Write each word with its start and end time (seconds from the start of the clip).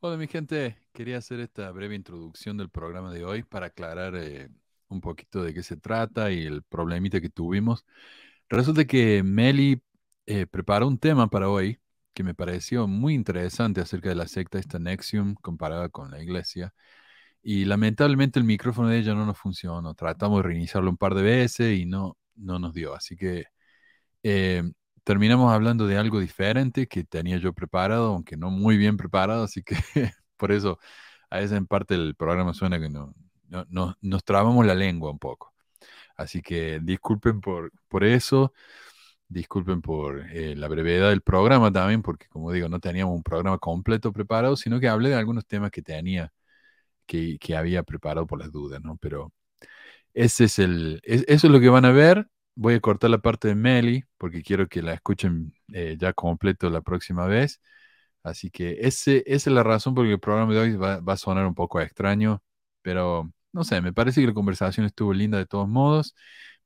Hola 0.00 0.16
mi 0.16 0.28
gente, 0.28 0.76
quería 0.92 1.18
hacer 1.18 1.40
esta 1.40 1.70
breve 1.72 1.96
introducción 1.96 2.56
del 2.56 2.70
programa 2.70 3.12
de 3.12 3.24
hoy 3.24 3.42
para 3.42 3.66
aclarar 3.66 4.14
eh, 4.16 4.48
un 4.88 5.00
poquito 5.00 5.42
de 5.42 5.52
qué 5.52 5.62
se 5.64 5.76
trata 5.76 6.30
y 6.30 6.46
el 6.46 6.62
problemita 6.62 7.20
que 7.20 7.30
tuvimos. 7.30 7.84
Resulta 8.48 8.84
que 8.84 9.22
Meli 9.24 9.82
eh, 10.26 10.46
preparó 10.46 10.86
un 10.86 10.98
tema 10.98 11.28
para 11.28 11.48
hoy 11.50 11.80
que 12.14 12.22
me 12.22 12.34
pareció 12.34 12.86
muy 12.86 13.14
interesante 13.14 13.80
acerca 13.80 14.08
de 14.10 14.14
la 14.14 14.28
secta 14.28 14.58
esta 14.58 14.78
Nexium 14.78 15.34
comparada 15.34 15.88
con 15.88 16.10
la 16.12 16.22
iglesia 16.22 16.72
y 17.42 17.64
lamentablemente 17.64 18.38
el 18.38 18.44
micrófono 18.46 18.88
de 18.88 18.98
ella 18.98 19.14
no 19.14 19.26
nos 19.26 19.38
funcionó. 19.38 19.94
Tratamos 19.94 20.38
de 20.42 20.48
reiniciarlo 20.48 20.90
un 20.90 20.96
par 20.98 21.14
de 21.14 21.22
veces 21.22 21.78
y 21.78 21.86
no, 21.86 22.16
no 22.36 22.58
nos 22.60 22.74
dio, 22.74 22.94
así 22.94 23.16
que 23.16 23.46
eh, 24.22 24.62
terminamos 25.08 25.50
hablando 25.50 25.86
de 25.86 25.96
algo 25.96 26.20
diferente 26.20 26.86
que 26.86 27.02
tenía 27.02 27.38
yo 27.38 27.54
preparado, 27.54 28.12
aunque 28.12 28.36
no 28.36 28.50
muy 28.50 28.76
bien 28.76 28.98
preparado, 28.98 29.44
así 29.44 29.62
que 29.62 29.74
por 30.36 30.52
eso 30.52 30.78
a 31.30 31.38
veces 31.38 31.56
en 31.56 31.66
parte 31.66 31.94
del 31.94 32.14
programa 32.14 32.52
suena 32.52 32.78
que 32.78 32.90
no, 32.90 33.14
no, 33.70 33.96
nos 34.02 34.24
trabamos 34.24 34.66
la 34.66 34.74
lengua 34.74 35.10
un 35.10 35.18
poco. 35.18 35.54
Así 36.14 36.42
que 36.42 36.80
disculpen 36.82 37.40
por, 37.40 37.72
eso, 38.04 38.52
disculpen 39.28 39.80
por 39.80 40.26
eh, 40.30 40.54
la 40.54 40.68
brevedad 40.68 41.08
del 41.08 41.22
programa 41.22 41.72
también, 41.72 42.02
porque 42.02 42.26
como 42.28 42.52
digo, 42.52 42.68
no 42.68 42.78
teníamos 42.78 43.16
un 43.16 43.22
programa 43.22 43.56
completo 43.56 44.12
preparado, 44.12 44.56
sino 44.56 44.78
que 44.78 44.88
hablé 44.88 45.08
de 45.08 45.14
algunos 45.16 45.46
temas 45.46 45.70
que 45.70 45.80
tenía, 45.80 46.34
que, 47.06 47.38
había 47.56 47.82
preparado 47.82 48.26
por 48.26 48.40
las 48.40 48.52
dudas, 48.52 48.82
¿no? 48.82 48.98
Pero 48.98 49.32
ese 50.12 50.44
es 50.44 50.58
el, 50.58 51.00
eso 51.04 51.46
es 51.46 51.52
lo 51.52 51.60
que 51.60 51.70
van 51.70 51.86
a 51.86 51.92
ver 51.92 52.28
voy 52.58 52.74
a 52.74 52.80
cortar 52.80 53.10
la 53.10 53.18
parte 53.18 53.48
de 53.48 53.54
Meli 53.54 54.04
porque 54.18 54.42
quiero 54.42 54.68
que 54.68 54.82
la 54.82 54.92
escuchen 54.94 55.54
eh, 55.72 55.96
ya 55.98 56.12
completo 56.12 56.68
la 56.70 56.82
próxima 56.82 57.26
vez. 57.26 57.60
Así 58.24 58.50
que 58.50 58.78
ese, 58.80 59.24
esa 59.26 59.50
es 59.50 59.54
la 59.54 59.62
razón 59.62 59.94
por 59.94 60.04
la 60.04 60.10
que 60.10 60.14
el 60.14 60.20
programa 60.20 60.52
de 60.54 60.60
hoy 60.60 60.76
va, 60.76 61.00
a 61.06 61.16
sonar 61.16 61.46
un 61.46 61.54
poco 61.54 61.80
extraño, 61.80 62.42
pero 62.82 63.32
no 63.52 63.64
sé, 63.64 63.80
me 63.80 63.92
parece 63.92 64.20
que 64.20 64.26
la 64.28 64.34
conversación 64.34 64.86
estuvo 64.86 65.14
linda 65.14 65.38
de 65.38 65.46
todos 65.46 65.68
modos. 65.68 66.16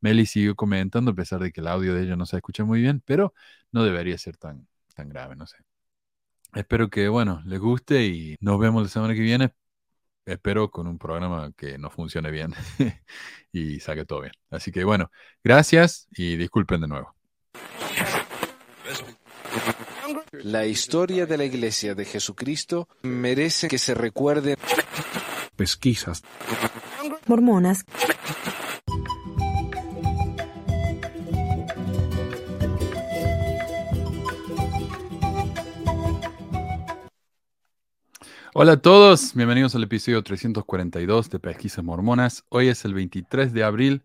Meli 0.00 0.26
siguió 0.26 0.56
comentando 0.56 1.12
a 1.12 1.14
pesar 1.14 1.40
de 1.40 1.52
que 1.52 1.60
el 1.60 1.68
audio 1.68 1.94
de 1.94 2.04
ella 2.04 2.16
no 2.16 2.26
se 2.26 2.36
escucha 2.36 2.64
muy 2.64 2.80
bien, 2.80 3.02
pero 3.04 3.34
no 3.72 3.84
debería 3.84 4.18
ser 4.18 4.36
tan, 4.38 4.66
tan 4.94 5.08
grave, 5.10 5.36
no 5.36 5.46
sé. 5.46 5.58
Espero 6.54 6.90
que, 6.90 7.08
bueno, 7.08 7.42
les 7.46 7.60
guste 7.60 8.06
y 8.06 8.36
nos 8.40 8.58
vemos 8.58 8.82
la 8.82 8.88
semana 8.88 9.14
que 9.14 9.20
viene 9.20 9.54
espero 10.24 10.70
con 10.70 10.86
un 10.86 10.98
programa 10.98 11.52
que 11.56 11.78
no 11.78 11.90
funcione 11.90 12.30
bien 12.30 12.54
y 13.52 13.80
saque 13.80 14.04
todo 14.04 14.22
bien. 14.22 14.32
Así 14.50 14.70
que 14.72 14.84
bueno, 14.84 15.10
gracias 15.42 16.08
y 16.10 16.36
disculpen 16.36 16.80
de 16.80 16.88
nuevo. 16.88 17.14
La 20.32 20.66
historia 20.66 21.26
de 21.26 21.36
la 21.36 21.44
Iglesia 21.44 21.94
de 21.94 22.04
Jesucristo 22.04 22.88
merece 23.02 23.68
que 23.68 23.78
se 23.78 23.94
recuerde. 23.94 24.56
Pesquisas. 25.56 26.22
Mormonas. 27.26 27.84
Hola 38.54 38.72
a 38.72 38.76
todos, 38.76 39.32
bienvenidos 39.32 39.74
al 39.74 39.84
episodio 39.84 40.22
342 40.22 41.30
de 41.30 41.38
Pesquisas 41.38 41.82
Mormonas. 41.82 42.44
Hoy 42.50 42.68
es 42.68 42.84
el 42.84 42.92
23 42.92 43.50
de 43.54 43.64
abril 43.64 44.04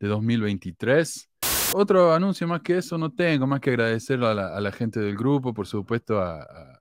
de 0.00 0.08
2023. 0.08 1.28
Otro 1.74 2.14
anuncio 2.14 2.48
más 2.48 2.62
que 2.62 2.78
eso 2.78 2.96
no 2.96 3.12
tengo, 3.12 3.46
más 3.46 3.60
que 3.60 3.68
agradecer 3.68 4.24
a 4.24 4.32
la, 4.32 4.72
gente 4.72 4.98
del 4.98 5.14
grupo, 5.14 5.52
por 5.52 5.66
supuesto 5.66 6.22
a, 6.22 6.80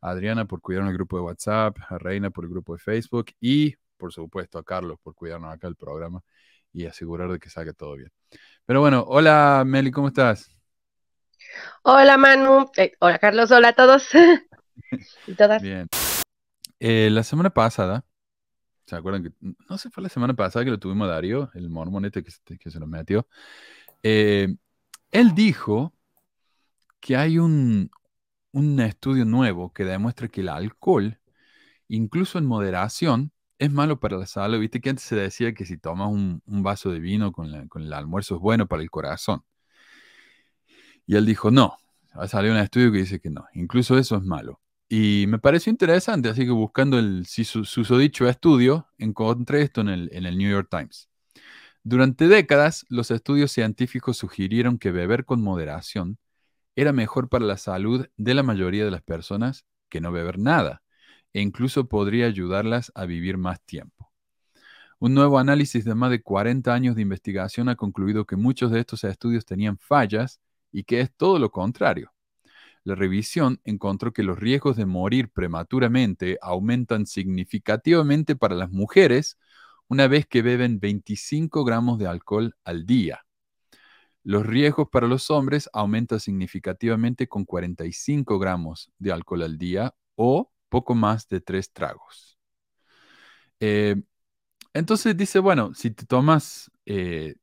Adriana 0.00 0.44
por 0.44 0.60
cuidar 0.60 0.84
el 0.84 0.92
grupo 0.92 1.16
de 1.16 1.22
WhatsApp, 1.22 1.76
a 1.88 1.96
Reina 1.96 2.30
por 2.30 2.42
el 2.42 2.50
grupo 2.50 2.72
de 2.72 2.80
Facebook 2.80 3.26
y 3.40 3.76
por 3.96 4.12
supuesto 4.12 4.58
a 4.58 4.64
Carlos 4.64 4.98
por 5.00 5.14
cuidarnos 5.14 5.54
acá 5.54 5.68
el 5.68 5.76
programa 5.76 6.22
y 6.72 6.86
asegurar 6.86 7.30
de 7.30 7.38
que 7.38 7.50
salga 7.50 7.72
todo 7.72 7.94
bien. 7.94 8.10
Pero 8.66 8.80
bueno, 8.80 9.04
hola 9.06 9.62
Meli, 9.64 9.92
¿cómo 9.92 10.08
estás? 10.08 10.50
Hola 11.82 12.16
Manu, 12.16 12.68
eh, 12.76 12.90
hola 12.98 13.20
Carlos, 13.20 13.52
hola 13.52 13.68
a 13.68 13.72
todos. 13.74 14.08
y 15.28 15.34
todas. 15.34 15.62
Bien. 15.62 15.86
Eh, 16.84 17.10
la 17.10 17.22
semana 17.22 17.50
pasada, 17.50 18.04
¿se 18.86 18.96
acuerdan 18.96 19.22
que, 19.22 19.30
no 19.40 19.78
sé, 19.78 19.88
fue 19.90 20.02
la 20.02 20.08
semana 20.08 20.34
pasada 20.34 20.64
que 20.64 20.72
lo 20.72 20.80
tuvimos 20.80 21.08
a 21.08 21.12
Darío, 21.12 21.48
el 21.54 21.70
mormonete 21.70 22.24
que, 22.24 22.70
se 22.70 22.80
nos 22.80 22.88
metió? 22.88 23.28
Eh, 24.02 24.56
él 25.12 25.32
dijo 25.36 25.94
que 26.98 27.16
hay 27.16 27.38
un, 27.38 27.88
un 28.50 28.80
estudio 28.80 29.24
nuevo 29.24 29.72
que 29.72 29.84
demuestra 29.84 30.26
que 30.26 30.40
el 30.40 30.48
alcohol, 30.48 31.20
incluso 31.86 32.38
en 32.38 32.46
moderación, 32.46 33.32
es 33.58 33.70
malo 33.70 34.00
para 34.00 34.18
la 34.18 34.26
salud. 34.26 34.58
Viste 34.58 34.80
que 34.80 34.90
antes 34.90 35.04
se 35.04 35.14
decía 35.14 35.54
que 35.54 35.64
si 35.64 35.78
tomas 35.78 36.08
un, 36.10 36.42
vaso 36.46 36.90
de 36.90 36.98
vino 36.98 37.30
con, 37.30 37.68
con, 37.68 37.82
el 37.82 37.92
almuerzo 37.92 38.34
es 38.36 38.40
bueno 38.40 38.66
para 38.66 38.82
el 38.82 38.90
corazón. 38.90 39.44
Y 41.06 41.14
él 41.14 41.26
dijo, 41.26 41.52
no. 41.52 41.76
Ha 42.14 42.26
salido 42.26 42.54
un 42.54 42.60
estudio 42.60 42.90
que 42.90 42.98
dice 42.98 43.20
que 43.20 43.30
no. 43.30 43.46
Incluso 43.54 43.96
eso 43.98 44.16
es 44.16 44.22
malo. 44.24 44.60
Y 44.94 45.24
me 45.26 45.38
pareció 45.38 45.70
interesante, 45.70 46.28
así 46.28 46.44
que 46.44 46.50
buscando 46.50 46.98
el 46.98 47.24
susodicho 47.24 48.28
estudio, 48.28 48.88
encontré 48.98 49.62
esto 49.62 49.80
en 49.80 49.88
el, 49.88 50.10
en 50.12 50.26
el 50.26 50.36
New 50.36 50.50
York 50.50 50.68
Times. 50.70 51.08
Durante 51.82 52.28
décadas, 52.28 52.84
los 52.90 53.10
estudios 53.10 53.52
científicos 53.52 54.18
sugirieron 54.18 54.76
que 54.76 54.90
beber 54.90 55.24
con 55.24 55.40
moderación 55.40 56.18
era 56.76 56.92
mejor 56.92 57.30
para 57.30 57.46
la 57.46 57.56
salud 57.56 58.06
de 58.18 58.34
la 58.34 58.42
mayoría 58.42 58.84
de 58.84 58.90
las 58.90 59.00
personas 59.00 59.64
que 59.88 60.02
no 60.02 60.12
beber 60.12 60.38
nada, 60.38 60.82
e 61.32 61.40
incluso 61.40 61.88
podría 61.88 62.26
ayudarlas 62.26 62.92
a 62.94 63.06
vivir 63.06 63.38
más 63.38 63.62
tiempo. 63.62 64.12
Un 64.98 65.14
nuevo 65.14 65.38
análisis 65.38 65.86
de 65.86 65.94
más 65.94 66.10
de 66.10 66.20
40 66.22 66.74
años 66.74 66.96
de 66.96 67.00
investigación 67.00 67.70
ha 67.70 67.76
concluido 67.76 68.26
que 68.26 68.36
muchos 68.36 68.70
de 68.70 68.80
estos 68.80 69.04
estudios 69.04 69.46
tenían 69.46 69.78
fallas 69.78 70.42
y 70.70 70.84
que 70.84 71.00
es 71.00 71.10
todo 71.16 71.38
lo 71.38 71.50
contrario. 71.50 72.11
La 72.84 72.94
revisión 72.94 73.60
encontró 73.64 74.12
que 74.12 74.24
los 74.24 74.38
riesgos 74.38 74.76
de 74.76 74.86
morir 74.86 75.30
prematuramente 75.30 76.38
aumentan 76.42 77.06
significativamente 77.06 78.34
para 78.34 78.56
las 78.56 78.70
mujeres 78.70 79.38
una 79.88 80.08
vez 80.08 80.26
que 80.26 80.42
beben 80.42 80.80
25 80.80 81.64
gramos 81.64 81.98
de 81.98 82.08
alcohol 82.08 82.56
al 82.64 82.86
día. 82.86 83.24
Los 84.24 84.46
riesgos 84.46 84.88
para 84.88 85.06
los 85.06 85.30
hombres 85.30 85.68
aumentan 85.72 86.20
significativamente 86.20 87.28
con 87.28 87.44
45 87.44 88.38
gramos 88.38 88.90
de 88.98 89.12
alcohol 89.12 89.42
al 89.42 89.58
día 89.58 89.94
o 90.16 90.50
poco 90.68 90.94
más 90.94 91.28
de 91.28 91.40
tres 91.40 91.72
tragos. 91.72 92.38
Eh, 93.60 93.96
entonces 94.74 95.16
dice, 95.16 95.38
bueno, 95.38 95.74
si 95.74 95.90
te 95.90 96.06
tomas 96.06 96.70
eh, 96.86 97.36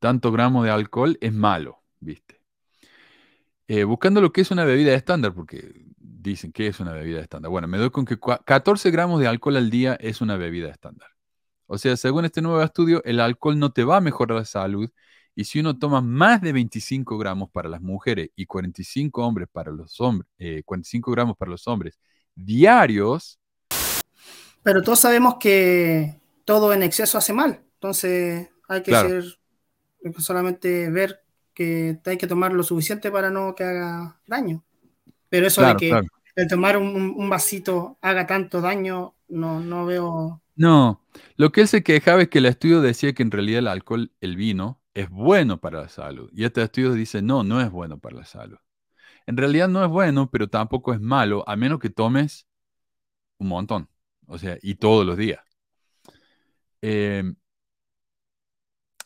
tanto 0.00 0.32
gramo 0.32 0.64
de 0.64 0.70
alcohol 0.70 1.18
es 1.20 1.32
malo, 1.32 1.82
¿viste? 2.00 2.41
Eh, 3.68 3.84
buscando 3.84 4.20
lo 4.20 4.32
que 4.32 4.40
es 4.40 4.50
una 4.50 4.64
bebida 4.64 4.94
estándar, 4.94 5.34
porque 5.34 5.86
dicen 5.98 6.52
que 6.52 6.66
es 6.66 6.80
una 6.80 6.92
bebida 6.92 7.20
estándar. 7.20 7.50
Bueno, 7.50 7.68
me 7.68 7.78
doy 7.78 7.90
con 7.90 8.04
que 8.04 8.18
14 8.18 8.90
gramos 8.90 9.20
de 9.20 9.26
alcohol 9.26 9.56
al 9.56 9.70
día 9.70 9.94
es 10.00 10.20
una 10.20 10.36
bebida 10.36 10.68
estándar. 10.70 11.08
O 11.66 11.78
sea, 11.78 11.96
según 11.96 12.24
este 12.24 12.42
nuevo 12.42 12.62
estudio, 12.62 13.02
el 13.04 13.20
alcohol 13.20 13.58
no 13.58 13.72
te 13.72 13.84
va 13.84 13.96
a 13.96 14.00
mejorar 14.00 14.38
la 14.38 14.44
salud 14.44 14.90
y 15.34 15.44
si 15.44 15.60
uno 15.60 15.78
toma 15.78 16.00
más 16.02 16.42
de 16.42 16.52
25 16.52 17.16
gramos 17.16 17.50
para 17.50 17.68
las 17.68 17.80
mujeres 17.80 18.30
y 18.36 18.44
45 18.46 19.26
hombres 19.26 19.48
para 19.50 19.72
los 19.72 20.00
hombres, 20.00 20.28
45 20.64 21.10
eh, 21.10 21.14
gramos 21.14 21.36
para 21.36 21.50
los 21.50 21.66
hombres 21.66 21.98
diarios. 22.34 23.38
Pero 24.62 24.82
todos 24.82 25.00
sabemos 25.00 25.36
que 25.40 26.20
todo 26.44 26.72
en 26.72 26.82
exceso 26.82 27.18
hace 27.18 27.32
mal. 27.32 27.64
Entonces 27.74 28.50
hay 28.68 28.82
que 28.82 28.92
ser, 28.92 29.24
solamente 30.18 30.90
ver 30.90 31.24
que 31.54 31.98
hay 32.04 32.16
que 32.16 32.26
tomar 32.26 32.52
lo 32.52 32.62
suficiente 32.62 33.10
para 33.10 33.30
no 33.30 33.54
que 33.54 33.64
haga 33.64 34.20
daño. 34.26 34.64
Pero 35.28 35.46
eso 35.46 35.62
de 35.62 35.76
que 35.76 36.00
el 36.36 36.48
tomar 36.48 36.76
un, 36.76 37.28
vasito 37.28 37.98
haga 38.00 38.26
tanto 38.26 38.60
daño, 38.60 39.14
no, 39.28 39.60
no 39.60 39.86
veo. 39.86 40.42
No, 40.54 41.04
lo 41.36 41.52
que 41.52 41.62
él 41.62 41.68
se 41.68 41.82
quejaba 41.82 42.22
es 42.22 42.28
que 42.28 42.38
el 42.38 42.46
estudio 42.46 42.80
decía 42.80 43.12
que 43.12 43.22
en 43.22 43.30
realidad 43.30 43.60
el 43.60 43.68
alcohol, 43.68 44.12
el 44.20 44.36
vino, 44.36 44.80
es 44.94 45.08
bueno 45.08 45.60
para 45.60 45.82
la 45.82 45.88
salud. 45.88 46.30
Y 46.34 46.44
este 46.44 46.62
estudio 46.62 46.92
dice, 46.92 47.22
no, 47.22 47.44
no 47.44 47.60
es 47.60 47.70
bueno 47.70 47.98
para 47.98 48.16
la 48.16 48.24
salud. 48.24 48.58
En 49.26 49.36
realidad 49.36 49.68
no 49.68 49.84
es 49.84 49.90
bueno, 49.90 50.30
pero 50.30 50.48
tampoco 50.48 50.92
es 50.92 51.00
malo, 51.00 51.44
a 51.46 51.56
menos 51.56 51.78
que 51.78 51.90
tomes 51.90 52.46
un 53.38 53.48
montón. 53.48 53.88
O 54.26 54.38
sea, 54.38 54.58
y 54.62 54.76
todos 54.76 55.06
los 55.06 55.16
días. 55.16 55.40
Eh, 56.82 57.22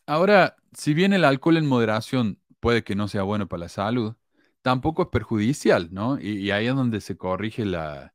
ahora, 0.06 0.56
si 0.76 0.94
bien 0.94 1.12
el 1.12 1.24
alcohol 1.24 1.56
en 1.56 1.66
moderación 1.66 2.40
puede 2.60 2.84
que 2.84 2.94
no 2.94 3.08
sea 3.08 3.22
bueno 3.22 3.48
para 3.48 3.64
la 3.64 3.68
salud, 3.68 4.14
tampoco 4.62 5.02
es 5.04 5.08
perjudicial, 5.08 5.88
¿no? 5.92 6.18
Y, 6.20 6.50
ahí 6.50 6.66
es 6.66 6.74
donde 6.74 7.00
se 7.00 7.16
corrige 7.16 7.64
la, 7.64 8.14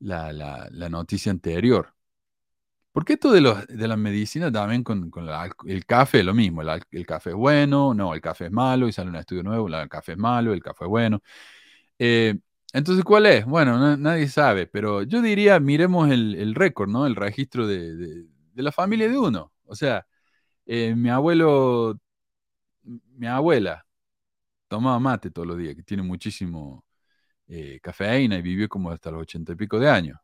la, 0.00 0.88
noticia 0.90 1.32
anterior. 1.32 1.94
Porque 2.92 3.14
esto 3.14 3.30
de, 3.32 3.40
de 3.68 3.88
la 3.88 3.96
medicina 3.96 4.50
también 4.50 4.82
con, 4.82 5.10
el 5.66 5.86
café 5.86 6.22
lo 6.24 6.34
mismo. 6.34 6.62
El, 6.62 7.06
café 7.06 7.30
es 7.30 7.36
bueno, 7.36 7.94
no, 7.94 8.14
el 8.14 8.20
café 8.20 8.46
es 8.46 8.52
malo, 8.52 8.88
y 8.88 8.92
sale 8.92 9.10
un 9.10 9.16
estudio 9.16 9.42
nuevo, 9.44 9.68
el 9.68 9.88
café 9.88 10.12
es 10.12 10.18
malo, 10.18 10.52
el 10.52 10.62
café 10.62 10.84
es 10.84 10.88
bueno. 10.90 11.22
Eh, 11.98 12.38
entonces, 12.72 13.04
¿cuál 13.04 13.26
es? 13.26 13.44
Bueno, 13.46 13.96
nadie 13.96 14.28
sabe, 14.28 14.66
pero 14.66 15.02
yo 15.02 15.22
diría, 15.22 15.58
miremos 15.60 16.10
el, 16.10 16.54
récord, 16.54 16.88
¿no? 16.88 17.06
El 17.06 17.16
registro 17.16 17.66
de, 17.66 18.26
la 18.54 18.72
familia 18.72 19.08
de 19.08 19.18
uno. 19.18 19.52
O 19.64 19.74
sea, 19.74 20.06
eh, 20.72 20.94
mi 20.94 21.10
abuelo, 21.10 21.98
mi 22.84 23.26
abuela 23.26 23.84
tomaba 24.68 25.00
mate 25.00 25.28
todos 25.32 25.48
los 25.48 25.58
días, 25.58 25.74
que 25.74 25.82
tiene 25.82 26.04
muchísimo 26.04 26.84
eh, 27.48 27.80
cafeína 27.82 28.38
y 28.38 28.42
vivió 28.42 28.68
como 28.68 28.92
hasta 28.92 29.10
los 29.10 29.22
ochenta 29.22 29.52
y 29.52 29.56
pico 29.56 29.80
de 29.80 29.90
años. 29.90 30.16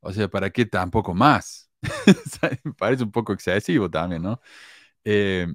O 0.00 0.12
sea, 0.12 0.28
¿para 0.28 0.50
qué 0.50 0.66
tampoco 0.66 1.14
más? 1.14 1.70
Parece 2.78 3.04
un 3.04 3.10
poco 3.10 3.32
excesivo 3.32 3.90
también, 3.90 4.20
¿no? 4.20 4.38
Eh, 5.02 5.46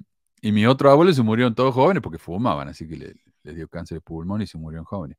y 0.42 0.50
mi 0.50 0.66
otro 0.66 0.90
abuelo 0.90 1.12
se 1.12 1.22
murieron 1.22 1.54
todos 1.54 1.72
jóvenes 1.72 2.02
porque 2.02 2.18
fumaban, 2.18 2.66
así 2.66 2.88
que 2.88 2.96
le, 2.96 3.14
les 3.44 3.54
dio 3.54 3.68
cáncer 3.68 3.98
de 3.98 4.00
pulmón 4.00 4.42
y 4.42 4.48
se 4.48 4.58
murieron 4.58 4.86
jóvenes. 4.86 5.18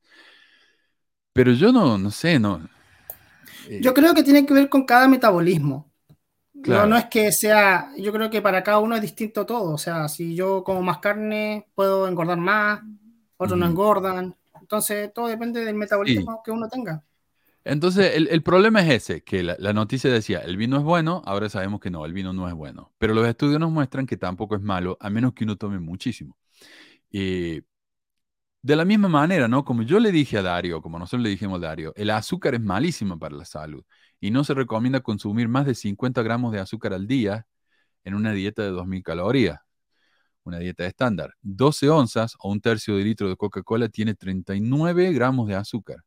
Pero 1.31 1.53
yo 1.53 1.71
no, 1.71 1.97
no 1.97 2.11
sé, 2.11 2.39
no. 2.39 2.67
Eh, 3.69 3.79
yo 3.81 3.94
creo 3.94 4.13
que 4.13 4.23
tiene 4.23 4.45
que 4.45 4.53
ver 4.53 4.67
con 4.67 4.85
cada 4.85 5.07
metabolismo. 5.07 5.90
No, 6.65 6.85
no 6.85 6.97
es 6.97 7.05
que 7.05 7.31
sea, 7.31 7.91
yo 7.97 8.11
creo 8.11 8.29
que 8.29 8.41
para 8.41 8.63
cada 8.63 8.79
uno 8.79 8.95
es 8.95 9.01
distinto 9.01 9.45
todo. 9.45 9.73
O 9.73 9.77
sea, 9.77 10.07
si 10.07 10.35
yo 10.35 10.63
como 10.63 10.81
más 10.81 10.99
carne, 10.99 11.67
puedo 11.75 12.07
engordar 12.07 12.37
más, 12.37 12.81
otros 13.37 13.57
no 13.57 13.65
engordan. 13.65 14.35
Entonces, 14.59 15.11
todo 15.13 15.27
depende 15.27 15.65
del 15.65 15.75
metabolismo 15.75 16.41
que 16.43 16.51
uno 16.51 16.67
tenga. 16.69 17.03
Entonces, 17.63 18.13
el, 18.15 18.41
problema 18.41 18.81
es 18.81 19.03
ese, 19.03 19.23
que 19.23 19.43
la, 19.43 19.73
noticia 19.73 20.11
decía, 20.11 20.39
el 20.39 20.57
vino 20.57 20.77
es 20.77 20.83
bueno, 20.83 21.21
ahora 21.25 21.47
sabemos 21.49 21.79
que 21.79 21.91
no, 21.91 22.05
el 22.05 22.13
vino 22.13 22.33
no 22.33 22.47
es 22.47 22.53
bueno. 22.53 22.91
Pero 22.97 23.13
los 23.13 23.27
estudios 23.27 23.59
nos 23.59 23.71
muestran 23.71 24.05
que 24.05 24.17
tampoco 24.17 24.55
es 24.55 24.61
malo, 24.61 24.97
a 24.99 25.09
menos 25.09 25.33
que 25.33 25.43
uno 25.43 25.57
tome 25.57 25.79
muchísimo. 25.79 26.37
Y 27.11 27.61
de 28.63 28.75
la 28.75 28.85
misma 28.85 29.09
manera, 29.09 29.47
¿no? 29.47 29.65
Como 29.65 29.83
yo 29.83 29.99
le 29.99 30.11
dije 30.11 30.37
a 30.37 30.41
Dario, 30.41 30.81
como 30.81 30.97
nosotros 30.97 31.23
le 31.23 31.29
dijimos 31.29 31.57
a 31.57 31.67
Dario, 31.67 31.93
el 31.95 32.09
azúcar 32.11 32.55
es 32.55 32.61
malísimo 32.61 33.17
para 33.17 33.35
la 33.35 33.45
salud 33.45 33.83
y 34.21 34.31
no 34.31 34.44
se 34.45 34.53
recomienda 34.53 35.01
consumir 35.01 35.50
más 35.50 35.65
de 35.65 35.75
50 35.75 36.21
gramos 36.23 36.53
de 36.53 36.59
azúcar 36.59 36.94
al 36.94 37.07
día 37.07 37.47
en 38.03 38.15
una 38.15 38.33
dieta 38.33 38.63
de 38.63 38.69
2.000 38.71 39.03
calorías, 39.03 39.59
una 40.44 40.59
dieta 40.59 40.85
estándar. 40.85 41.33
12 41.41 41.89
onzas 41.89 42.35
o 42.39 42.51
un 42.51 42.62
tercio 42.62 42.95
de 42.97 43.03
litro 43.03 43.29
de 43.29 43.35
Coca-Cola 43.35 43.89
tiene 43.89 44.15
39 44.15 45.12
gramos 45.13 45.47
de 45.47 45.56
azúcar. 45.56 45.97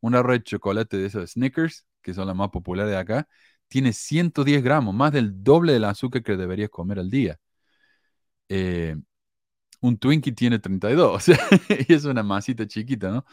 Una 0.00 0.22
red 0.22 0.38
de 0.40 0.44
chocolate 0.44 0.96
de 0.98 1.06
esos 1.06 1.32
Snickers, 1.32 1.86
que 2.02 2.14
son 2.14 2.26
las 2.26 2.36
más 2.36 2.50
populares 2.50 2.90
de 2.92 2.98
acá, 2.98 3.28
tiene 3.68 3.92
110 3.92 4.62
gramos, 4.62 4.94
más 4.94 5.12
del 5.12 5.44
doble 5.44 5.74
del 5.74 5.84
azúcar 5.84 6.22
que 6.22 6.36
deberías 6.36 6.70
comer 6.70 6.98
al 6.98 7.10
día. 7.10 7.38
Eh, 8.48 8.96
un 9.80 9.98
Twinkie 9.98 10.32
tiene 10.32 10.58
32, 10.58 11.16
o 11.16 11.20
sea, 11.20 11.38
y 11.88 11.92
es 11.92 12.04
una 12.04 12.22
masita 12.22 12.66
chiquita, 12.66 13.10
¿no? 13.10 13.18
O 13.18 13.24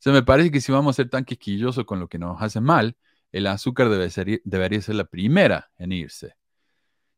sea, 0.00 0.12
me 0.12 0.22
parece 0.22 0.50
que 0.50 0.60
si 0.60 0.72
vamos 0.72 0.94
a 0.94 1.02
ser 1.02 1.08
tan 1.10 1.24
quisquillosos 1.24 1.84
con 1.84 2.00
lo 2.00 2.08
que 2.08 2.18
nos 2.18 2.40
hace 2.42 2.60
mal, 2.60 2.96
el 3.34 3.48
azúcar 3.48 3.88
debe 3.90 4.10
ser, 4.10 4.40
debería 4.44 4.80
ser 4.80 4.94
la 4.94 5.04
primera 5.04 5.72
en 5.76 5.90
irse. 5.92 6.36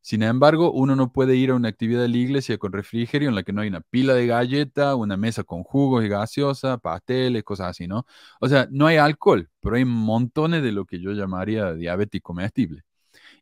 Sin 0.01 0.23
embargo, 0.23 0.73
uno 0.73 0.97
no 0.97 1.13
puede 1.13 1.37
ir 1.37 1.51
a 1.51 1.55
una 1.57 1.69
actividad 1.69 2.01
de 2.03 2.09
la 2.09 2.17
iglesia 2.17 2.59
con 2.59 2.73
refrigerio 2.73 3.29
en 3.29 3.35
la 3.35 3.43
que 3.43 3.53
no 3.53 3.61
hay 3.61 3.69
una 3.69 3.83
pila 3.83 4.15
de 4.15 4.27
galleta, 4.27 4.95
una 4.97 5.17
mesa 5.17 5.45
con 5.45 5.63
jugos 5.65 6.05
y 6.05 6.09
gaseosa, 6.09 6.79
pasteles, 6.79 7.45
cosas 7.45 7.69
así, 7.71 7.87
¿no? 7.89 8.07
O 8.41 8.49
sea, 8.49 8.69
no 8.71 8.87
hay 8.87 8.97
alcohol, 8.99 9.51
pero 9.61 9.77
hay 9.77 9.85
montones 9.85 10.63
de 10.63 10.73
lo 10.73 10.87
que 10.87 11.01
yo 11.01 11.13
llamaría 11.13 11.75
diabetes 11.75 12.23
comestible. 12.23 12.85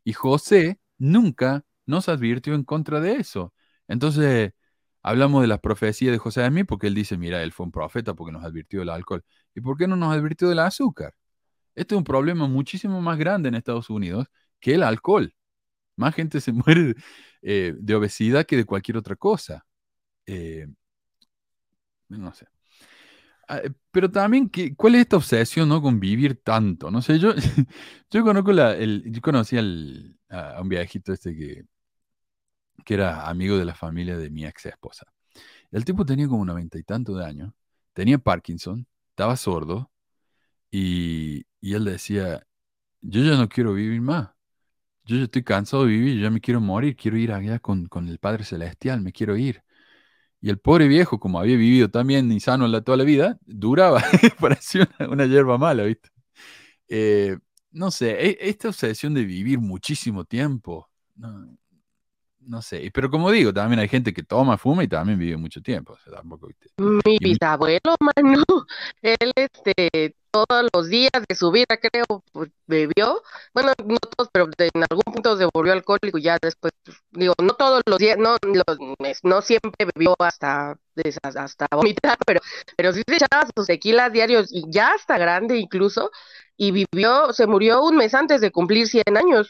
Y 0.03 0.13
José 0.13 0.79
nunca 0.97 1.65
nos 1.85 2.09
advirtió 2.09 2.55
en 2.55 2.63
contra 2.63 3.01
de 3.01 3.15
eso. 3.17 3.53
Entonces, 3.87 4.53
Hablamos 5.07 5.43
de 5.43 5.47
las 5.47 5.59
profecías 5.59 6.11
de 6.11 6.17
José 6.17 6.41
de 6.41 6.49
mí 6.49 6.63
porque 6.63 6.87
él 6.87 6.95
dice, 6.95 7.15
mira, 7.17 7.43
él 7.43 7.51
fue 7.51 7.67
un 7.67 7.71
profeta 7.71 8.15
porque 8.15 8.31
nos 8.31 8.43
advirtió 8.43 8.79
del 8.79 8.89
alcohol. 8.89 9.23
¿Y 9.53 9.61
por 9.61 9.77
qué 9.77 9.87
no 9.87 9.95
nos 9.95 10.11
advirtió 10.15 10.49
del 10.49 10.57
azúcar? 10.59 11.13
Este 11.75 11.95
es 11.95 11.97
un 11.97 12.03
problema 12.03 12.47
muchísimo 12.47 13.01
más 13.01 13.17
grande 13.17 13.49
en 13.49 13.55
Estados 13.55 13.89
Unidos 13.89 14.27
que 14.59 14.75
el 14.75 14.83
alcohol. 14.83 15.33
Más 15.97 16.15
gente 16.15 16.41
se 16.41 16.53
muere 16.53 16.95
eh, 17.41 17.75
de 17.77 17.95
obesidad 17.95 18.45
que 18.45 18.57
de 18.57 18.65
cualquier 18.65 18.97
otra 18.97 19.15
cosa. 19.15 19.65
Eh, 20.27 20.67
no 22.09 22.33
sé. 22.33 22.47
Ah, 23.47 23.59
eh, 23.59 23.71
pero 23.91 24.09
también, 24.09 24.49
¿cuál 24.75 24.95
es 24.95 25.01
esta 25.01 25.17
obsesión 25.17 25.69
¿no? 25.69 25.81
con 25.81 25.99
vivir 25.99 26.41
tanto? 26.43 26.89
No 26.91 27.01
sé, 27.01 27.19
yo, 27.19 27.33
yo 28.11 28.23
conozco 28.23 28.51
conocí 29.21 29.57
al, 29.57 30.17
a 30.29 30.61
un 30.61 30.69
viejito 30.69 31.13
este 31.13 31.35
que 31.35 31.65
que 32.85 32.93
era 32.93 33.27
amigo 33.27 33.57
de 33.57 33.65
la 33.65 33.75
familia 33.75 34.17
de 34.17 34.29
mi 34.29 34.45
ex 34.45 34.65
esposa. 34.67 35.05
El 35.71 35.85
tipo 35.85 36.05
tenía 36.05 36.27
como 36.27 36.45
noventa 36.45 36.77
y 36.79 36.83
tanto 36.83 37.15
de 37.15 37.25
años, 37.25 37.53
tenía 37.93 38.17
Parkinson, 38.19 38.87
estaba 39.09 39.35
sordo 39.37 39.91
y, 40.77 41.73
él 41.73 41.85
decía, 41.85 42.45
yo 43.01 43.23
ya 43.23 43.37
no 43.37 43.47
quiero 43.49 43.73
vivir 43.73 44.01
más, 44.01 44.31
yo 45.05 45.17
ya 45.17 45.23
estoy 45.23 45.43
cansado 45.43 45.83
de 45.85 45.89
vivir, 45.91 46.21
ya 46.21 46.29
me 46.29 46.41
quiero 46.41 46.61
morir, 46.61 46.95
quiero 46.97 47.17
ir 47.17 47.31
allá 47.31 47.59
con, 47.59 47.89
el 48.07 48.19
Padre 48.19 48.43
Celestial, 48.43 49.01
me 49.01 49.13
quiero 49.13 49.37
ir. 49.37 49.63
Y 50.41 50.49
el 50.49 50.59
pobre 50.59 50.87
viejo, 50.87 51.19
como 51.19 51.39
había 51.39 51.57
vivido 51.57 51.89
también 51.89 52.31
y 52.31 52.39
sano 52.39 52.67
la, 52.67 52.81
toda 52.81 52.97
la 52.97 53.03
vida, 53.05 53.39
duraba, 53.45 54.03
parecía 54.39 54.89
una, 55.09 55.25
hierba 55.25 55.57
mala, 55.57 55.83
¿viste? 55.83 56.09
Eh, 56.89 57.37
no 57.71 57.91
sé, 57.91 58.11
e, 58.29 58.37
esta 58.41 58.69
obsesión 58.69 59.13
de 59.13 59.25
vivir 59.25 59.59
muchísimo 59.59 60.25
tiempo, 60.25 60.89
no 62.47 62.61
sé, 62.61 62.91
pero 62.93 63.09
como 63.09 63.31
digo, 63.31 63.53
también 63.53 63.79
hay 63.79 63.87
gente 63.87 64.13
que 64.13 64.23
toma, 64.23 64.57
fuma 64.57 64.83
y 64.83 64.87
también 64.87 65.19
vive 65.19 65.37
mucho 65.37 65.61
tiempo. 65.61 65.97
Mi 66.77 67.17
bisabuelo, 67.19 67.95
mano, 67.99 68.43
él 69.01 69.31
este, 69.35 70.15
todos 70.31 70.69
los 70.73 70.89
días 70.89 71.11
de 71.27 71.35
su 71.35 71.49
vida, 71.51 71.77
creo, 71.81 72.05
pues, 72.33 72.49
bebió. 72.67 73.21
Bueno, 73.53 73.71
no 73.85 73.97
todos, 73.97 74.29
pero 74.33 74.49
en 74.57 74.83
algún 74.89 75.13
punto 75.13 75.37
se 75.37 75.47
volvió 75.53 75.71
alcohólico 75.71 76.17
ya 76.17 76.37
después, 76.41 76.73
digo, 77.11 77.33
no 77.41 77.53
todos 77.53 77.81
los 77.85 77.97
días, 77.97 78.17
no, 78.17 78.35
no 79.23 79.41
siempre 79.41 79.87
bebió 79.95 80.13
hasta, 80.19 80.77
hasta 81.35 81.67
vomitar, 81.71 82.17
pero, 82.25 82.41
pero 82.75 82.91
sí 82.91 83.01
se 83.07 83.15
echaba 83.15 83.47
sus 83.55 83.67
tequilas 83.67 84.11
diarios 84.11 84.49
y 84.51 84.65
ya 84.69 84.89
hasta 84.93 85.17
grande 85.17 85.57
incluso, 85.57 86.11
y 86.57 86.71
vivió, 86.71 87.31
se 87.31 87.47
murió 87.47 87.83
un 87.83 87.95
mes 87.95 88.13
antes 88.13 88.41
de 88.41 88.51
cumplir 88.51 88.87
100 88.87 89.17
años. 89.17 89.49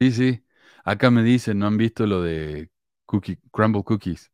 Sí, 0.00 0.12
sí. 0.12 0.44
Acá 0.84 1.10
me 1.10 1.22
dicen, 1.22 1.58
no 1.58 1.66
han 1.66 1.76
visto 1.76 2.06
lo 2.06 2.22
de 2.22 2.70
cookie, 3.06 3.38
Crumble 3.50 3.84
Cookies. 3.84 4.30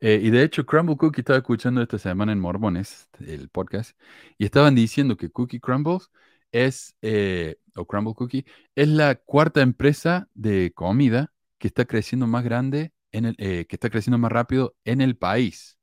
Eh, 0.00 0.20
y 0.22 0.30
de 0.30 0.42
hecho, 0.42 0.66
Crumble 0.66 0.96
Cookie 0.96 1.20
estaba 1.20 1.38
escuchando 1.38 1.80
esta 1.82 1.98
semana 1.98 2.32
en 2.32 2.40
Mormones, 2.40 3.08
el 3.20 3.48
podcast, 3.48 3.98
y 4.38 4.44
estaban 4.44 4.74
diciendo 4.74 5.16
que 5.16 5.30
Cookie 5.30 5.60
Crumbles 5.60 6.10
es, 6.52 6.96
eh, 7.02 7.56
o 7.76 7.86
Crumble 7.86 8.14
Cookie, 8.14 8.44
es 8.74 8.88
la 8.88 9.14
cuarta 9.14 9.62
empresa 9.62 10.28
de 10.34 10.72
comida 10.74 11.32
que 11.58 11.68
está 11.68 11.84
creciendo 11.84 12.26
más 12.26 12.44
grande, 12.44 12.92
en 13.12 13.26
el, 13.26 13.36
eh, 13.38 13.66
que 13.66 13.76
está 13.76 13.90
creciendo 13.90 14.18
más 14.18 14.32
rápido 14.32 14.76
en 14.84 15.00
el 15.00 15.16
país. 15.16 15.78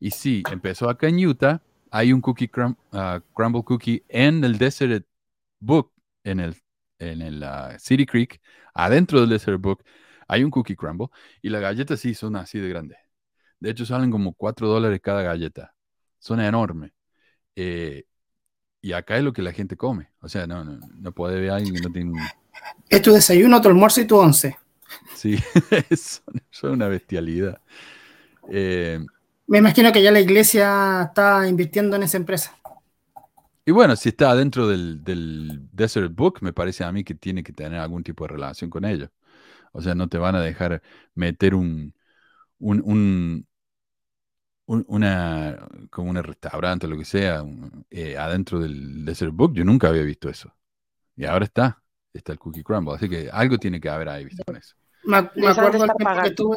Y 0.00 0.10
sí, 0.10 0.42
empezó 0.50 0.88
acá 0.90 1.08
en 1.08 1.24
Utah, 1.24 1.62
hay 1.90 2.12
un 2.12 2.20
cookie 2.20 2.50
ah, 2.92 3.20
Crumble 3.32 3.62
Cookie 3.64 4.04
en 4.08 4.44
el 4.44 4.58
Desert 4.58 5.06
Book, 5.60 5.92
en 6.24 6.40
el 6.40 6.56
en 7.12 7.22
el 7.22 7.44
City 7.78 8.06
Creek, 8.06 8.40
adentro 8.74 9.20
del 9.20 9.30
Desert 9.30 9.60
Book, 9.60 9.84
hay 10.28 10.44
un 10.44 10.50
cookie 10.50 10.76
crumble 10.76 11.08
y 11.42 11.50
las 11.50 11.60
galletas 11.60 12.00
sí 12.00 12.14
son 12.14 12.36
así 12.36 12.58
de 12.58 12.68
grandes. 12.68 12.98
De 13.60 13.70
hecho, 13.70 13.86
salen 13.86 14.10
como 14.10 14.34
4 14.34 14.68
dólares 14.68 15.00
cada 15.02 15.22
galleta. 15.22 15.74
Son 16.18 16.40
enormes. 16.40 16.92
Eh, 17.56 18.04
y 18.80 18.92
acá 18.92 19.16
es 19.16 19.24
lo 19.24 19.32
que 19.32 19.42
la 19.42 19.52
gente 19.52 19.76
come. 19.76 20.10
O 20.20 20.28
sea, 20.28 20.46
no, 20.46 20.64
no, 20.64 21.12
puede 21.12 21.40
ver 21.40 21.50
a 21.50 21.56
alguien 21.56 21.74
que 21.74 21.80
no 21.80 21.90
tiene... 21.90 22.12
Es 22.88 23.00
tu 23.00 23.12
desayuno, 23.12 23.60
tu 23.60 23.68
almuerzo 23.68 24.00
y 24.02 24.06
tu 24.06 24.16
once. 24.16 24.58
Sí, 25.14 25.38
son, 26.50 26.72
una 26.72 26.88
bestialidad. 26.88 27.60
Eh, 28.50 29.00
Me 29.46 29.58
imagino 29.58 29.92
que 29.92 30.02
ya 30.02 30.10
la 30.10 30.20
iglesia 30.20 31.04
está 31.04 31.48
invirtiendo 31.48 31.96
en 31.96 32.02
esa 32.02 32.18
empresa. 32.18 32.54
Y 33.66 33.72
bueno, 33.72 33.96
si 33.96 34.10
está 34.10 34.34
dentro 34.34 34.68
del, 34.68 35.02
Desert 35.72 36.14
Book, 36.14 36.38
me 36.42 36.52
parece 36.52 36.84
a 36.84 36.92
mí 36.92 37.02
que 37.04 37.14
tiene 37.14 37.42
que 37.42 37.52
tener 37.52 37.80
algún 37.80 38.02
tipo 38.02 38.24
de 38.24 38.34
relación 38.34 38.70
con 38.70 38.84
ello. 38.84 39.10
O 39.72 39.82
sea, 39.82 39.94
no 39.94 40.08
te 40.08 40.18
van 40.18 40.34
a 40.36 40.42
dejar 40.42 40.82
meter 41.14 41.54
un, 41.54 41.94
un, 42.58 43.46
una, 44.66 45.68
como 45.90 46.10
un 46.10 46.22
restaurante 46.22 46.86
o 46.86 46.90
lo 46.90 46.98
que 46.98 47.04
sea, 47.04 47.44
eh, 47.90 48.16
adentro 48.18 48.60
del 48.60 49.04
Desert 49.04 49.32
Book. 49.32 49.54
Yo 49.54 49.64
nunca 49.64 49.88
había 49.88 50.02
visto 50.02 50.28
eso. 50.28 50.54
Y 51.16 51.24
ahora 51.24 51.46
está, 51.46 51.82
está 52.12 52.32
el 52.32 52.38
Cookie 52.38 52.62
Crumble. 52.62 52.94
Así 52.94 53.08
que 53.08 53.30
algo 53.32 53.58
tiene 53.58 53.80
que 53.80 53.88
haber 53.88 54.08
ahí, 54.10 54.24
¿viste? 54.24 54.44
Con 54.44 54.56
eso. 54.56 54.74
Me, 55.04 55.16
acuerdo 55.16 55.84
el 55.84 55.90
tiempo 55.90 56.22
que 56.22 56.30
tuve, 56.30 56.56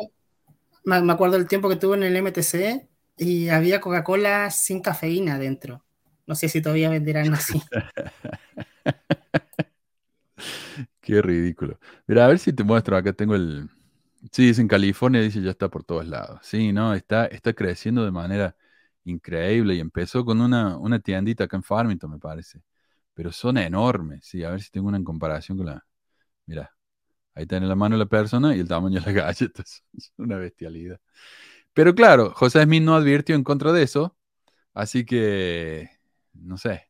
me, 0.84 1.12
acuerdo 1.12 1.38
el 1.38 1.48
tiempo 1.48 1.70
que 1.70 1.76
tuve 1.76 1.98
en 1.98 2.04
el 2.04 2.22
MTC 2.22 2.88
y 3.18 3.50
había 3.50 3.82
Coca-Cola 3.82 4.52
sin 4.52 4.82
cafeína 4.82 5.36
adentro. 5.36 5.84
No 6.28 6.36
sé 6.36 6.50
si 6.50 6.62
todavía 6.62 6.90
venderán 6.90 7.34
así. 7.34 7.62
Qué 11.02 11.22
ridículo. 11.22 11.80
Mira, 12.06 12.26
a 12.26 12.28
ver 12.28 12.40
si 12.40 12.54
te 12.54 12.64
muestro. 12.64 12.98
Acá 12.98 13.14
tengo 13.14 13.36
el. 13.36 13.70
Sí, 14.32 14.50
es 14.50 14.60
en 14.60 14.68
California, 14.68 15.22
dice 15.22 15.42
ya 15.42 15.52
está 15.52 15.70
por 15.70 15.84
todos 15.84 16.06
lados. 16.08 16.40
Sí, 16.44 16.74
no, 16.74 16.94
está, 16.94 17.26
está 17.28 17.54
creciendo 17.54 18.04
de 18.04 18.12
manera 18.12 18.56
increíble 19.06 19.76
y 19.76 19.80
empezó 19.80 20.26
con 20.26 20.42
una, 20.42 20.78
una 20.78 21.00
tiendita 21.00 21.46
acá 21.46 21.56
en 21.58 21.64
Farmington, 21.64 22.12
me 22.12 22.20
parece. 22.20 22.62
Pero 23.14 23.32
son 23.32 23.58
enormes, 23.58 24.26
sí, 24.26 24.44
a 24.44 24.52
ver 24.52 24.62
si 24.62 24.70
tengo 24.72 24.88
una 24.90 25.04
comparación 25.04 25.58
con 25.58 25.68
la... 25.68 25.86
Mira, 26.46 26.74
ahí 27.36 27.44
está 27.44 27.58
en 27.58 27.68
la 27.70 27.76
mano 27.76 27.98
la 27.98 28.06
persona 28.08 28.56
y 28.56 28.60
el 28.62 28.68
tamaño 28.68 29.00
de 29.02 29.06
la 29.08 29.12
galleta, 29.14 29.64
es 29.64 30.14
una 30.18 30.38
bestialidad. 30.38 31.00
Pero 31.74 31.96
claro, 31.96 32.34
José 32.36 32.64
Smith 32.64 32.84
no 32.84 32.96
advirtió 32.96 33.36
en 33.36 33.44
contra 33.44 33.72
de 33.74 33.84
eso, 33.84 34.18
así 34.74 35.06
que, 35.06 35.90
no 36.42 36.58
sé, 36.58 36.90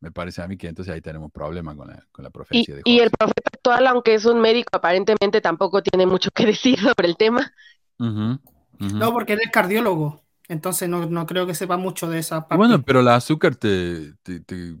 me 0.00 0.10
parece 0.10 0.42
a 0.42 0.48
mí 0.48 0.56
que 0.56 0.68
entonces 0.68 0.92
ahí 0.92 1.00
tenemos 1.00 1.32
problema 1.32 1.74
con 1.74 1.88
la, 1.88 2.06
con 2.12 2.22
la 2.22 2.30
profecía 2.30 2.74
y, 2.74 2.76
de 2.76 2.82
Y 2.84 3.00
el 3.00 3.10
profeta 3.10 3.50
actual, 3.52 3.86
aunque 3.86 4.14
es 4.14 4.26
un 4.26 4.40
médico, 4.40 4.68
aparentemente 4.72 5.40
tampoco 5.40 5.82
tiene 5.82 6.04
mucho 6.06 6.30
que 6.30 6.46
decir 6.46 6.78
sobre 6.78 7.08
el 7.08 7.16
tema. 7.16 7.52
No, 7.98 9.12
porque 9.12 9.32
él 9.34 9.40
es 9.42 9.50
cardiólogo, 9.50 10.22
entonces 10.48 10.88
no, 10.88 11.06
no, 11.06 11.26
creo 11.26 11.46
que 11.46 11.54
sepa 11.54 11.76
mucho 11.76 12.08
de 12.08 12.18
esa 12.18 12.46
parte. 12.46 12.56
Bueno, 12.56 12.82
pero 12.82 13.00
el 13.00 13.08
azúcar 13.08 13.56
te, 13.56 14.12
te, 14.22 14.40
te 14.40 14.76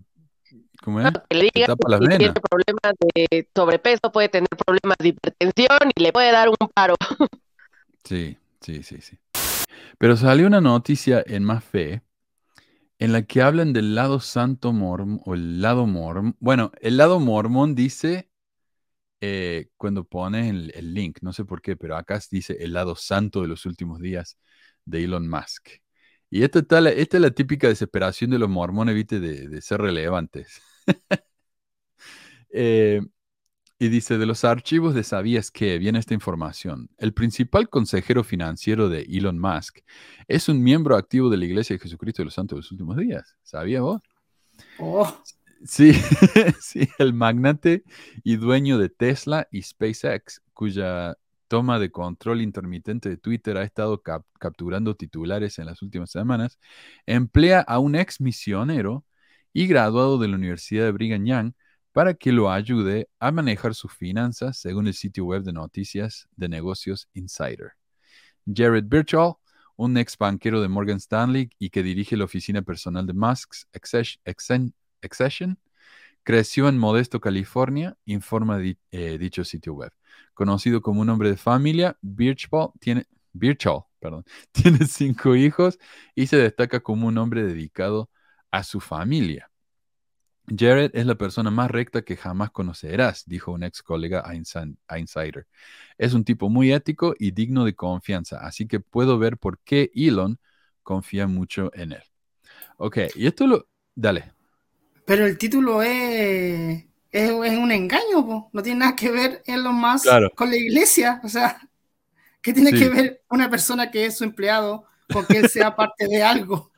¿cómo 0.82 1.00
es? 1.00 1.10
que 1.30 1.36
le 1.36 1.50
diga 1.54 1.74
las 1.88 2.00
si 2.00 2.18
tiene 2.18 2.34
problemas 2.34 2.94
de 3.14 3.48
sobrepeso, 3.54 4.12
puede 4.12 4.28
tener 4.28 4.48
problemas 4.48 4.98
de 4.98 5.08
hipertensión 5.08 5.90
y 5.94 6.02
le 6.02 6.12
puede 6.12 6.32
dar 6.32 6.48
un 6.48 6.68
paro. 6.68 6.96
Sí, 8.06 8.36
sí, 8.60 8.82
sí, 8.82 9.00
sí. 9.00 9.18
Pero 9.96 10.14
salió 10.18 10.46
una 10.46 10.60
noticia 10.60 11.24
en 11.26 11.42
Más 11.42 11.64
Fe 11.64 12.02
en 12.98 13.12
la 13.12 13.22
que 13.22 13.42
hablan 13.42 13.72
del 13.72 13.94
lado 13.94 14.20
santo 14.20 14.72
mormón, 14.72 15.20
o 15.24 15.34
el 15.34 15.60
lado 15.62 15.86
mormón. 15.86 16.36
Bueno, 16.40 16.72
el 16.80 16.96
lado 16.96 17.20
mormón 17.20 17.74
dice, 17.74 18.30
eh, 19.20 19.68
cuando 19.76 20.04
pones 20.04 20.48
el, 20.50 20.94
link, 20.94 21.18
no 21.22 21.32
sé 21.32 21.44
por 21.44 21.62
qué, 21.62 21.76
pero 21.76 21.96
acá 21.96 22.20
dice 22.30 22.56
el 22.60 22.72
lado 22.74 22.96
santo 22.96 23.42
de 23.42 23.48
los 23.48 23.66
últimos 23.66 24.00
días 24.00 24.38
de 24.84 25.04
Elon 25.04 25.28
Musk. 25.28 25.68
Y 26.30 26.42
esta, 26.44 26.60
está 26.60 26.80
la- 26.80 26.90
esta 26.90 27.16
es 27.18 27.22
la 27.22 27.30
típica 27.30 27.68
desesperación 27.68 28.30
de 28.30 28.38
los 28.38 28.48
mormones, 28.50 29.06
de, 29.08 29.20
de 29.48 29.62
ser 29.62 29.80
relevantes. 29.80 30.60
Eh, 32.50 33.00
y 33.78 33.88
dice, 33.88 34.18
de 34.18 34.26
los 34.26 34.44
archivos 34.44 34.94
de 34.94 35.02
Sabías 35.04 35.50
que 35.50 35.78
viene 35.78 35.98
esta 35.98 36.14
información. 36.14 36.88
El 36.98 37.12
principal 37.12 37.68
consejero 37.68 38.24
financiero 38.24 38.88
de 38.88 39.02
Elon 39.02 39.38
Musk 39.38 39.80
es 40.28 40.48
un 40.48 40.62
miembro 40.62 40.96
activo 40.96 41.28
de 41.30 41.36
la 41.38 41.44
Iglesia 41.46 41.74
de 41.76 41.80
Jesucristo 41.82 42.22
de 42.22 42.26
los 42.26 42.34
Santos 42.34 42.56
de 42.56 42.60
los 42.60 42.72
Últimos 42.72 42.96
Días. 42.96 43.36
¿Sabías 43.42 43.82
vos? 43.82 44.00
Oh, 44.78 45.24
Sí, 45.66 45.92
sí, 46.60 46.88
el 46.98 47.14
magnate 47.14 47.84
y 48.22 48.36
dueño 48.36 48.78
de 48.78 48.90
Tesla 48.90 49.48
y 49.50 49.62
SpaceX, 49.62 50.42
cuya 50.52 51.16
toma 51.48 51.78
de 51.78 51.90
control 51.90 52.42
intermitente 52.42 53.08
de 53.08 53.16
Twitter 53.16 53.56
ha 53.56 53.62
estado 53.62 54.02
cap- 54.02 54.26
capturando 54.38 54.94
titulares 54.96 55.58
en 55.58 55.66
las 55.66 55.80
últimas 55.82 56.10
semanas, 56.10 56.58
emplea 57.06 57.60
a 57.60 57.78
un 57.78 57.94
ex 57.94 58.20
misionero 58.20 59.04
y 59.52 59.66
graduado 59.66 60.18
de 60.18 60.28
la 60.28 60.36
Universidad 60.36 60.84
de 60.84 60.92
Brigham 60.92 61.24
Young 61.24 61.52
para 61.94 62.12
que 62.14 62.32
lo 62.32 62.50
ayude 62.50 63.08
a 63.20 63.30
manejar 63.30 63.72
sus 63.72 63.92
finanzas, 63.92 64.58
según 64.58 64.88
el 64.88 64.94
sitio 64.94 65.26
web 65.26 65.44
de 65.44 65.52
noticias 65.52 66.28
de 66.34 66.48
negocios 66.48 67.08
Insider. 67.14 67.74
Jared 68.52 68.86
Birchall, 68.88 69.36
un 69.76 69.96
ex 69.96 70.18
banquero 70.18 70.60
de 70.60 70.66
Morgan 70.66 70.96
Stanley 70.96 71.50
y 71.56 71.70
que 71.70 71.84
dirige 71.84 72.16
la 72.16 72.24
oficina 72.24 72.62
personal 72.62 73.06
de 73.06 73.12
Musk's 73.12 73.68
Accession, 73.72 75.56
creció 76.24 76.68
en 76.68 76.78
Modesto, 76.78 77.20
California, 77.20 77.96
informa 78.06 78.60
eh, 78.90 79.16
dicho 79.16 79.44
sitio 79.44 79.74
web. 79.74 79.92
Conocido 80.34 80.82
como 80.82 81.00
un 81.00 81.10
hombre 81.10 81.30
de 81.30 81.36
familia, 81.36 81.96
Birchall 82.02 82.72
Birchall, 83.32 83.84
perdón, 84.00 84.24
tiene 84.52 84.84
cinco 84.88 85.36
hijos 85.36 85.78
y 86.16 86.26
se 86.26 86.38
destaca 86.38 86.80
como 86.80 87.06
un 87.06 87.18
hombre 87.18 87.44
dedicado 87.44 88.10
a 88.50 88.64
su 88.64 88.80
familia. 88.80 89.48
Jared 90.46 90.90
es 90.94 91.06
la 91.06 91.14
persona 91.16 91.50
más 91.50 91.70
recta 91.70 92.02
que 92.02 92.16
jamás 92.16 92.50
conocerás, 92.50 93.24
dijo 93.26 93.52
un 93.52 93.62
ex 93.64 93.82
colega 93.82 94.22
a 94.26 94.34
Insider. 94.98 95.46
Es 95.98 96.12
un 96.14 96.24
tipo 96.24 96.50
muy 96.50 96.72
ético 96.72 97.14
y 97.18 97.30
digno 97.32 97.64
de 97.64 97.74
confianza, 97.74 98.38
así 98.46 98.66
que 98.68 98.80
puedo 98.80 99.18
ver 99.18 99.38
por 99.38 99.58
qué 99.60 99.90
Elon 99.94 100.38
confía 100.82 101.26
mucho 101.26 101.70
en 101.74 101.92
él. 101.92 102.02
Ok, 102.78 102.98
y 103.16 103.26
esto 103.26 103.46
lo... 103.46 103.68
Dale. 103.94 104.32
pero 105.04 105.26
el 105.26 105.38
título 105.38 105.82
es, 105.82 106.84
es, 107.10 107.30
es 107.30 107.58
un 107.58 107.72
engaño, 107.72 108.24
po. 108.26 108.50
no 108.52 108.62
tiene 108.62 108.80
nada 108.80 108.96
que 108.96 109.10
ver 109.10 109.42
en 109.46 109.62
lo 109.62 109.72
más 109.72 110.02
Claro. 110.02 110.30
con 110.34 110.50
la 110.50 110.56
iglesia. 110.56 111.20
O 111.24 111.28
sea, 111.28 111.58
¿qué 112.42 112.52
tiene 112.54 112.72
Sí. 112.72 112.78
que 112.78 112.88
ver 112.90 113.22
una 113.30 113.50
persona 113.50 113.90
que 113.90 114.06
es 114.06 114.18
su 114.18 114.24
empleado 114.24 114.86
con 115.10 115.26
que 115.26 115.38
él 115.38 115.48
sea 115.48 115.76
parte 115.76 116.08
de 116.08 116.22
algo? 116.22 116.72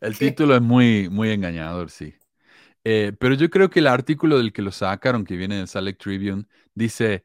El 0.00 0.16
título 0.18 0.54
es 0.56 0.62
muy, 0.62 1.08
muy 1.10 1.30
engañador, 1.30 1.90
sí. 1.90 2.14
Eh, 2.88 3.12
pero 3.18 3.34
yo 3.34 3.50
creo 3.50 3.68
que 3.68 3.80
el 3.80 3.88
artículo 3.88 4.38
del 4.38 4.52
que 4.52 4.62
lo 4.62 4.70
sacaron, 4.70 5.24
que 5.24 5.36
viene 5.36 5.56
del 5.56 5.84
Lake 5.84 5.98
Tribune, 5.98 6.44
dice 6.72 7.24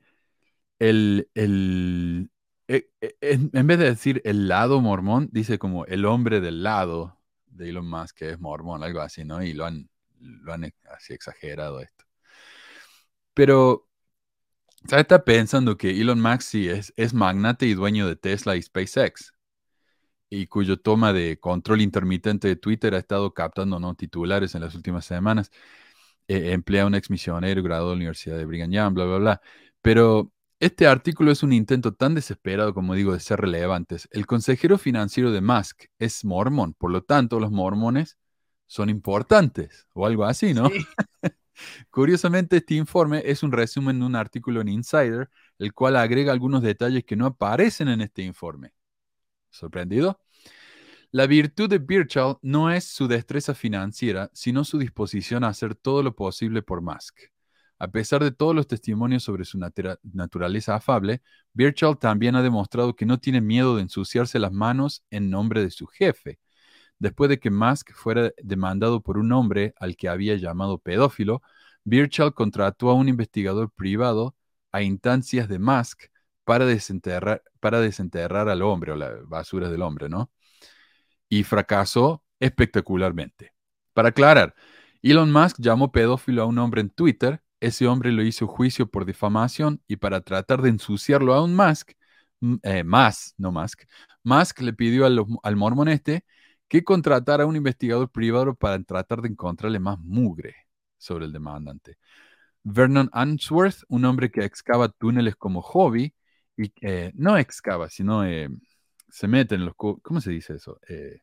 el, 0.80 1.30
el 1.36 2.32
eh, 2.68 2.90
eh, 3.02 3.16
en, 3.22 3.68
vez 3.68 3.80
de 3.80 3.86
decir 3.86 4.22
el 4.26 4.48
lado 4.48 4.82
mormón, 4.82 5.30
dice 5.32 5.60
como 5.60 5.86
el 5.86 6.06
hombre 6.06 6.42
del 6.42 6.64
lado 6.64 7.20
de 7.48 7.70
Elon 7.70 7.90
Musk, 7.90 8.18
que 8.18 8.32
es 8.32 8.40
mormón, 8.40 8.84
algo 8.84 9.02
así, 9.02 9.26
¿no? 9.26 9.44
Y 9.44 9.54
lo 9.54 9.66
han, 9.66 9.90
lo 10.20 10.54
han 10.54 10.66
ex- 10.66 10.86
así 10.88 11.14
exagerado 11.14 11.80
esto. 11.82 12.06
Pero, 13.34 13.88
¿sabes? 14.88 15.04
Está 15.04 15.26
pensando 15.26 15.78
que 15.78 15.90
Elon 16.02 16.22
Musk 16.22 16.42
sí 16.42 16.70
es, 16.70 16.94
es 16.98 17.14
magnate 17.14 17.66
y 17.68 17.74
dueño 17.74 18.08
de 18.08 18.16
Tesla 18.16 18.56
y 18.56 18.62
SpaceX 18.62 19.34
y 20.32 20.48
cuyo 20.48 20.80
toma 20.80 21.12
de 21.12 21.40
control 21.40 21.82
intermitente 21.82 22.48
de 22.48 22.56
Twitter 22.56 22.96
ha 22.96 23.00
estado 23.00 23.34
captando 23.34 23.80
¿no? 23.82 23.96
titulares 23.96 24.56
en 24.56 24.62
las 24.62 24.74
últimas 24.76 25.06
semanas. 25.06 25.52
Eh, 26.28 26.54
emplea 26.54 26.84
a 26.84 26.86
un 26.88 26.96
ex 26.96 27.10
misionero 27.10 27.62
graduado 27.62 27.90
de 27.90 27.96
la 27.96 27.98
Universidad 27.98 28.38
de 28.38 28.46
Brigham 28.46 28.72
Young, 28.72 28.94
bla, 28.94 29.06
bla, 29.06 29.18
bla. 29.18 29.42
Pero 29.82 30.32
este 30.62 30.88
artículo 30.88 31.32
es 31.32 31.44
un 31.44 31.52
intento 31.52 31.94
tan 31.94 32.16
desesperado, 32.16 32.74
como 32.74 32.96
digo, 32.96 33.12
de 33.14 33.20
ser 33.20 33.42
relevantes. 33.42 34.08
El 34.12 34.26
consejero 34.26 34.78
financiero 34.78 35.32
de 35.34 35.42
Musk 35.42 35.86
es 36.00 36.24
mormón, 36.24 36.76
por 36.76 36.92
lo 36.92 37.04
tanto, 37.04 37.38
los 37.40 37.52
mormones 37.52 38.18
son 38.68 38.90
importantes, 38.90 39.86
o 39.94 40.06
algo 40.06 40.24
así, 40.24 40.54
¿no? 40.54 40.70
Sí. 40.70 40.86
Curiosamente, 41.90 42.58
este 42.58 42.76
informe 42.76 43.22
es 43.26 43.44
un 43.44 43.52
resumen 43.52 44.00
de 44.00 44.06
un 44.06 44.16
artículo 44.16 44.62
en 44.62 44.70
Insider, 44.70 45.30
el 45.60 45.74
cual 45.74 45.98
agrega 45.98 46.32
algunos 46.32 46.62
detalles 46.62 47.04
que 47.04 47.18
no 47.18 47.26
aparecen 47.26 47.90
en 47.90 48.00
este 48.00 48.22
informe. 48.24 48.72
¿Sorprendido? 49.52 50.20
La 51.12 51.28
virtud 51.28 51.70
de 51.70 51.78
Birchall 51.78 52.38
no 52.42 52.72
es 52.72 52.86
su 52.86 53.08
destreza 53.08 53.54
financiera, 53.54 54.30
sino 54.34 54.64
su 54.64 54.80
disposición 54.80 55.44
a 55.44 55.50
hacer 55.50 55.76
todo 55.76 56.04
lo 56.04 56.16
posible 56.16 56.62
por 56.62 56.82
Musk. 56.82 57.20
A 57.78 57.90
pesar 57.90 58.24
de 58.24 58.32
todos 58.32 58.56
los 58.56 58.68
testimonios 58.68 59.24
sobre 59.24 59.44
su 59.44 59.58
natura- 59.58 60.00
naturaleza 60.04 60.76
afable, 60.76 61.22
Birchall 61.54 62.00
también 62.00 62.36
ha 62.36 62.42
demostrado 62.42 62.96
que 62.96 63.06
no 63.06 63.20
tiene 63.20 63.42
miedo 63.42 63.76
de 63.76 63.82
ensuciarse 63.82 64.40
las 64.40 64.54
manos 64.54 65.04
en 65.10 65.30
nombre 65.30 65.62
de 65.62 65.72
su 65.72 65.88
jefe. 65.88 66.40
Después 67.00 67.30
de 67.30 67.40
que 67.40 67.50
Musk 67.50 67.92
fuera 67.94 68.32
demandado 68.42 69.02
por 69.02 69.18
un 69.18 69.32
hombre 69.34 69.74
al 69.80 69.98
que 69.98 70.08
había 70.08 70.36
llamado 70.36 70.78
pedófilo, 70.78 71.42
Birchall 71.84 72.34
contrató 72.36 72.90
a 72.90 72.94
un 72.94 73.10
investigador 73.10 73.72
privado 73.72 74.36
a 74.72 74.84
instancias 74.84 75.50
de 75.50 75.58
Musk 75.60 76.11
para 76.44 76.66
desenterrar, 76.66 77.44
para 77.60 77.80
desenterrar 77.80 78.50
al 78.50 78.62
hombre 78.62 78.92
o 78.92 78.96
la 78.96 79.12
basura 79.26 79.70
del 79.70 79.82
hombre, 79.82 80.10
¿no? 80.10 80.32
Y 81.30 81.44
fracasó 81.44 82.24
espectacularmente. 82.40 83.54
Para 83.94 84.10
aclarar, 84.10 84.56
Elon 85.02 85.32
Musk 85.32 85.58
llamó 85.60 85.92
pedófilo 85.92 86.44
a 86.44 86.46
un 86.46 86.58
hombre 86.60 86.82
en 86.82 86.90
Twitter, 86.90 87.42
ese 87.60 87.88
hombre 87.88 88.12
lo 88.12 88.24
hizo 88.24 88.48
juicio 88.48 88.88
por 88.88 89.06
difamación 89.06 89.82
y 89.88 89.98
para 89.98 90.22
tratar 90.22 90.62
de 90.62 90.70
ensuciarlo 90.70 91.34
aún 91.34 91.56
más, 91.56 91.86
m- 92.42 92.60
eh, 92.64 92.84
más, 92.84 93.34
no 93.38 93.52
Musk, 93.52 93.84
Musk 94.24 94.62
le 94.62 94.74
pidió 94.74 95.06
a 95.06 95.10
los- 95.10 95.28
al 95.44 95.56
mormón 95.56 95.88
este 95.88 96.26
que 96.68 96.84
contratara 96.84 97.44
a 97.44 97.48
un 97.48 97.56
investigador 97.56 98.10
privado 98.10 98.56
para 98.56 98.82
tratar 98.84 99.22
de 99.22 99.30
encontrarle 99.30 99.80
más 99.80 100.00
mugre 100.00 100.56
sobre 100.98 101.26
el 101.26 101.34
demandante. 101.34 101.98
Vernon 102.64 103.10
Answorth, 103.14 103.84
un 103.90 104.06
hombre 104.06 104.32
que 104.32 104.46
excava 104.46 104.90
túneles 104.90 105.36
como 105.36 105.62
hobby, 105.62 106.14
y 106.58 106.72
eh, 106.82 107.12
no 107.16 107.38
excava, 107.38 107.90
sino 107.90 108.26
eh, 108.26 108.50
se 109.10 109.28
mete 109.28 109.56
en 109.56 109.66
los... 109.66 109.76
¿Cómo 109.76 110.22
se 110.22 110.32
dice 110.32 110.56
eso? 110.56 110.80
Eh, 110.88 111.22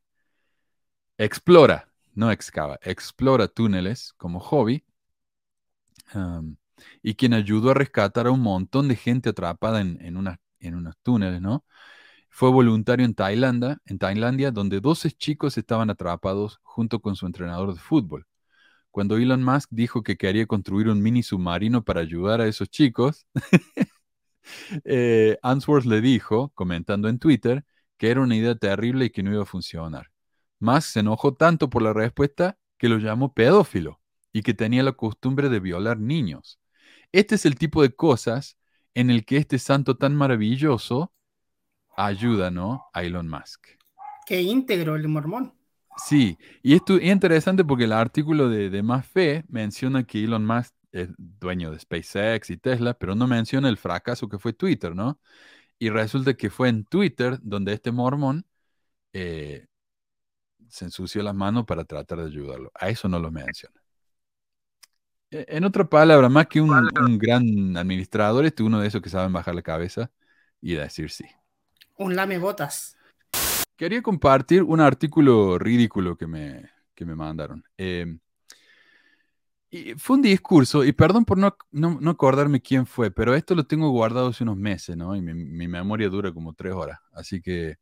explora, 1.18 1.86
no 2.14 2.30
excava, 2.32 2.78
explora 2.82 3.46
túneles 3.46 4.12
como 4.16 4.40
hobby, 4.40 4.84
y 7.02 7.14
quien 7.14 7.34
ayudó 7.34 7.70
a 7.70 7.74
rescatar 7.74 8.26
a 8.26 8.30
un 8.30 8.40
montón 8.40 8.88
de 8.88 8.96
gente 8.96 9.30
atrapada 9.30 9.80
en, 9.80 9.98
en, 10.04 10.16
unas- 10.16 10.38
unos 10.62 10.94
túneles, 11.02 11.40
¿no? 11.40 11.64
Fue 12.30 12.50
voluntario 12.50 13.06
en 13.06 13.14
Tailandia, 13.14 13.78
en 13.86 13.98
Tailandia, 13.98 14.50
donde 14.50 14.80
12 14.80 15.10
chicos 15.12 15.58
estaban 15.58 15.90
atrapados 15.90 16.60
junto 16.62 17.00
con 17.00 17.16
su 17.16 17.26
entrenador 17.26 17.74
de 17.74 17.80
fútbol. 17.80 18.26
Cuando 18.90 19.16
Elon 19.18 19.44
Musk 19.44 19.68
dijo 19.72 20.02
que 20.02 20.16
quería 20.16 20.46
construir 20.46 20.88
un 20.88 21.02
mini 21.02 21.22
submarino 21.22 21.84
para 21.84 22.00
ayudar 22.02 22.40
a 22.42 22.48
esos 22.48 22.70
chicos, 22.70 23.26
eh, 24.84 25.38
Answorth 25.42 25.84
le 25.84 26.00
dijo, 26.00 26.50
comentando 26.54 27.08
en 27.08 27.18
Twitter, 27.18 27.64
que 27.96 28.10
era 28.10 28.20
una 28.20 28.36
idea 28.36 28.54
terrible 28.54 29.06
y 29.06 29.10
que 29.10 29.22
no 29.22 29.32
iba 29.32 29.42
a 29.42 29.46
funcionar. 29.46 30.10
Musk 30.60 30.88
se 30.88 31.00
enojó 31.00 31.34
tanto 31.34 31.70
por 31.70 31.82
la 31.82 31.92
respuesta 31.92 32.58
que 32.78 32.88
lo 32.88 32.98
llamó 32.98 33.32
pedófilo 33.34 34.00
y 34.32 34.42
que 34.42 34.54
tenía 34.54 34.82
la 34.82 34.92
costumbre 34.92 35.48
de 35.48 35.60
violar 35.60 35.98
niños. 35.98 36.58
Este 37.12 37.34
es 37.36 37.46
el 37.46 37.56
tipo 37.56 37.82
de 37.82 37.94
cosas 37.94 38.58
en 38.94 39.10
el 39.10 39.24
que 39.24 39.36
este 39.36 39.58
santo 39.58 39.96
tan 39.96 40.14
maravilloso 40.14 41.12
ayuda, 41.96 42.50
¿no? 42.50 42.84
A 42.92 43.02
Elon 43.02 43.28
Musk. 43.28 43.66
Qué 44.26 44.42
íntegro 44.42 44.96
el 44.96 45.08
mormón. 45.08 45.54
Sí, 45.96 46.38
y 46.62 46.74
esto 46.74 46.96
es 46.96 47.04
interesante 47.04 47.64
porque 47.64 47.84
el 47.84 47.92
artículo 47.92 48.48
de, 48.48 48.70
de 48.70 48.82
Más 48.82 49.06
Fe 49.06 49.44
menciona 49.48 50.04
que 50.04 50.22
Elon 50.22 50.46
Musk 50.46 50.72
es 50.92 51.08
dueño 51.18 51.70
de 51.70 51.78
SpaceX 51.78 52.50
y 52.50 52.56
Tesla, 52.56 52.94
pero 52.94 53.14
no 53.14 53.26
menciona 53.26 53.68
el 53.68 53.76
fracaso 53.76 54.28
que 54.28 54.38
fue 54.38 54.52
Twitter, 54.52 54.94
¿no? 54.94 55.20
Y 55.78 55.90
resulta 55.90 56.34
que 56.34 56.50
fue 56.50 56.68
en 56.68 56.84
Twitter 56.84 57.38
donde 57.42 57.72
este 57.72 57.92
mormón 57.92 58.46
eh, 59.12 59.66
se 60.68 60.84
ensució 60.86 61.22
las 61.22 61.34
manos 61.34 61.64
para 61.66 61.84
tratar 61.84 62.18
de 62.18 62.26
ayudarlo. 62.26 62.70
A 62.74 62.88
eso 62.88 63.08
no 63.08 63.18
lo 63.18 63.30
menciona. 63.30 63.80
E, 65.30 65.46
en 65.48 65.64
otra 65.64 65.88
palabra, 65.88 66.28
más 66.28 66.46
que 66.46 66.60
un, 66.60 66.70
un 66.70 67.18
gran 67.18 67.76
administrador, 67.76 68.44
este 68.44 68.62
es 68.62 68.66
uno 68.66 68.80
de 68.80 68.88
esos 68.88 69.02
que 69.02 69.10
saben 69.10 69.32
bajar 69.32 69.54
la 69.54 69.62
cabeza 69.62 70.10
y 70.60 70.74
decir 70.74 71.10
sí. 71.10 71.24
Un 71.96 72.16
lame 72.16 72.38
botas. 72.38 72.96
Quería 73.76 74.02
compartir 74.02 74.62
un 74.62 74.80
artículo 74.80 75.58
ridículo 75.58 76.16
que 76.16 76.26
me, 76.26 76.70
que 76.94 77.04
me 77.04 77.14
mandaron. 77.14 77.64
Eh, 77.76 78.18
y 79.70 79.94
fue 79.94 80.16
un 80.16 80.22
discurso, 80.22 80.84
y 80.84 80.92
perdón 80.92 81.24
por 81.24 81.38
no, 81.38 81.54
no, 81.70 82.10
acordarme 82.10 82.62
quién 82.62 82.86
fue, 82.86 83.10
pero 83.10 83.34
esto 83.34 83.54
lo 83.54 83.64
tengo 83.66 83.90
guardado 83.90 84.28
hace 84.28 84.42
unos 84.44 84.56
meses, 84.56 84.96
¿no? 84.96 85.14
Y 85.14 85.20
mi, 85.20 85.34
mi, 85.34 85.68
memoria 85.68 86.08
dura 86.08 86.32
como 86.32 86.54
tres 86.54 86.72
horas. 86.72 86.98
Así 87.12 87.42
que 87.42 87.76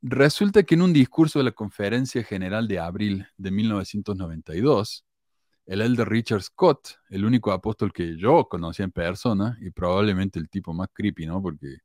resulta 0.00 0.62
que 0.62 0.74
en 0.74 0.82
un 0.82 0.92
discurso 0.92 1.38
de 1.38 1.44
la 1.44 1.52
Conferencia 1.52 2.24
General 2.24 2.66
de 2.68 2.78
abril 2.78 3.26
de 3.36 3.50
1992, 3.50 5.04
el 5.66 5.80
elder 5.82 6.08
Richard 6.08 6.42
Scott, 6.42 6.98
el 7.10 7.24
único 7.24 7.52
apóstol 7.52 7.92
que 7.92 8.16
yo 8.16 8.48
conocía 8.48 8.84
en 8.84 8.92
persona, 8.92 9.58
y 9.60 9.70
probablemente 9.70 10.38
el 10.38 10.48
tipo 10.48 10.72
más 10.72 10.88
creepy, 10.92 11.26
¿no? 11.26 11.42
Porque, 11.42 11.78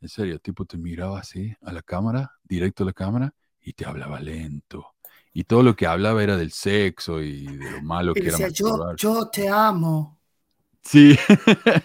en 0.00 0.08
serio, 0.08 0.34
el 0.34 0.40
tipo 0.40 0.64
te 0.66 0.78
miraba 0.78 1.20
así 1.20 1.52
a 1.62 1.72
la 1.72 1.82
cámara, 1.82 2.32
directo 2.44 2.84
a 2.84 2.86
la 2.86 2.92
cámara, 2.92 3.34
y 3.60 3.72
te 3.72 3.84
hablaba 3.86 4.20
lento 4.20 4.94
y 5.32 5.44
todo 5.44 5.62
lo 5.62 5.76
que 5.76 5.86
hablaba 5.86 6.22
era 6.22 6.36
del 6.36 6.52
sexo 6.52 7.22
y 7.22 7.46
de 7.46 7.70
lo 7.70 7.82
malo 7.82 8.14
que 8.14 8.28
era. 8.28 8.48
Yo, 8.48 8.94
yo 8.96 9.28
te 9.28 9.48
amo. 9.48 10.20
Sí. 10.82 11.16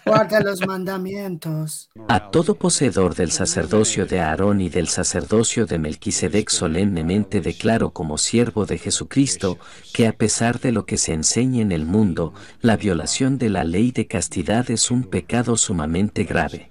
Guarda 0.05 0.41
los 0.41 0.61
mandamientos. 0.67 1.89
A 2.07 2.31
todo 2.31 2.55
poseedor 2.55 3.13
del 3.13 3.31
sacerdocio 3.31 4.05
de 4.05 4.19
Aarón 4.19 4.61
y 4.61 4.69
del 4.69 4.87
sacerdocio 4.87 5.65
de 5.65 5.79
Melquisedec 5.79 6.49
solemnemente 6.49 7.41
declaro 7.41 7.91
como 7.91 8.17
siervo 8.17 8.65
de 8.65 8.77
Jesucristo 8.77 9.59
que 9.93 10.07
a 10.07 10.13
pesar 10.13 10.59
de 10.59 10.71
lo 10.71 10.85
que 10.85 10.97
se 10.97 11.13
enseña 11.13 11.61
en 11.61 11.71
el 11.71 11.85
mundo, 11.85 12.33
la 12.61 12.77
violación 12.77 13.37
de 13.37 13.49
la 13.49 13.63
ley 13.63 13.91
de 13.91 14.07
castidad 14.07 14.71
es 14.71 14.89
un 14.89 15.03
pecado 15.03 15.57
sumamente 15.57 16.23
grave. 16.23 16.69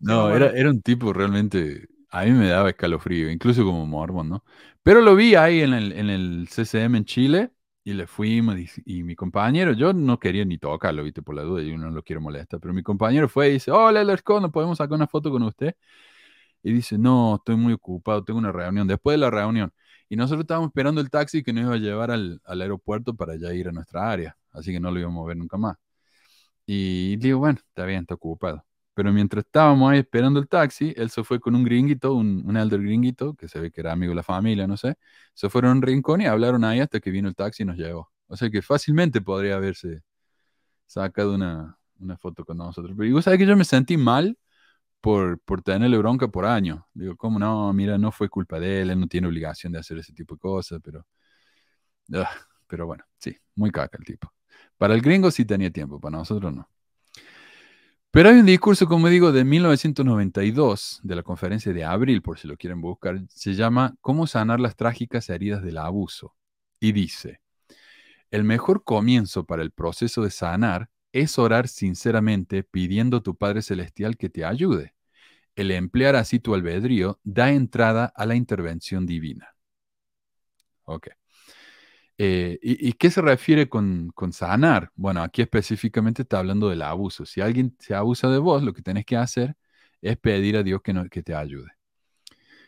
no, 0.00 0.34
era, 0.34 0.50
era 0.50 0.70
un 0.70 0.82
tipo 0.82 1.12
realmente, 1.12 1.88
a 2.10 2.24
mí 2.24 2.32
me 2.32 2.48
daba 2.48 2.70
escalofrío, 2.70 3.30
incluso 3.30 3.64
como 3.64 3.86
mormón, 3.86 4.28
¿no? 4.28 4.44
Pero 4.82 5.00
lo 5.00 5.14
vi 5.16 5.34
ahí 5.34 5.60
en 5.60 5.74
el, 5.74 5.92
en 5.92 6.10
el 6.10 6.48
CCM 6.48 6.96
en 6.96 7.04
Chile 7.04 7.52
y 7.84 7.92
le 7.94 8.06
fuimos 8.06 8.56
y, 8.84 9.02
mi 9.02 9.14
compañero, 9.16 9.72
yo 9.72 9.92
no 9.92 10.18
quería 10.18 10.44
ni 10.44 10.58
tocarlo, 10.58 11.02
viste, 11.02 11.22
por 11.22 11.34
la 11.34 11.42
duda, 11.42 11.62
yo 11.62 11.76
no 11.78 11.90
lo 11.90 12.02
quiero 12.02 12.20
molestar, 12.20 12.60
pero 12.60 12.74
mi 12.74 12.82
compañero 12.82 13.28
fue 13.28 13.48
y 13.50 13.52
dice, 13.54 13.70
hola, 13.70 14.04
Lerco, 14.04 14.40
¿no 14.40 14.50
podemos 14.50 14.78
sacar 14.78 14.96
una 14.96 15.06
foto 15.06 15.30
con 15.30 15.42
usted? 15.42 15.74
Y 16.62 16.72
dice, 16.72 16.98
no, 16.98 17.36
estoy 17.36 17.56
muy 17.56 17.72
ocupado, 17.74 18.24
tengo 18.24 18.38
una 18.38 18.52
reunión. 18.52 18.86
Después 18.86 19.14
de 19.14 19.18
la 19.18 19.30
reunión, 19.30 19.72
y 20.08 20.16
nosotros 20.16 20.42
estábamos 20.42 20.68
esperando 20.68 21.00
el 21.00 21.10
taxi 21.10 21.42
que 21.42 21.52
nos 21.52 21.64
iba 21.64 21.74
a 21.74 21.78
llevar 21.78 22.10
al, 22.10 22.40
al 22.44 22.62
aeropuerto 22.62 23.14
para 23.14 23.36
ya 23.36 23.54
ir 23.54 23.68
a 23.68 23.72
nuestra 23.72 24.10
área, 24.10 24.36
así 24.52 24.72
que 24.72 24.80
no 24.80 24.90
lo 24.90 25.00
íbamos 25.00 25.24
a 25.24 25.28
ver 25.28 25.36
nunca 25.36 25.56
más. 25.56 25.76
Y 26.66 27.16
digo, 27.16 27.40
bueno, 27.40 27.58
está 27.68 27.84
bien, 27.86 28.02
está 28.02 28.14
ocupado. 28.14 28.64
Pero 28.94 29.12
mientras 29.12 29.44
estábamos 29.44 29.90
ahí 29.90 30.00
esperando 30.00 30.40
el 30.40 30.48
taxi, 30.48 30.92
él 30.96 31.10
se 31.10 31.24
fue 31.24 31.40
con 31.40 31.54
un 31.54 31.64
gringuito, 31.64 32.14
un, 32.14 32.42
un 32.46 32.56
elder 32.56 32.82
gringuito, 32.82 33.34
que 33.34 33.48
se 33.48 33.60
ve 33.60 33.70
que 33.70 33.80
era 33.80 33.92
amigo 33.92 34.10
de 34.10 34.16
la 34.16 34.22
familia, 34.22 34.66
no 34.66 34.76
sé. 34.76 34.96
Se 35.34 35.48
fueron 35.48 35.70
a 35.70 35.74
un 35.74 35.82
rincón 35.82 36.20
y 36.20 36.26
hablaron 36.26 36.64
ahí 36.64 36.80
hasta 36.80 37.00
que 37.00 37.10
vino 37.10 37.28
el 37.28 37.34
taxi 37.34 37.62
y 37.62 37.66
nos 37.66 37.76
llevó. 37.76 38.10
O 38.26 38.36
sea 38.36 38.50
que 38.50 38.62
fácilmente 38.62 39.20
podría 39.20 39.56
haberse 39.56 40.02
sacado 40.86 41.34
una, 41.34 41.78
una 42.00 42.16
foto 42.18 42.44
con 42.44 42.58
nosotros. 42.58 42.94
Pero 42.98 43.14
vos 43.14 43.24
sabés 43.24 43.38
que 43.38 43.46
yo 43.46 43.56
me 43.56 43.64
sentí 43.64 43.96
mal 43.96 44.36
por, 45.00 45.40
por 45.40 45.62
tenerle 45.62 45.98
bronca 45.98 46.28
por 46.28 46.46
años. 46.46 46.80
Digo, 46.94 47.16
¿cómo 47.16 47.38
no? 47.38 47.72
Mira, 47.72 47.98
no 47.98 48.12
fue 48.12 48.28
culpa 48.28 48.60
de 48.60 48.82
él, 48.82 48.90
él 48.90 49.00
no 49.00 49.06
tiene 49.08 49.28
obligación 49.28 49.72
de 49.72 49.80
hacer 49.80 49.98
ese 49.98 50.12
tipo 50.12 50.34
de 50.34 50.40
cosas, 50.40 50.80
pero... 50.82 51.06
Uh, 52.08 52.24
pero 52.66 52.86
bueno, 52.86 53.04
sí, 53.18 53.36
muy 53.56 53.70
caca 53.70 53.98
el 53.98 54.04
tipo. 54.04 54.32
Para 54.78 54.94
el 54.94 55.00
gringo 55.02 55.30
sí 55.30 55.44
tenía 55.44 55.70
tiempo, 55.70 56.00
para 56.00 56.18
nosotros 56.18 56.54
no. 56.54 56.68
Pero 58.12 58.28
hay 58.28 58.36
un 58.36 58.46
discurso, 58.46 58.86
como 58.86 59.08
digo, 59.08 59.30
de 59.30 59.44
1992, 59.44 61.00
de 61.04 61.14
la 61.14 61.22
conferencia 61.22 61.72
de 61.72 61.84
abril, 61.84 62.22
por 62.22 62.40
si 62.40 62.48
lo 62.48 62.56
quieren 62.56 62.80
buscar, 62.80 63.20
se 63.28 63.54
llama 63.54 63.94
Cómo 64.00 64.26
sanar 64.26 64.58
las 64.58 64.74
trágicas 64.74 65.30
heridas 65.30 65.62
del 65.62 65.78
abuso. 65.78 66.34
Y 66.80 66.90
dice, 66.90 67.40
el 68.32 68.42
mejor 68.42 68.82
comienzo 68.82 69.44
para 69.44 69.62
el 69.62 69.70
proceso 69.70 70.22
de 70.22 70.30
sanar 70.30 70.90
es 71.12 71.38
orar 71.38 71.68
sinceramente 71.68 72.64
pidiendo 72.64 73.18
a 73.18 73.22
tu 73.22 73.36
Padre 73.36 73.62
Celestial 73.62 74.16
que 74.16 74.28
te 74.28 74.44
ayude. 74.44 74.94
El 75.54 75.70
emplear 75.70 76.16
así 76.16 76.40
tu 76.40 76.54
albedrío 76.54 77.20
da 77.22 77.52
entrada 77.52 78.06
a 78.16 78.26
la 78.26 78.34
intervención 78.34 79.06
divina. 79.06 79.54
Ok. 80.84 81.19
Eh, 82.22 82.58
¿y, 82.60 82.92
qué 82.92 83.10
se 83.10 83.22
refiere 83.22 83.70
con, 83.70 84.12
sanar? 84.32 84.92
Bueno, 84.94 85.22
aquí 85.22 85.40
específicamente 85.40 86.20
está 86.20 86.38
hablando 86.38 86.68
del 86.68 86.82
abuso. 86.82 87.24
Si 87.24 87.40
alguien 87.40 87.74
se 87.78 87.94
abusa 87.94 88.28
de 88.28 88.36
vos, 88.36 88.62
lo 88.62 88.74
que 88.74 88.82
tenés 88.82 89.06
que 89.06 89.16
hacer 89.16 89.56
es 90.02 90.18
pedir 90.18 90.58
a 90.58 90.62
Dios 90.62 90.82
que, 90.82 90.92
que 91.10 91.22
te 91.22 91.34
ayude. 91.34 91.70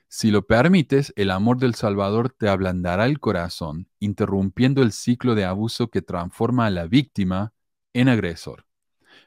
Si 0.09 0.31
lo 0.31 0.47
permites, 0.47 1.13
el 1.17 1.31
amor 1.31 1.59
del 1.59 1.75
Salvador 1.75 2.31
te 2.31 2.49
ablandará 2.49 3.05
el 3.05 3.21
corazón, 3.21 3.91
interrumpiendo 3.99 4.83
el 4.83 4.91
ciclo 4.91 5.35
de 5.35 5.45
abuso 5.45 5.91
que 5.91 6.01
transforma 6.01 6.65
a 6.65 6.71
la 6.71 6.87
víctima 6.87 7.53
en 7.93 8.09
agresor. 8.09 8.65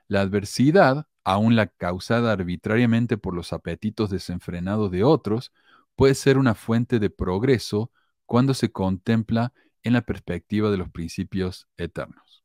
La 0.08 0.22
adversidad, 0.22 1.06
aun 1.24 1.56
la 1.56 1.68
causada 1.68 2.32
arbitrariamente 2.32 3.18
por 3.18 3.36
los 3.36 3.54
apetitos 3.54 4.10
desenfrenados 4.10 4.90
de 4.90 5.04
otros, 5.04 5.52
puede 5.96 6.16
ser 6.16 6.40
una 6.40 6.56
fuente 6.56 6.98
de 6.98 7.12
progreso 7.12 7.92
cuando 8.26 8.56
se 8.56 8.72
contempla 8.72 9.54
en 9.86 9.94
la 9.94 10.02
perspectiva 10.02 10.70
de 10.70 10.78
los 10.78 10.90
principios 10.90 11.70
eternos. 11.78 12.44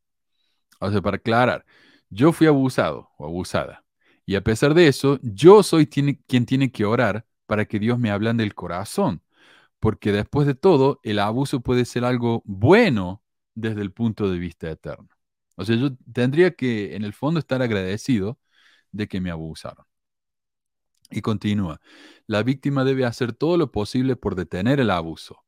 O 0.78 0.90
sea, 0.90 1.02
para 1.02 1.16
aclarar, 1.16 1.66
yo 2.08 2.32
fui 2.32 2.46
abusado 2.46 3.10
o 3.18 3.26
abusada. 3.26 3.84
Y 4.24 4.36
a 4.36 4.42
pesar 4.42 4.74
de 4.74 4.86
eso, 4.86 5.18
yo 5.22 5.62
soy 5.64 5.86
quien 5.86 6.46
tiene 6.46 6.70
que 6.70 6.84
orar 6.84 7.26
para 7.46 7.64
que 7.64 7.80
Dios 7.80 7.98
me 7.98 8.10
hable 8.12 8.32
del 8.34 8.54
corazón. 8.54 9.22
Porque 9.80 10.12
después 10.12 10.46
de 10.46 10.54
todo, 10.54 11.00
el 11.02 11.18
abuso 11.18 11.60
puede 11.60 11.84
ser 11.84 12.04
algo 12.04 12.42
bueno 12.44 13.24
desde 13.54 13.82
el 13.82 13.92
punto 13.92 14.30
de 14.30 14.38
vista 14.38 14.70
eterno. 14.70 15.08
O 15.56 15.64
sea, 15.64 15.76
yo 15.76 15.96
tendría 16.12 16.52
que, 16.52 16.94
en 16.94 17.04
el 17.04 17.12
fondo, 17.12 17.40
estar 17.40 17.62
agradecido 17.62 18.38
de 18.92 19.08
que 19.08 19.20
me 19.20 19.30
abusaron. 19.30 19.84
Y 21.10 21.22
continúa, 21.22 21.80
la 22.26 22.42
víctima 22.42 22.84
debe 22.84 23.04
hacer 23.04 23.32
todo 23.32 23.56
lo 23.56 23.72
posible 23.72 24.14
por 24.16 24.36
detener 24.36 24.78
el 24.78 24.90
abuso. 24.90 25.44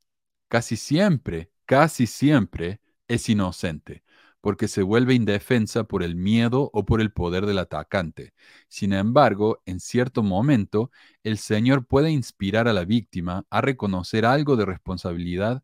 Casi 0.48 0.76
siempre 0.76 1.52
casi 1.72 2.06
siempre 2.06 2.82
es 3.08 3.30
inocente, 3.30 4.04
porque 4.42 4.68
se 4.68 4.82
vuelve 4.82 5.14
indefensa 5.14 5.84
por 5.84 6.02
el 6.02 6.16
miedo 6.16 6.68
o 6.74 6.84
por 6.84 7.00
el 7.00 7.12
poder 7.12 7.46
del 7.46 7.56
atacante. 7.56 8.34
Sin 8.68 8.92
embargo, 8.92 9.62
en 9.64 9.80
cierto 9.80 10.22
momento, 10.22 10.90
el 11.24 11.38
Señor 11.38 11.86
puede 11.86 12.10
inspirar 12.10 12.68
a 12.68 12.74
la 12.74 12.84
víctima 12.84 13.46
a 13.48 13.62
reconocer 13.62 14.26
algo 14.26 14.56
de 14.56 14.66
responsabilidad 14.66 15.62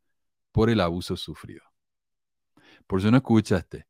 por 0.50 0.70
el 0.70 0.80
abuso 0.80 1.14
sufrido. 1.14 1.60
Por 2.86 3.00
eso 3.00 3.10
no 3.10 3.18
escuchaste. 3.18 3.86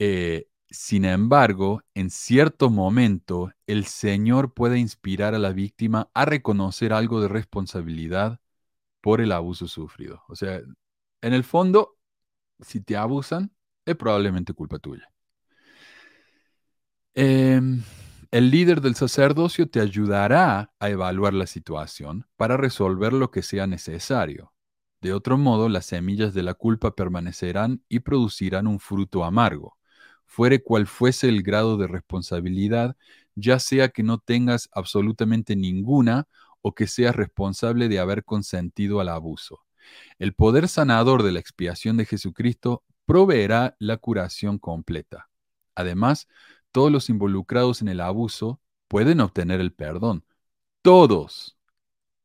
Eh, 0.00 0.48
sin 0.68 1.04
embargo, 1.04 1.82
en 1.94 2.10
cierto 2.10 2.70
momento, 2.70 3.52
el 3.68 3.84
Señor 3.86 4.52
puede 4.52 4.80
inspirar 4.80 5.36
a 5.36 5.38
la 5.38 5.52
víctima 5.52 6.10
a 6.12 6.24
reconocer 6.24 6.92
algo 6.92 7.20
de 7.20 7.28
responsabilidad 7.28 8.40
por 9.00 9.20
el 9.20 9.30
abuso 9.30 9.68
sufrido. 9.68 10.24
O 10.28 10.34
sea, 10.34 10.60
en 11.24 11.32
el 11.32 11.42
fondo, 11.42 11.96
si 12.60 12.82
te 12.82 12.98
abusan, 12.98 13.50
es 13.86 13.96
probablemente 13.96 14.52
culpa 14.52 14.78
tuya. 14.78 15.10
Em, 17.14 17.82
el 18.30 18.50
líder 18.50 18.82
del 18.82 18.94
sacerdocio 18.94 19.70
te 19.70 19.80
ayudará 19.80 20.74
a 20.78 20.90
evaluar 20.90 21.32
la 21.32 21.46
situación 21.46 22.26
para 22.36 22.58
resolver 22.58 23.14
lo 23.14 23.30
que 23.30 23.40
sea 23.40 23.66
necesario. 23.66 24.52
De 25.00 25.14
otro 25.14 25.38
modo, 25.38 25.70
las 25.70 25.86
semillas 25.86 26.34
de 26.34 26.42
la 26.42 26.52
culpa 26.52 26.94
permanecerán 26.94 27.82
y 27.88 28.00
producirán 28.00 28.66
un 28.66 28.78
fruto 28.78 29.24
amargo. 29.24 29.78
Fuere 30.26 30.62
cual 30.62 30.86
fuese 30.86 31.30
el 31.30 31.42
grado 31.42 31.78
de 31.78 31.86
responsabilidad, 31.86 32.96
ya 33.34 33.58
sea 33.60 33.88
que 33.88 34.02
no 34.02 34.18
tengas 34.18 34.68
absolutamente 34.72 35.56
ninguna 35.56 36.28
o 36.60 36.74
que 36.74 36.86
seas 36.86 37.16
responsable 37.16 37.88
de 37.88 37.98
haber 37.98 38.24
consentido 38.24 39.00
al 39.00 39.08
abuso. 39.08 39.63
El 40.18 40.34
poder 40.34 40.68
sanador 40.68 41.22
de 41.22 41.32
la 41.32 41.40
expiación 41.40 41.96
de 41.96 42.06
Jesucristo 42.06 42.84
proveerá 43.06 43.76
la 43.78 43.96
curación 43.96 44.58
completa. 44.58 45.28
Además, 45.74 46.28
todos 46.72 46.90
los 46.90 47.10
involucrados 47.10 47.82
en 47.82 47.88
el 47.88 48.00
abuso 48.00 48.60
pueden 48.88 49.20
obtener 49.20 49.60
el 49.60 49.72
perdón. 49.72 50.24
Todos, 50.82 51.56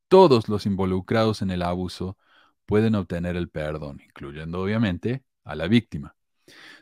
todos 0.08 0.50
los 0.50 0.66
involucrados 0.66 1.42
en 1.42 1.52
el 1.52 1.62
abuso 1.62 2.18
pueden 2.66 2.96
obtener 2.96 3.36
el 3.36 3.50
perdón, 3.50 4.02
incluyendo 4.06 4.62
obviamente 4.62 5.24
a 5.44 5.56
la 5.56 5.68
víctima. 5.68 6.16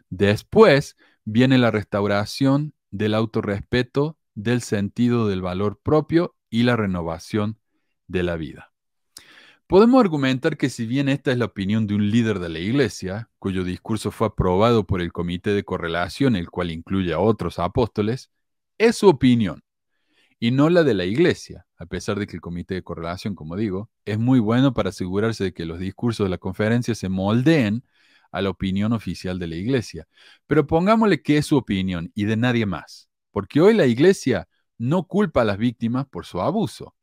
Después 0.09 0.97
viene 1.23 1.57
la 1.57 1.71
restauración 1.71 2.73
del 2.91 3.13
autorrespeto, 3.13 4.17
del 4.33 4.61
sentido 4.61 5.27
del 5.27 5.41
valor 5.41 5.79
propio 5.81 6.35
y 6.49 6.63
la 6.63 6.75
renovación 6.75 7.59
de 8.07 8.23
la 8.23 8.35
vida. 8.35 8.71
Podemos 9.67 9.99
argumentar 9.99 10.55
que 10.55 10.69
si 10.69 10.85
bien 10.85 11.09
esta 11.09 11.29
es 11.33 11.37
la 11.37 11.43
opinión 11.45 11.87
de 11.87 11.95
un 11.95 12.09
líder 12.09 12.39
de 12.39 12.47
la 12.47 12.59
Iglesia, 12.59 13.29
cuyo 13.37 13.65
discurso 13.65 14.11
fue 14.11 14.27
aprobado 14.27 14.87
por 14.87 15.01
el 15.01 15.11
Comité 15.11 15.49
de 15.49 15.65
Correlación, 15.65 16.37
el 16.37 16.49
cual 16.49 16.71
incluye 16.71 17.11
a 17.11 17.19
otros 17.19 17.59
apóstoles, 17.59 18.31
es 18.77 18.95
su 18.95 19.09
opinión 19.09 19.61
y 20.39 20.51
no 20.51 20.69
la 20.69 20.83
de 20.83 20.93
la 20.93 21.03
Iglesia, 21.03 21.67
a 21.77 21.85
pesar 21.85 22.17
de 22.17 22.27
que 22.27 22.37
el 22.37 22.41
Comité 22.41 22.75
de 22.75 22.83
Correlación, 22.83 23.35
como 23.35 23.57
digo, 23.57 23.89
es 24.05 24.17
muy 24.17 24.39
bueno 24.39 24.73
para 24.73 24.89
asegurarse 24.89 25.43
de 25.45 25.53
que 25.53 25.65
los 25.65 25.79
discursos 25.79 26.25
de 26.25 26.29
la 26.29 26.37
conferencia 26.37 26.95
se 26.95 27.09
moldeen 27.09 27.83
a 28.31 28.41
la 28.41 28.51
opinión 28.51 28.93
oficial 28.93 29.37
de 29.37 29.47
la 29.47 29.57
Iglesia. 29.57 30.07
Pero 30.47 30.65
pongámosle 30.65 31.21
que 31.21 31.37
es 31.39 31.45
su 31.45 31.57
opinión 31.57 32.09
y 32.15 32.23
de 32.23 32.37
nadie 32.37 32.65
más, 32.65 33.09
porque 33.31 33.59
hoy 33.59 33.73
la 33.73 33.85
Iglesia 33.85 34.47
no 34.77 35.07
culpa 35.07 35.41
a 35.41 35.45
las 35.45 35.57
víctimas 35.57 36.07
por 36.07 36.25
su 36.25 36.39
abuso. 36.39 36.96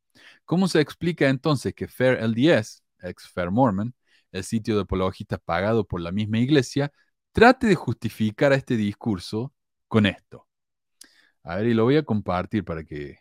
¿Cómo 0.44 0.68
se 0.68 0.80
explica 0.80 1.28
entonces 1.28 1.74
que 1.74 1.88
Fair 1.88 2.18
LDS, 2.22 2.82
ex 3.02 3.28
Fair 3.28 3.50
Mormon, 3.50 3.94
el 4.32 4.44
sitio 4.44 4.76
de 4.76 4.82
apologistas 4.82 5.40
pagado 5.44 5.86
por 5.86 6.00
la 6.00 6.12
misma 6.12 6.38
iglesia, 6.38 6.92
trate 7.32 7.66
de 7.66 7.74
justificar 7.74 8.52
a 8.52 8.56
este 8.56 8.76
discurso 8.76 9.54
con 9.88 10.06
esto? 10.06 10.48
A 11.42 11.56
ver, 11.56 11.66
y 11.66 11.74
lo 11.74 11.84
voy 11.84 11.96
a 11.96 12.04
compartir 12.04 12.64
para 12.64 12.84
que... 12.84 13.18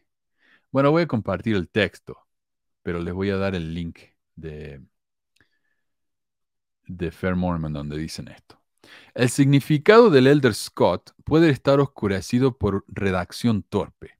Bueno, 0.71 0.91
voy 0.91 1.03
a 1.03 1.07
compartir 1.07 1.55
el 1.55 1.69
texto, 1.69 2.17
pero 2.81 2.99
les 2.99 3.13
voy 3.13 3.29
a 3.29 3.37
dar 3.37 3.55
el 3.55 3.73
link 3.73 3.99
de, 4.35 4.81
de 6.87 7.11
Fair 7.11 7.35
Mormon 7.35 7.73
donde 7.73 7.97
dicen 7.97 8.27
esto. 8.27 8.61
El 9.13 9.29
significado 9.29 10.09
del 10.09 10.27
Elder 10.27 10.53
Scott 10.53 11.11
puede 11.23 11.49
estar 11.49 11.79
oscurecido 11.79 12.57
por 12.57 12.83
redacción 12.87 13.63
torpe. 13.63 14.12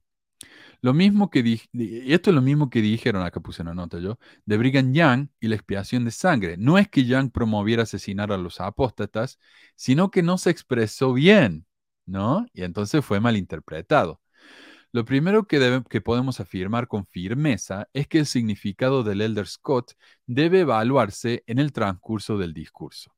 Lo 0.84 0.92
mismo 0.92 1.30
que 1.30 1.40
esto 1.72 2.28
es 2.28 2.34
lo 2.36 2.42
mismo 2.42 2.68
que 2.68 2.82
dijeron, 2.82 3.22
acá 3.22 3.40
puse 3.40 3.62
una 3.62 3.72
nota 3.72 3.98
yo, 4.00 4.18
de 4.44 4.58
Brigham 4.58 4.92
Young 4.92 5.28
y 5.40 5.48
la 5.48 5.54
expiación 5.54 6.04
de 6.04 6.10
sangre. 6.10 6.56
No 6.58 6.76
es 6.76 6.90
que 6.90 7.06
Young 7.06 7.30
promoviera 7.32 7.84
asesinar 7.84 8.30
a 8.32 8.36
los 8.36 8.60
apóstatas, 8.60 9.38
sino 9.76 10.10
que 10.10 10.22
no 10.22 10.36
se 10.36 10.50
expresó 10.50 11.14
bien, 11.14 11.64
¿no? 12.04 12.44
Y 12.52 12.64
entonces 12.64 13.02
fue 13.02 13.18
malinterpretado. 13.18 14.20
Lo 14.92 15.06
primero 15.06 15.46
que, 15.46 15.82
que 15.88 16.02
podemos 16.02 16.38
afirmar 16.40 16.86
con 16.86 17.06
firmeza 17.06 17.88
es 17.94 18.06
que 18.06 18.18
el 18.18 18.26
significado 18.26 19.02
del 19.04 19.22
Elder 19.22 19.46
Scott 19.46 19.92
debe 20.26 20.60
evaluarse 20.60 21.44
en 21.46 21.60
el 21.60 21.72
transcurso 21.72 22.36
del 22.36 22.52
discurso. 22.52 23.14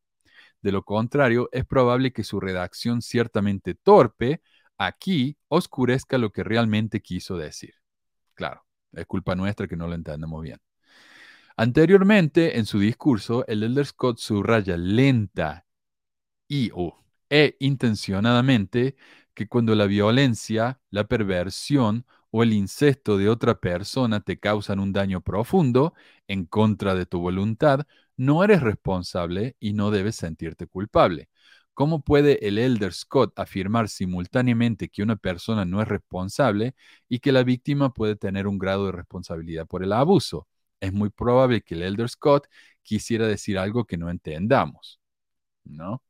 De 0.62 0.70
lo 0.70 0.85
contrario, 0.85 1.48
es 1.50 1.64
probable 1.64 2.12
que 2.12 2.22
su 2.22 2.38
redacción 2.38 3.02
ciertamente 3.02 3.74
torpe 3.74 4.40
aquí 4.78 5.36
oscurezca 5.48 6.18
lo 6.18 6.30
que 6.30 6.44
realmente 6.44 7.00
quiso 7.00 7.36
decir. 7.36 7.74
Claro, 8.34 8.64
es 8.92 9.06
culpa 9.06 9.34
nuestra 9.34 9.66
que 9.66 9.76
no 9.76 9.88
lo 9.88 9.94
entendemos 9.94 10.42
bien. 10.42 10.60
Anteriormente, 11.56 12.58
en 12.58 12.66
su 12.66 12.78
discurso, 12.78 13.46
el 13.46 13.62
Elder 13.62 13.86
Scott 13.86 14.18
subraya 14.18 14.76
lenta 14.76 15.66
y 16.48 16.70
o 16.74 17.02
e 17.30 17.56
intencionadamente 17.60 18.96
que 19.34 19.48
cuando 19.48 19.74
la 19.74 19.86
violencia, 19.86 20.80
la 20.90 21.04
perversión 21.04 22.06
o 22.30 22.42
el 22.42 22.52
incesto 22.52 23.18
de 23.18 23.28
otra 23.28 23.60
persona 23.60 24.20
te 24.20 24.38
causan 24.38 24.80
un 24.80 24.92
daño 24.92 25.20
profundo 25.22 25.94
en 26.28 26.46
contra 26.46 26.94
de 26.94 27.06
tu 27.06 27.20
voluntad, 27.20 27.86
no 28.16 28.44
eres 28.44 28.62
responsable 28.62 29.56
y 29.60 29.72
no 29.72 29.90
debes 29.90 30.16
sentirte 30.16 30.66
culpable. 30.66 31.28
¿Cómo 31.76 32.00
puede 32.00 32.48
el 32.48 32.56
Elder 32.58 32.94
Scott 32.94 33.38
afirmar 33.38 33.90
simultáneamente 33.90 34.88
que 34.88 35.02
una 35.02 35.16
persona 35.16 35.66
no 35.66 35.82
es 35.82 35.88
responsable 35.88 36.74
y 37.06 37.18
que 37.20 37.32
la 37.32 37.44
víctima 37.44 37.92
puede 37.92 38.16
tener 38.16 38.46
un 38.46 38.58
grado 38.58 38.86
de 38.86 38.92
responsabilidad 38.92 39.66
por 39.66 39.84
el 39.84 39.92
abuso? 39.92 40.48
Es 40.80 40.94
muy 40.94 41.10
probable 41.10 41.60
que 41.62 41.74
el 41.74 41.82
Elder 41.82 42.08
Scott 42.08 42.48
quisiera 42.82 43.26
decir 43.26 43.58
algo 43.58 43.84
que 43.84 43.98
no 43.98 44.08
entendamos, 44.08 45.00
¿no? 45.64 46.02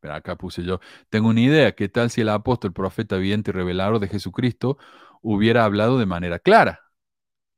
Pero 0.00 0.14
acá 0.14 0.36
puse 0.36 0.64
yo, 0.64 0.80
tengo 1.10 1.28
una 1.30 1.40
idea, 1.42 1.72
¿qué 1.74 1.88
tal 1.88 2.10
si 2.10 2.22
el 2.22 2.28
apóstol, 2.30 2.72
profeta, 2.72 3.16
evidente 3.16 3.50
y 3.52 3.54
revelador 3.54 4.00
de 4.00 4.08
Jesucristo 4.08 4.78
hubiera 5.22 5.64
hablado 5.64 5.98
de 5.98 6.06
manera 6.06 6.38
clara? 6.40 6.80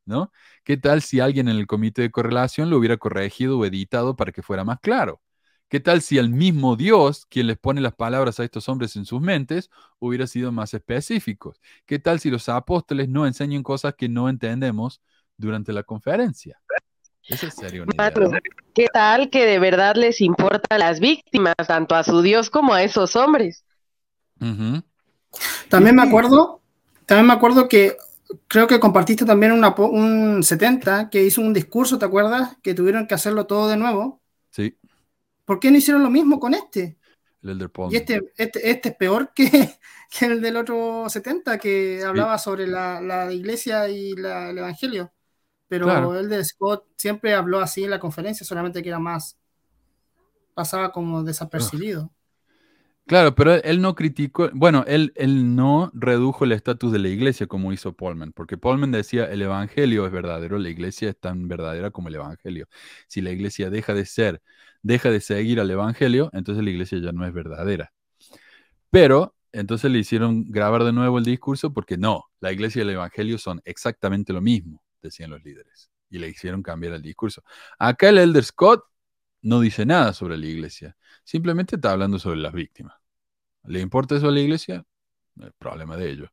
¿No? 0.07 0.33
¿Qué 0.65 0.77
tal 0.79 1.03
si 1.03 1.21
alguien 1.21 1.49
en 1.49 1.57
el 1.59 1.67
comité 1.67 2.03
de 2.03 2.11
correlación 2.11 2.71
lo 2.71 2.79
hubiera 2.79 2.99
corregido 2.99 3.59
o 3.59 3.67
editado 3.67 4.17
para 4.17 4.33
que 4.33 4.43
fuera 4.43 4.65
más 4.65 4.81
claro? 4.81 5.23
¿Qué 5.69 5.81
tal 5.81 6.01
si 6.01 6.17
el 6.17 6.31
mismo 6.31 6.77
Dios, 6.77 7.27
quien 7.27 7.47
les 7.47 7.59
pone 7.59 7.83
las 7.83 7.95
palabras 7.95 8.41
a 8.41 8.45
estos 8.45 8.69
hombres 8.71 8.97
en 8.97 9.05
sus 9.05 9.21
mentes, 9.21 9.71
hubiera 9.99 10.27
sido 10.27 10.51
más 10.51 10.73
específicos? 10.73 11.61
¿Qué 11.85 11.99
tal 11.99 12.21
si 12.21 12.31
los 12.31 12.49
apóstoles 12.49 13.09
no 13.11 13.27
enseñan 13.27 13.63
cosas 13.63 13.95
que 13.95 14.09
no 14.09 14.31
entendemos 14.31 15.03
durante 15.37 15.75
la 15.75 15.83
conferencia? 15.83 16.59
Eso 17.23 17.49
es 17.49 17.55
serio. 17.55 17.85
¿Qué 18.75 18.87
tal 18.91 19.29
que 19.29 19.45
de 19.45 19.59
verdad 19.59 19.97
les 19.97 20.23
importa 20.23 20.79
las 20.79 21.01
víctimas, 21.01 21.55
tanto 21.67 21.95
a 21.95 22.03
su 22.03 22.23
Dios 22.23 22.49
como 22.49 22.73
a 22.73 22.83
esos 22.83 23.15
hombres? 23.15 23.67
También 24.39 25.97
me 25.97 26.03
acuerdo, 26.03 26.63
también 27.05 27.27
me 27.27 27.35
acuerdo 27.35 27.69
que 27.69 27.99
creo 28.47 28.67
que 28.67 28.81
compartiste 28.81 29.27
también 29.27 29.53
un 29.53 30.43
70 30.43 31.11
que 31.11 31.25
hizo 31.25 31.43
un 31.43 31.53
discurso, 31.53 31.99
¿te 31.99 32.07
acuerdas? 32.07 32.57
Que 32.63 32.73
tuvieron 32.73 33.07
que 33.07 33.15
hacerlo 33.15 33.47
todo 33.47 33.69
de 33.69 33.77
nuevo. 33.77 34.23
Sí. 34.51 34.79
¿Por 35.49 35.59
qué 35.59 35.71
no 35.71 35.79
hicieron 35.79 36.03
lo 36.03 36.11
mismo 36.11 36.39
con 36.39 36.53
este? 36.53 36.99
El 37.41 37.71
y 37.91 37.97
este, 37.97 38.21
este, 38.37 38.71
este, 38.71 38.89
es 38.91 38.97
peor 38.97 39.33
que, 39.35 39.49
el 40.21 40.43
del 40.43 40.59
otro 40.59 41.09
70, 41.09 41.57
que 41.57 42.05
hablaba 42.05 42.37
sobre 42.37 42.67
la, 42.67 43.33
iglesia 43.33 43.89
y 43.89 44.11
el 44.11 44.59
evangelio. 44.59 45.11
Pero 45.67 46.15
el 46.19 46.29
de 46.29 46.45
Scott 46.45 46.85
siempre 46.97 47.33
habló 47.33 47.61
así 47.61 47.85
en 47.85 47.89
la 47.89 47.99
conferencia, 47.99 48.45
solamente 48.45 48.83
que 48.83 48.91
era 48.91 48.99
más. 48.99 49.39
pasaba 50.53 50.93
como 50.93 51.23
desapercibido. 51.23 52.13
Claro, 53.09 53.35
pero 53.35 53.55
él 53.55 53.81
no 53.81 53.95
criticó, 53.95 54.51
bueno, 54.53 54.85
él, 54.87 55.13
él 55.17 55.57
no 55.57 55.91
redujo 55.95 56.45
el 56.45 56.53
estatus 56.53 56.93
de 56.93 56.99
la 56.99 57.09
iglesia 57.09 57.47
como 57.47 57.73
hizo 57.73 57.95
Paulman, 57.95 58.33
porque 58.33 58.59
Paulman 58.59 58.93
decía 58.93 59.25
el 59.25 59.41
evangelio 59.41 60.05
es 60.07 60.13
verdadero, 60.13 60.59
la 60.59 60.69
iglesia 60.69 61.09
es 61.09 61.19
tan 61.19 61.49
verdadera 61.49 61.91
como 61.91 62.09
el 62.09 62.17
evangelio. 62.17 62.69
Si 63.07 63.23
la 63.23 63.31
iglesia 63.31 63.71
deja 63.71 63.95
de 63.95 64.05
ser 64.05 64.43
deja 64.83 65.11
de 65.11 65.21
seguir 65.21 65.61
al 65.61 65.71
Evangelio, 65.71 66.31
entonces 66.33 66.65
la 66.65 66.71
iglesia 66.71 66.99
ya 66.99 67.13
no 67.13 67.27
es 67.27 67.33
verdadera. 67.33 67.93
Pero 68.91 69.35
entonces 69.53 69.91
le 69.91 69.99
hicieron 69.99 70.45
grabar 70.51 70.85
de 70.85 70.93
nuevo 70.93 71.19
el 71.19 71.25
discurso 71.25 71.73
porque 71.73 71.97
no, 71.97 72.25
la 72.41 72.53
iglesia 72.53 72.81
y 72.81 72.83
el 72.83 72.91
Evangelio 72.91 73.39
son 73.39 73.61
exactamente 73.65 74.33
lo 74.33 74.41
mismo, 74.41 74.83
decían 75.03 75.31
los 75.31 75.43
líderes. 75.43 75.91
Y 76.11 76.19
le 76.19 76.29
hicieron 76.29 76.63
cambiar 76.63 76.95
el 76.95 77.03
discurso. 77.03 77.43
Acá 77.79 78.09
el 78.09 78.19
Elder 78.19 78.45
Scott 78.45 78.85
no 79.43 79.61
dice 79.61 79.87
nada 79.87 80.13
sobre 80.15 80.37
la 80.39 80.47
iglesia, 80.47 80.97
simplemente 81.25 81.77
está 81.77 81.93
hablando 81.93 82.19
sobre 82.19 82.39
las 82.39 82.53
víctimas. 82.53 82.98
¿Le 83.65 83.81
importa 83.81 84.17
eso 84.17 84.29
a 84.29 84.33
la 84.33 84.41
iglesia? 84.41 84.85
El 85.41 85.53
problema 85.59 85.97
de 85.97 86.11
ellos. 86.11 86.31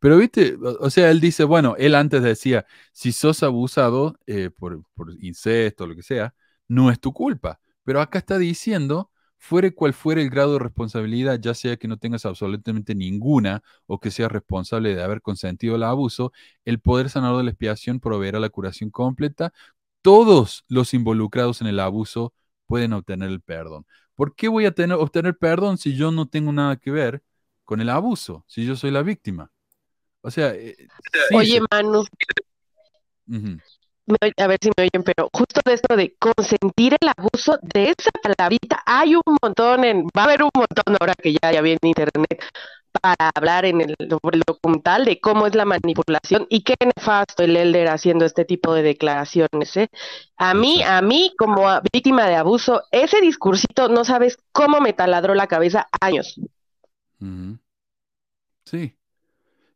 Pero 0.00 0.16
viste, 0.18 0.56
o 0.80 0.90
sea, 0.90 1.10
él 1.10 1.20
dice, 1.20 1.44
bueno, 1.44 1.76
él 1.78 1.94
antes 1.94 2.22
decía, 2.22 2.66
si 2.92 3.12
sos 3.12 3.42
abusado 3.42 4.18
eh, 4.26 4.50
por, 4.50 4.84
por 4.94 5.12
incesto 5.22 5.84
o 5.84 5.86
lo 5.88 5.96
que 5.96 6.02
sea, 6.02 6.34
no 6.68 6.90
es 6.90 7.00
tu 7.00 7.12
culpa. 7.12 7.60
Pero 7.84 8.00
acá 8.00 8.18
está 8.18 8.38
diciendo, 8.38 9.10
fuere 9.38 9.74
cual 9.74 9.92
fuere 9.94 10.22
el 10.22 10.30
grado 10.30 10.54
de 10.54 10.58
responsabilidad, 10.60 11.38
ya 11.40 11.54
sea 11.54 11.76
que 11.76 11.88
no 11.88 11.98
tengas 11.98 12.24
absolutamente 12.26 12.94
ninguna 12.94 13.62
o 13.86 14.00
que 14.00 14.10
seas 14.10 14.32
responsable 14.32 14.94
de 14.94 15.02
haber 15.02 15.20
consentido 15.22 15.76
el 15.76 15.82
abuso, 15.82 16.32
el 16.64 16.80
poder 16.80 17.10
sanador 17.10 17.38
de 17.38 17.44
la 17.44 17.50
expiación 17.50 18.00
proveerá 18.00 18.40
la 18.40 18.48
curación 18.50 18.90
completa. 18.90 19.52
Todos 20.02 20.64
los 20.68 20.94
involucrados 20.94 21.60
en 21.60 21.66
el 21.68 21.80
abuso 21.80 22.34
pueden 22.66 22.92
obtener 22.94 23.30
el 23.30 23.40
perdón. 23.42 23.86
¿Por 24.14 24.34
qué 24.34 24.48
voy 24.48 24.66
a 24.66 24.72
tener, 24.72 24.96
obtener 24.96 25.36
perdón 25.36 25.78
si 25.78 25.96
yo 25.96 26.10
no 26.10 26.26
tengo 26.26 26.52
nada 26.52 26.76
que 26.76 26.90
ver 26.90 27.22
con 27.64 27.80
el 27.80 27.88
abuso, 27.88 28.44
si 28.46 28.64
yo 28.64 28.76
soy 28.76 28.90
la 28.90 29.02
víctima? 29.02 29.50
O 30.20 30.30
sea, 30.30 30.54
eh, 30.54 30.76
oye, 31.32 31.60
Manu, 31.70 32.04
a 34.36 34.46
ver 34.46 34.58
si 34.60 34.68
me 34.68 34.84
oyen, 34.84 35.02
pero 35.02 35.28
justo 35.32 35.60
de 35.64 35.74
esto 35.74 35.96
de 35.96 36.14
consentir 36.18 36.96
el 37.00 37.08
abuso 37.16 37.58
de 37.62 37.90
esa 37.90 38.10
palabrita, 38.22 38.82
hay 38.84 39.16
un 39.16 39.36
montón 39.42 39.84
en, 39.84 40.06
va 40.06 40.22
a 40.22 40.24
haber 40.24 40.42
un 40.42 40.50
montón 40.54 40.96
ahora 41.00 41.14
que 41.14 41.32
ya, 41.32 41.52
ya 41.52 41.60
vi 41.62 41.72
en 41.72 41.78
internet, 41.82 42.44
para 43.00 43.30
hablar 43.34 43.64
en 43.64 43.80
el, 43.80 43.96
sobre 44.08 44.38
el 44.38 44.42
documental 44.46 45.04
de 45.04 45.20
cómo 45.20 45.46
es 45.46 45.54
la 45.54 45.64
manipulación 45.64 46.46
y 46.48 46.62
qué 46.62 46.74
nefasto 46.80 47.42
el 47.42 47.56
Elder 47.56 47.88
haciendo 47.88 48.24
este 48.24 48.44
tipo 48.44 48.74
de 48.74 48.82
declaraciones. 48.82 49.76
¿eh? 49.76 49.90
A 50.36 50.54
mí, 50.54 50.82
a 50.82 51.02
mí 51.02 51.34
como 51.38 51.66
víctima 51.92 52.26
de 52.26 52.36
abuso, 52.36 52.82
ese 52.90 53.20
discursito 53.20 53.88
no 53.88 54.04
sabes 54.04 54.38
cómo 54.52 54.80
me 54.80 54.92
taladró 54.92 55.34
la 55.34 55.46
cabeza 55.46 55.88
años. 56.00 56.40
Sí, 58.64 58.96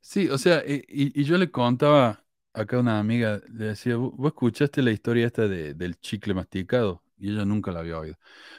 sí, 0.00 0.28
o 0.28 0.38
sea, 0.38 0.62
y, 0.66 1.22
yo 1.24 1.38
le 1.38 1.50
contaba 1.50 2.24
acá 2.52 2.76
a 2.76 2.80
una 2.80 2.98
amiga, 2.98 3.40
le 3.48 3.66
decía, 3.66 3.96
¿vos 3.96 4.26
escuchaste 4.26 4.82
la 4.82 4.90
historia 4.90 5.26
esta 5.26 5.46
de, 5.48 5.74
del 5.74 5.98
chicle 6.00 6.34
masticado? 6.34 7.02
Y 7.18 7.30
ella 7.32 7.44
nunca 7.44 7.72
la 7.72 7.80
había 7.80 7.98
oído. 7.98 8.16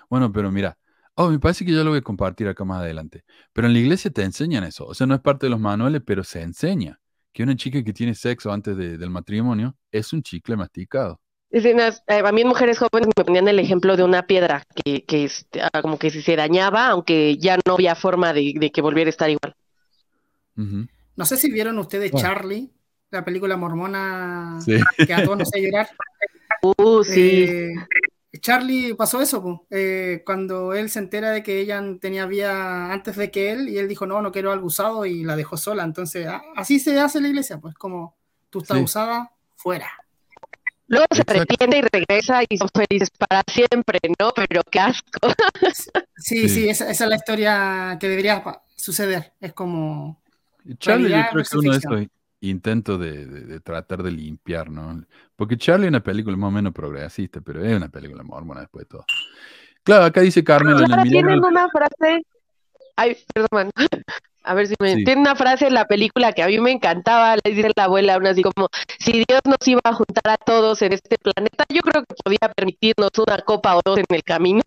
Bueno, 0.10 0.32
pero 0.32 0.52
mira, 0.52 0.78
oh, 1.20 1.30
me 1.30 1.40
parece 1.40 1.66
que 1.66 1.74
ya 1.74 1.84
lo 1.84 1.90
voy 1.90 2.00
a 2.00 2.02
compartir 2.02 2.48
acá 2.48 2.64
más 2.64 2.82
adelante. 2.82 3.24
Pero 3.52 3.68
en 3.68 3.74
la 3.74 3.80
iglesia 3.80 4.10
te 4.10 4.24
enseñan 4.24 4.64
eso, 4.64 4.86
o 4.86 4.94
sea, 4.94 5.06
no 5.06 5.14
es 5.14 5.22
parte 5.22 5.46
de 5.46 5.50
los 5.50 5.60
manuales, 5.60 6.02
pero 6.06 6.24
se 6.24 6.42
enseña 6.42 7.00
que 7.34 7.44
una 7.44 7.58
chica 7.58 7.84
que 7.84 7.92
tiene 7.94 8.16
sexo 8.16 8.52
antes 8.52 8.78
del 8.78 9.10
matrimonio 9.10 9.76
es 9.92 10.14
un 10.14 10.24
chicle 10.24 10.56
masticado. 10.56 11.20
Eh, 11.52 11.92
a 12.08 12.32
mí 12.32 12.44
mujeres 12.46 12.78
jóvenes 12.78 13.10
me 13.18 13.24
ponían 13.26 13.48
el 13.48 13.60
ejemplo 13.60 13.98
de 13.98 14.04
una 14.04 14.28
piedra 14.28 14.64
que, 14.84 15.04
que 15.04 15.26
este, 15.26 15.62
ah, 15.62 15.82
como 15.82 16.00
que 16.00 16.10
si 16.10 16.22
se 16.22 16.36
dañaba, 16.36 16.88
aunque 16.88 17.38
ya 17.38 17.58
no 17.66 17.74
había 17.74 17.96
forma 17.96 18.32
de, 18.34 18.72
que 18.74 18.82
volviera 18.82 19.10
a 19.10 19.12
estar 19.12 19.30
igual. 19.30 19.56
No 20.56 21.26
sé 21.26 21.38
si 21.38 21.52
vieron 21.52 21.80
ustedes 21.80 22.12
Charlie, 22.14 22.72
la 23.12 23.26
película 23.26 23.58
mormona 23.58 24.60
que 24.66 25.14
a 25.14 25.24
todos 25.24 25.38
nos 25.38 25.48
hace 25.50 25.64
llorar. 25.64 25.90
Uh, 26.62 27.06
sí. 27.06 27.46
Eh, 27.48 27.74
Charlie 28.40 28.94
pasó 28.96 29.22
eso, 29.22 29.66
eh, 29.70 30.24
cuando 30.26 30.74
él 30.74 30.90
se 30.90 31.00
entera 31.00 31.32
de 31.32 31.44
que 31.44 31.60
ella 31.60 31.84
tenía 32.00 32.26
vía 32.26 32.92
antes 32.92 33.16
de 33.16 33.32
que 33.32 33.52
él, 33.52 33.70
y 33.70 33.78
él 33.78 33.88
dijo, 33.88 34.06
no, 34.06 34.22
no 34.22 34.32
quiero 34.32 34.52
algo 34.52 34.68
usado, 34.68 35.06
y 35.06 35.24
la 35.24 35.36
dejó 35.36 35.58
sola. 35.58 35.84
Entonces, 35.84 36.28
así 36.56 36.80
se 36.80 37.00
hace 37.00 37.22
la 37.22 37.30
iglesia, 37.30 37.60
pues 37.60 37.76
como 37.76 38.16
tú 38.50 38.60
estás 38.60 38.82
usada, 38.82 39.32
fuera. 39.56 39.92
Luego 40.88 41.06
se 41.12 41.22
arrepiente 41.22 41.78
y 41.78 41.82
regresa 41.82 42.42
y 42.50 42.58
son 42.58 42.70
felices 42.74 43.12
para 43.12 43.44
siempre, 43.48 44.00
¿no? 44.20 44.32
Pero 44.36 44.62
qué 44.70 44.80
asco. 44.80 45.20
Sí, 46.22 46.50
sí, 46.50 46.68
esa, 46.68 46.90
es 46.90 47.00
la 47.00 47.16
historia 47.16 47.98
que 47.98 48.10
debería 48.10 48.44
suceder. 48.76 49.32
Es 49.40 49.54
como. 49.54 50.22
Charlie, 50.80 51.10
yo 51.10 51.24
creo 51.32 51.46
que 51.46 51.58
uno 51.58 51.78
de 51.78 52.10
estos 52.40 52.42
intentos 52.42 53.00
de, 53.00 53.60
tratar 53.62 54.04
de 54.04 54.12
limpiar, 54.12 54.70
¿no? 54.70 55.04
Porque 55.36 55.58
Charlie 55.58 55.86
es 55.86 55.90
una 55.90 56.04
película 56.04 56.36
más 56.38 56.50
o 56.50 56.52
menos 56.52 56.74
progresista, 56.74 57.42
pero 57.42 57.64
es 57.64 57.76
una 57.76 57.90
película 57.90 58.24
mormona 58.24 58.62
después 58.62 58.86
de 58.86 58.90
todo. 58.90 59.06
Claro, 59.84 60.06
acá 60.06 60.22
dice 60.22 60.44
Carmen 60.44 60.78
en 60.78 61.00
el 61.00 61.10
Tienen 61.10 61.44
una 61.44 61.70
frase. 61.70 62.26
Ay, 62.96 63.18
perdón. 63.34 63.72
A 64.44 64.54
ver 64.54 64.68
si 64.68 64.76
me 64.80 64.96
tiene 64.96 65.22
una 65.22 65.36
frase 65.36 65.68
en 65.68 65.74
la 65.74 65.86
película 65.86 66.32
que 66.32 66.42
a 66.42 66.48
mí 66.48 66.60
me 66.60 66.72
encantaba, 66.72 67.36
le 67.36 67.54
dice 67.54 67.70
la 67.76 67.84
abuela, 67.84 68.16
aún 68.16 68.26
así 68.26 68.42
como, 68.42 68.70
si 68.98 69.12
Dios 69.12 69.42
nos 69.46 69.68
iba 69.68 69.82
a 69.84 69.94
juntar 69.94 70.32
a 70.32 70.38
todos 70.38 70.82
en 70.82 70.94
este 70.94 71.18
planeta, 71.18 71.66
yo 71.68 71.82
creo 71.82 72.04
que 72.06 72.16
podía 72.24 72.54
permitirnos 72.56 73.12
una 73.18 73.38
copa 73.40 73.76
o 73.76 73.82
dos 73.84 74.00
en 74.00 74.06
el 74.10 74.24
camino. 74.24 74.62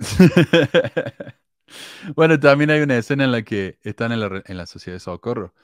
bueno, 2.16 2.38
también 2.40 2.70
hay 2.70 2.82
una 2.82 2.98
escena 2.98 3.24
en 3.24 3.32
la 3.32 3.42
que 3.42 3.78
están 3.84 4.10
en 4.10 4.20
la, 4.20 4.42
en 4.44 4.56
la 4.56 4.66
sociedad 4.66 4.96
de 4.96 5.00
socorro 5.00 5.54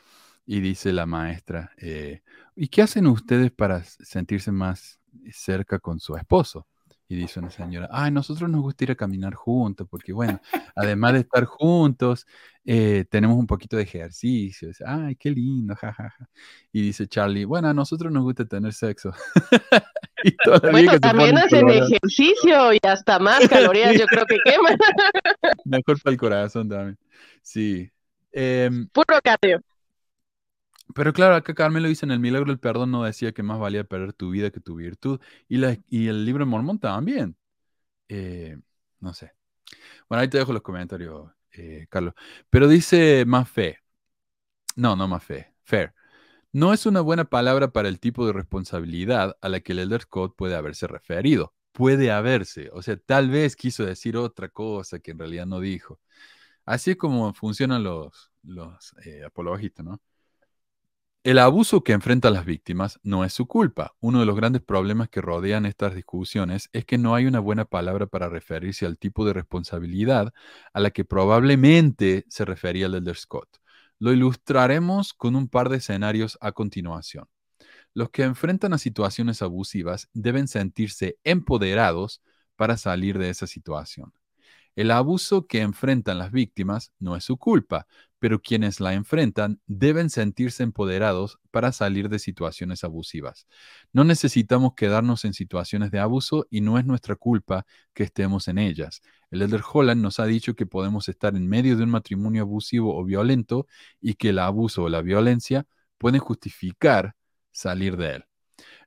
y 0.50 0.60
dice 0.60 0.94
la 0.94 1.04
maestra, 1.04 1.72
eh, 1.76 2.22
¿y 2.56 2.68
qué 2.68 2.80
hacen 2.80 3.06
ustedes 3.06 3.50
para 3.50 3.84
sentirse 3.84 4.50
más 4.50 4.98
cerca 5.30 5.78
con 5.78 6.00
su 6.00 6.16
esposo? 6.16 6.66
Y 7.06 7.16
dice 7.16 7.38
una 7.38 7.50
señora, 7.50 7.86
ay, 7.92 8.10
nosotros 8.10 8.48
nos 8.48 8.62
gusta 8.62 8.84
ir 8.84 8.92
a 8.92 8.94
caminar 8.94 9.34
juntos, 9.34 9.86
porque 9.90 10.10
bueno, 10.10 10.40
además 10.74 11.12
de 11.12 11.18
estar 11.20 11.44
juntos, 11.44 12.26
eh, 12.64 13.04
tenemos 13.10 13.36
un 13.36 13.46
poquito 13.46 13.76
de 13.76 13.82
ejercicio. 13.82 14.70
ay, 14.86 15.16
qué 15.16 15.30
lindo, 15.30 15.76
jajaja. 15.76 16.30
Y 16.72 16.80
dice 16.80 17.06
Charlie, 17.06 17.44
bueno, 17.44 17.68
a 17.68 17.74
nosotros 17.74 18.10
nos 18.10 18.22
gusta 18.22 18.46
tener 18.46 18.72
sexo. 18.72 19.12
y 20.24 20.34
bueno, 20.70 20.98
también 20.98 21.36
hacen 21.36 21.68
ejercicio 21.68 22.72
y 22.72 22.78
hasta 22.84 23.18
más 23.18 23.46
calorías 23.50 23.98
yo 23.98 24.06
creo 24.06 24.24
que 24.24 24.38
queman. 24.42 24.78
Mejor 25.66 26.00
para 26.00 26.12
el 26.12 26.18
corazón 26.18 26.70
también. 26.70 26.98
Sí. 27.42 27.90
Em, 28.32 28.88
Puro 28.88 29.20
cardio. 29.22 29.60
Pero 30.94 31.12
claro, 31.12 31.34
acá 31.36 31.54
Carmen 31.54 31.82
lo 31.82 31.88
dice 31.88 32.06
en 32.06 32.12
el 32.12 32.20
milagro 32.20 32.48
del 32.48 32.58
perdón, 32.58 32.90
no 32.90 33.04
decía 33.04 33.32
que 33.32 33.42
más 33.42 33.58
valía 33.58 33.84
perder 33.84 34.12
tu 34.12 34.30
vida 34.30 34.50
que 34.50 34.60
tu 34.60 34.76
virtud. 34.76 35.20
Y, 35.48 35.58
la, 35.58 35.78
y 35.88 36.08
el 36.08 36.24
libro 36.24 36.44
de 36.44 36.50
Mormón 36.50 36.78
también. 36.78 37.36
Eh, 38.08 38.58
no 39.00 39.14
sé. 39.14 39.32
Bueno, 40.08 40.22
ahí 40.22 40.28
te 40.28 40.38
dejo 40.38 40.52
los 40.52 40.62
comentarios, 40.62 41.30
eh, 41.52 41.86
Carlos. 41.90 42.14
Pero 42.50 42.68
dice 42.68 43.24
más 43.26 43.50
fe. 43.50 43.78
No, 44.76 44.96
no 44.96 45.08
más 45.08 45.24
fe. 45.24 45.54
Fair. 45.64 45.94
No 46.52 46.72
es 46.72 46.86
una 46.86 47.00
buena 47.02 47.24
palabra 47.26 47.72
para 47.72 47.88
el 47.88 48.00
tipo 48.00 48.26
de 48.26 48.32
responsabilidad 48.32 49.36
a 49.42 49.48
la 49.48 49.60
que 49.60 49.72
el 49.72 49.80
Elder 49.80 50.02
Scott 50.02 50.36
puede 50.36 50.56
haberse 50.56 50.86
referido. 50.86 51.54
Puede 51.72 52.10
haberse. 52.12 52.70
O 52.72 52.82
sea, 52.82 52.96
tal 52.96 53.30
vez 53.30 53.56
quiso 53.56 53.84
decir 53.84 54.16
otra 54.16 54.48
cosa 54.48 54.98
que 55.00 55.12
en 55.12 55.18
realidad 55.18 55.46
no 55.46 55.60
dijo. 55.60 56.00
Así 56.64 56.92
es 56.92 56.96
como 56.96 57.34
funcionan 57.34 57.84
los, 57.84 58.32
los 58.42 58.94
eh, 59.04 59.22
¿no? 59.84 60.00
El 61.24 61.38
abuso 61.38 61.82
que 61.82 61.92
enfrentan 61.92 62.32
las 62.32 62.44
víctimas 62.44 63.00
no 63.02 63.24
es 63.24 63.32
su 63.32 63.46
culpa. 63.46 63.94
Uno 64.00 64.20
de 64.20 64.26
los 64.26 64.36
grandes 64.36 64.62
problemas 64.62 65.08
que 65.08 65.20
rodean 65.20 65.66
estas 65.66 65.94
discusiones 65.94 66.70
es 66.72 66.84
que 66.84 66.96
no 66.96 67.14
hay 67.14 67.26
una 67.26 67.40
buena 67.40 67.64
palabra 67.64 68.06
para 68.06 68.28
referirse 68.28 68.86
al 68.86 68.98
tipo 68.98 69.26
de 69.26 69.32
responsabilidad 69.32 70.32
a 70.72 70.80
la 70.80 70.90
que 70.90 71.04
probablemente 71.04 72.24
se 72.28 72.44
refería 72.44 72.86
el 72.86 72.94
Elder 72.94 73.16
Scott. 73.16 73.48
Lo 73.98 74.12
ilustraremos 74.12 75.12
con 75.12 75.34
un 75.34 75.48
par 75.48 75.68
de 75.68 75.78
escenarios 75.78 76.38
a 76.40 76.52
continuación. 76.52 77.26
Los 77.94 78.10
que 78.10 78.22
enfrentan 78.22 78.72
a 78.72 78.78
situaciones 78.78 79.42
abusivas 79.42 80.08
deben 80.14 80.46
sentirse 80.46 81.18
empoderados 81.24 82.22
para 82.54 82.76
salir 82.76 83.18
de 83.18 83.30
esa 83.30 83.48
situación. 83.48 84.12
El 84.78 84.92
abuso 84.92 85.48
que 85.48 85.60
enfrentan 85.62 86.18
las 86.18 86.30
víctimas 86.30 86.92
no 87.00 87.16
es 87.16 87.24
su 87.24 87.36
culpa, 87.36 87.88
pero 88.20 88.40
quienes 88.40 88.78
la 88.78 88.94
enfrentan 88.94 89.60
deben 89.66 90.08
sentirse 90.08 90.62
empoderados 90.62 91.40
para 91.50 91.72
salir 91.72 92.08
de 92.08 92.20
situaciones 92.20 92.84
abusivas. 92.84 93.48
No 93.92 94.04
necesitamos 94.04 94.74
quedarnos 94.76 95.24
en 95.24 95.34
situaciones 95.34 95.90
de 95.90 95.98
abuso 95.98 96.46
y 96.48 96.60
no 96.60 96.78
es 96.78 96.86
nuestra 96.86 97.16
culpa 97.16 97.66
que 97.92 98.04
estemos 98.04 98.46
en 98.46 98.58
ellas. 98.58 99.02
El 99.32 99.42
Elder 99.42 99.62
Holland 99.68 100.00
nos 100.00 100.20
ha 100.20 100.26
dicho 100.26 100.54
que 100.54 100.64
podemos 100.64 101.08
estar 101.08 101.34
en 101.34 101.48
medio 101.48 101.76
de 101.76 101.82
un 101.82 101.90
matrimonio 101.90 102.42
abusivo 102.42 102.96
o 102.96 103.04
violento 103.04 103.66
y 104.00 104.14
que 104.14 104.28
el 104.28 104.38
abuso 104.38 104.84
o 104.84 104.88
la 104.88 105.02
violencia 105.02 105.66
pueden 105.98 106.20
justificar 106.20 107.16
salir 107.50 107.96
de 107.96 108.14
él. 108.14 108.27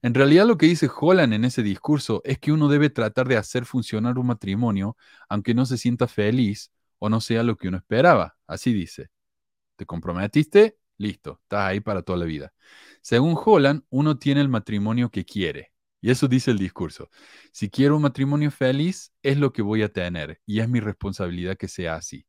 En 0.03 0.13
realidad 0.15 0.47
lo 0.47 0.57
que 0.57 0.65
dice 0.65 0.89
Holland 0.99 1.33
en 1.33 1.45
ese 1.45 1.61
discurso 1.61 2.21
es 2.25 2.39
que 2.39 2.51
uno 2.51 2.67
debe 2.67 2.89
tratar 2.89 3.27
de 3.27 3.37
hacer 3.37 3.65
funcionar 3.65 4.17
un 4.17 4.27
matrimonio 4.27 4.97
aunque 5.29 5.53
no 5.53 5.65
se 5.65 5.77
sienta 5.77 6.07
feliz 6.07 6.71
o 6.97 7.09
no 7.09 7.21
sea 7.21 7.43
lo 7.43 7.55
que 7.55 7.67
uno 7.67 7.77
esperaba. 7.77 8.35
Así 8.47 8.73
dice. 8.73 9.09
¿Te 9.75 9.85
comprometiste? 9.85 10.77
Listo, 10.97 11.39
estás 11.43 11.61
ahí 11.69 11.79
para 11.79 12.03
toda 12.03 12.19
la 12.19 12.25
vida. 12.25 12.53
Según 13.01 13.35
Holland, 13.43 13.83
uno 13.89 14.17
tiene 14.19 14.41
el 14.41 14.49
matrimonio 14.49 15.09
que 15.09 15.25
quiere. 15.25 15.71
Y 16.01 16.11
eso 16.11 16.27
dice 16.27 16.51
el 16.51 16.57
discurso. 16.57 17.09
Si 17.51 17.69
quiero 17.69 17.95
un 17.95 18.03
matrimonio 18.03 18.51
feliz, 18.51 19.13
es 19.23 19.37
lo 19.37 19.53
que 19.53 19.61
voy 19.61 19.83
a 19.83 19.89
tener 19.89 20.41
y 20.45 20.59
es 20.59 20.69
mi 20.69 20.79
responsabilidad 20.79 21.57
que 21.57 21.67
sea 21.67 21.95
así. 21.95 22.25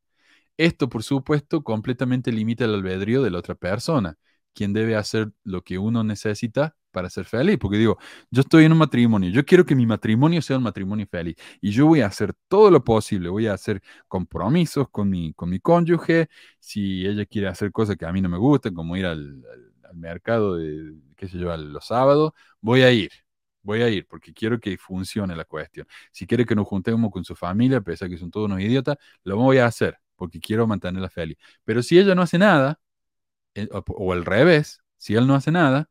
Esto, 0.57 0.89
por 0.89 1.03
supuesto, 1.03 1.63
completamente 1.63 2.31
limita 2.31 2.65
el 2.65 2.75
albedrío 2.75 3.23
de 3.23 3.31
la 3.31 3.39
otra 3.39 3.55
persona, 3.55 4.17
quien 4.53 4.73
debe 4.73 4.95
hacer 4.95 5.31
lo 5.43 5.63
que 5.63 5.79
uno 5.79 6.03
necesita 6.03 6.75
para 6.93 7.09
ser 7.09 7.25
feliz, 7.25 7.57
porque 7.59 7.77
digo, 7.77 7.97
yo 8.31 8.41
estoy 8.41 8.65
en 8.65 8.71
un 8.71 8.77
matrimonio, 8.77 9.29
yo 9.31 9.43
quiero 9.45 9.65
que 9.65 9.75
mi 9.75 9.85
matrimonio 9.85 10.41
sea 10.41 10.57
un 10.57 10.63
matrimonio 10.63 11.07
feliz 11.07 11.35
y 11.59 11.71
yo 11.71 11.87
voy 11.87 12.01
a 12.01 12.07
hacer 12.07 12.33
todo 12.47 12.71
lo 12.71 12.83
posible, 12.83 13.29
voy 13.29 13.47
a 13.47 13.53
hacer 13.53 13.81
compromisos 14.07 14.87
con 14.89 15.09
mi, 15.09 15.33
con 15.33 15.49
mi 15.49 15.59
cónyuge, 15.59 16.29
si 16.59 17.05
ella 17.05 17.25
quiere 17.25 17.47
hacer 17.47 17.71
cosas 17.71 17.97
que 17.97 18.05
a 18.05 18.13
mí 18.13 18.21
no 18.21 18.29
me 18.29 18.37
gustan, 18.37 18.73
como 18.73 18.95
ir 18.95 19.05
al, 19.05 19.43
mercado 19.95 20.55
de, 20.55 20.95
qué 21.15 21.27
sé 21.27 21.37
yo, 21.37 21.55
los 21.55 21.85
sábados, 21.85 22.33
voy 22.61 22.81
a 22.81 22.91
ir, 22.91 23.11
voy 23.61 23.81
a 23.83 23.89
ir 23.89 24.07
porque 24.07 24.33
quiero 24.33 24.59
que 24.59 24.77
funcione 24.77 25.35
la 25.35 25.45
cuestión. 25.45 25.87
Si 26.11 26.25
quiere 26.25 26.45
que 26.45 26.55
nos 26.55 26.67
juntemos 26.67 27.11
con 27.11 27.23
su 27.23 27.35
familia, 27.35 27.81
pese 27.81 28.05
a 28.05 28.09
que 28.09 28.17
son 28.17 28.31
todos 28.31 28.47
unos 28.47 28.61
idiotas, 28.61 28.97
lo 29.23 29.37
voy 29.37 29.59
a 29.59 29.67
hacer 29.67 29.99
porque 30.15 30.39
quiero 30.39 30.65
mantenerla 30.67 31.09
feliz. 31.09 31.37
Pero 31.63 31.83
si 31.83 31.99
ella 31.99 32.15
no 32.15 32.23
hace 32.23 32.39
nada, 32.39 32.79
eh, 33.55 33.67
o 33.71 34.13
al 34.13 34.25
revés, 34.25 34.81
si 34.97 35.15
él 35.15 35.27
no 35.27 35.35
hace 35.35 35.51
nada, 35.51 35.89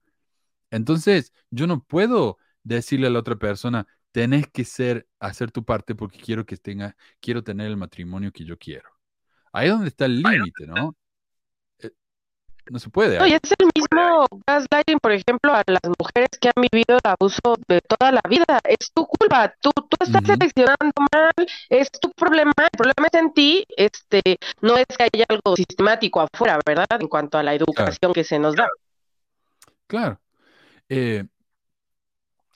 entonces, 0.72 1.32
yo 1.50 1.66
no 1.66 1.84
puedo 1.84 2.38
decirle 2.64 3.06
a 3.06 3.10
la 3.10 3.18
otra 3.18 3.36
persona, 3.36 3.86
tenés 4.10 4.48
que 4.48 4.64
ser, 4.64 5.06
hacer 5.20 5.52
tu 5.52 5.64
parte 5.64 5.94
porque 5.94 6.18
quiero 6.18 6.46
que 6.46 6.56
tenga, 6.56 6.96
quiero 7.20 7.44
tener 7.44 7.66
el 7.66 7.76
matrimonio 7.76 8.32
que 8.32 8.44
yo 8.44 8.56
quiero. 8.58 8.88
Ahí 9.52 9.66
es 9.66 9.72
donde 9.72 9.88
está 9.88 10.06
el 10.06 10.22
límite, 10.22 10.66
¿no? 10.66 10.96
Eh, 11.78 11.90
no 12.70 12.78
se 12.78 12.88
puede. 12.88 13.18
No, 13.18 13.26
y 13.26 13.34
es 13.34 13.40
el 13.58 13.68
mismo 13.74 14.26
gaslighting, 14.46 14.98
por 14.98 15.12
ejemplo, 15.12 15.52
a 15.52 15.62
las 15.66 15.82
mujeres 15.98 16.30
que 16.40 16.48
han 16.48 16.62
vivido 16.72 16.96
el 16.96 17.10
abuso 17.10 17.58
de 17.68 17.82
toda 17.82 18.12
la 18.12 18.22
vida. 18.26 18.58
Es 18.64 18.90
tu 18.94 19.06
culpa, 19.06 19.52
tú, 19.60 19.72
tú 19.72 19.96
estás 20.00 20.24
seleccionando 20.24 20.92
mal, 21.12 21.32
es 21.68 21.90
tu 21.90 22.10
problema, 22.12 22.54
el 22.56 22.78
problema 22.78 23.08
es 23.12 23.20
en 23.20 23.34
ti, 23.34 23.66
este, 23.76 24.22
no 24.62 24.78
es 24.78 24.86
que 24.86 25.04
haya 25.04 25.26
algo 25.28 25.54
sistemático 25.54 26.22
afuera, 26.22 26.58
¿verdad? 26.64 26.86
En 26.98 27.08
cuanto 27.08 27.36
a 27.36 27.42
la 27.42 27.52
educación 27.52 28.14
que 28.14 28.24
se 28.24 28.38
nos 28.38 28.56
da. 28.56 28.68
Claro. 29.86 30.18
Eh, 30.94 31.24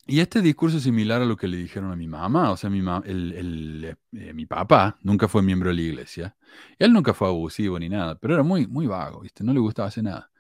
y 0.07 0.21
este 0.21 0.43
discurso 0.43 0.77
es 0.77 0.83
similar 0.83 1.23
a 1.23 1.25
lo 1.25 1.37
que 1.39 1.49
le 1.49 1.57
dijeron 1.57 1.91
a 1.91 1.97
mi 1.97 2.07
mamá, 2.07 2.51
o 2.51 2.57
sea, 2.57 2.71
eh, 2.71 3.95
mi 4.35 4.47
papá 4.47 4.99
nunca 5.03 5.27
fue 5.27 5.43
miembro 5.43 5.71
de 5.71 5.77
la 5.77 5.81
iglesia, 5.81 6.37
él 6.79 6.93
nunca 6.93 7.15
fue 7.15 7.29
abusivo 7.29 7.79
ni 7.79 7.89
nada, 7.89 8.15
pero 8.19 8.35
era 8.35 8.43
muy, 8.43 8.67
muy 8.67 8.87
vago, 8.87 9.21
¿viste? 9.23 9.43
No 9.43 9.55
le 9.55 9.61
gustaba 9.61 9.89
hacer 9.89 10.05
nada. 10.05 10.31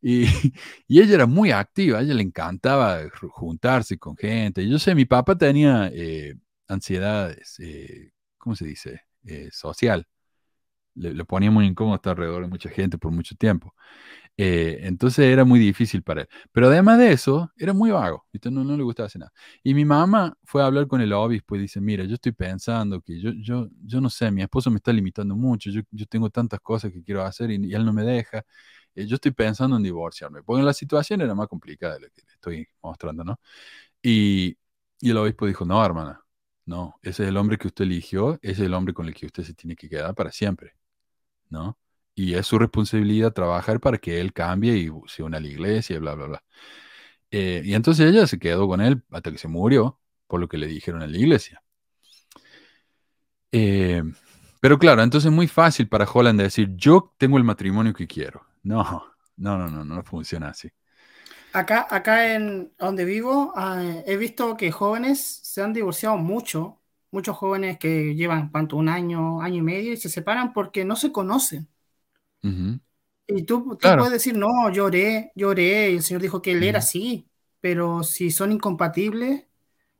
Y, 0.00 0.24
ella 0.88 1.14
era 1.14 1.26
muy 1.26 1.50
activa, 1.52 1.98
a 1.98 2.02
ella 2.02 2.14
le 2.14 2.22
encantaba 2.22 3.00
juntarse 3.32 3.98
con 3.98 4.16
gente. 4.16 4.66
Yo 4.68 4.78
sé, 4.78 4.94
mi 4.94 5.04
papá 5.04 5.36
tenía 5.36 5.90
eh, 5.92 6.34
ansiedad, 6.68 7.36
eh, 7.60 8.12
¿cómo 8.38 8.56
se 8.56 8.66
dice? 8.66 9.02
social. 9.52 10.06
Le, 10.94 11.14
le, 11.14 11.24
ponía 11.24 11.50
muy 11.50 11.66
incómodo 11.66 11.96
estar 11.96 12.12
alrededor 12.12 12.42
de 12.42 12.48
mucha 12.48 12.70
gente 12.70 12.98
por 12.98 13.12
mucho 13.12 13.36
tiempo. 13.36 13.74
Eh, 14.38 14.80
entonces 14.82 15.26
era 15.26 15.44
muy 15.44 15.60
difícil 15.60 16.02
para 16.02 16.22
él. 16.22 16.28
Pero 16.52 16.68
además 16.68 16.98
de 16.98 17.12
eso, 17.12 17.50
era 17.56 17.72
muy 17.72 17.90
vago, 17.90 18.26
No, 18.50 18.64
no 18.64 18.76
le 18.76 18.82
gustaba 18.82 19.06
hacer 19.06 19.20
nada. 19.20 19.32
Y 19.62 19.74
mi 19.74 19.84
mamá 19.84 20.36
fue 20.44 20.62
a 20.62 20.66
hablar 20.66 20.86
con 20.88 21.00
el 21.00 21.12
obispo 21.12 21.56
y 21.56 21.60
dice, 21.60 21.80
mira, 21.80 22.04
yo 22.04 22.14
estoy 22.14 22.32
pensando 22.32 23.00
que 23.00 23.20
yo, 23.20 23.30
yo, 23.36 23.68
yo 23.84 24.00
no 24.00 24.08
sé, 24.10 24.30
mi 24.30 24.42
esposo 24.42 24.70
me 24.70 24.76
está 24.76 24.92
limitando 24.92 25.36
mucho, 25.36 25.70
yo, 25.70 25.82
yo 25.90 26.06
tengo 26.06 26.30
tantas 26.30 26.60
cosas 26.60 26.92
que 26.92 27.02
quiero 27.02 27.22
hacer 27.24 27.50
y, 27.50 27.72
él 27.74 27.84
no 27.84 27.92
me 27.92 28.02
deja. 28.04 28.44
Eh, 28.94 29.06
yo 29.06 29.16
estoy 29.16 29.32
pensando 29.32 29.76
en 29.76 29.82
divorciarme, 29.82 30.42
porque 30.42 30.62
la 30.62 30.72
situación 30.74 31.20
era 31.20 31.34
más 31.34 31.48
complicada 31.48 31.94
de 31.94 32.00
lo 32.00 32.06
que 32.10 32.22
le 32.22 32.32
estoy 32.32 32.68
mostrando, 32.82 33.24
¿no? 33.24 33.40
Y, 34.02 34.58
y 35.00 35.10
el 35.10 35.16
obispo 35.18 35.46
dijo, 35.46 35.64
no, 35.64 35.84
hermana, 35.84 36.20
no, 36.66 36.96
ese 37.02 37.24
es 37.24 37.28
el 37.30 37.36
hombre 37.36 37.58
que 37.58 37.68
usted 37.68 37.84
eligió, 37.84 38.34
ese 38.42 38.52
es 38.52 38.60
el 38.60 38.74
hombre 38.74 38.94
con 38.94 39.06
el 39.08 39.14
que 39.14 39.26
usted 39.26 39.44
se 39.44 39.54
tiene 39.54 39.76
que 39.76 39.88
quedar 39.88 40.14
para 40.14 40.32
siempre, 40.32 40.74
¿no? 41.50 41.78
Y 42.14 42.34
es 42.34 42.46
su 42.46 42.58
responsabilidad 42.58 43.32
trabajar 43.32 43.80
para 43.80 43.98
que 43.98 44.20
él 44.20 44.32
cambie 44.32 44.76
y 44.76 44.90
se 45.06 45.22
una 45.22 45.38
a 45.38 45.40
la 45.40 45.48
iglesia 45.48 45.96
y 45.96 45.98
bla, 45.98 46.14
bla, 46.14 46.26
bla. 46.26 46.44
Eh, 47.30 47.62
y 47.64 47.74
entonces 47.74 48.10
ella 48.10 48.26
se 48.26 48.38
quedó 48.38 48.68
con 48.68 48.80
él 48.80 49.02
hasta 49.10 49.30
que 49.32 49.38
se 49.38 49.48
murió, 49.48 49.98
por 50.26 50.40
lo 50.40 50.48
que 50.48 50.58
le 50.58 50.66
dijeron 50.66 51.02
en 51.02 51.12
la 51.12 51.18
iglesia. 51.18 51.62
Eh, 53.50 54.02
pero 54.60 54.78
claro, 54.78 55.02
entonces 55.02 55.30
es 55.30 55.34
muy 55.34 55.48
fácil 55.48 55.88
para 55.88 56.04
Holland 56.04 56.40
decir, 56.40 56.70
yo 56.76 57.12
tengo 57.18 57.38
el 57.38 57.44
matrimonio 57.44 57.92
que 57.92 58.06
quiero. 58.06 58.46
No, 58.62 59.12
no, 59.36 59.58
no, 59.58 59.68
no, 59.68 59.84
no 59.84 60.02
funciona 60.04 60.50
así. 60.50 60.70
Acá, 61.52 61.86
acá 61.90 62.34
en 62.34 62.72
donde 62.78 63.04
vivo, 63.04 63.52
ah, 63.56 63.82
he 64.06 64.16
visto 64.16 64.56
que 64.56 64.70
jóvenes 64.72 65.20
se 65.42 65.62
han 65.62 65.72
divorciado 65.72 66.16
mucho, 66.16 66.80
muchos 67.10 67.36
jóvenes 67.36 67.78
que 67.78 68.14
llevan 68.14 68.50
cuánto, 68.50 68.76
un 68.76 68.88
año, 68.88 69.42
año 69.42 69.56
y 69.56 69.62
medio 69.62 69.92
y 69.92 69.96
se 69.98 70.08
separan 70.08 70.52
porque 70.52 70.84
no 70.84 70.96
se 70.96 71.12
conocen. 71.12 71.68
Y 72.42 73.44
tú, 73.44 73.78
puedes 73.78 74.10
decir, 74.10 74.36
no, 74.36 74.70
lloré, 74.70 75.32
lloré, 75.34 75.90
y 75.90 75.96
el 75.96 76.02
Señor 76.02 76.22
dijo 76.22 76.42
que 76.42 76.52
Él 76.52 76.62
era 76.62 76.80
así, 76.80 77.28
pero 77.60 78.02
si 78.02 78.30
son 78.30 78.52
incompatibles, 78.52 79.46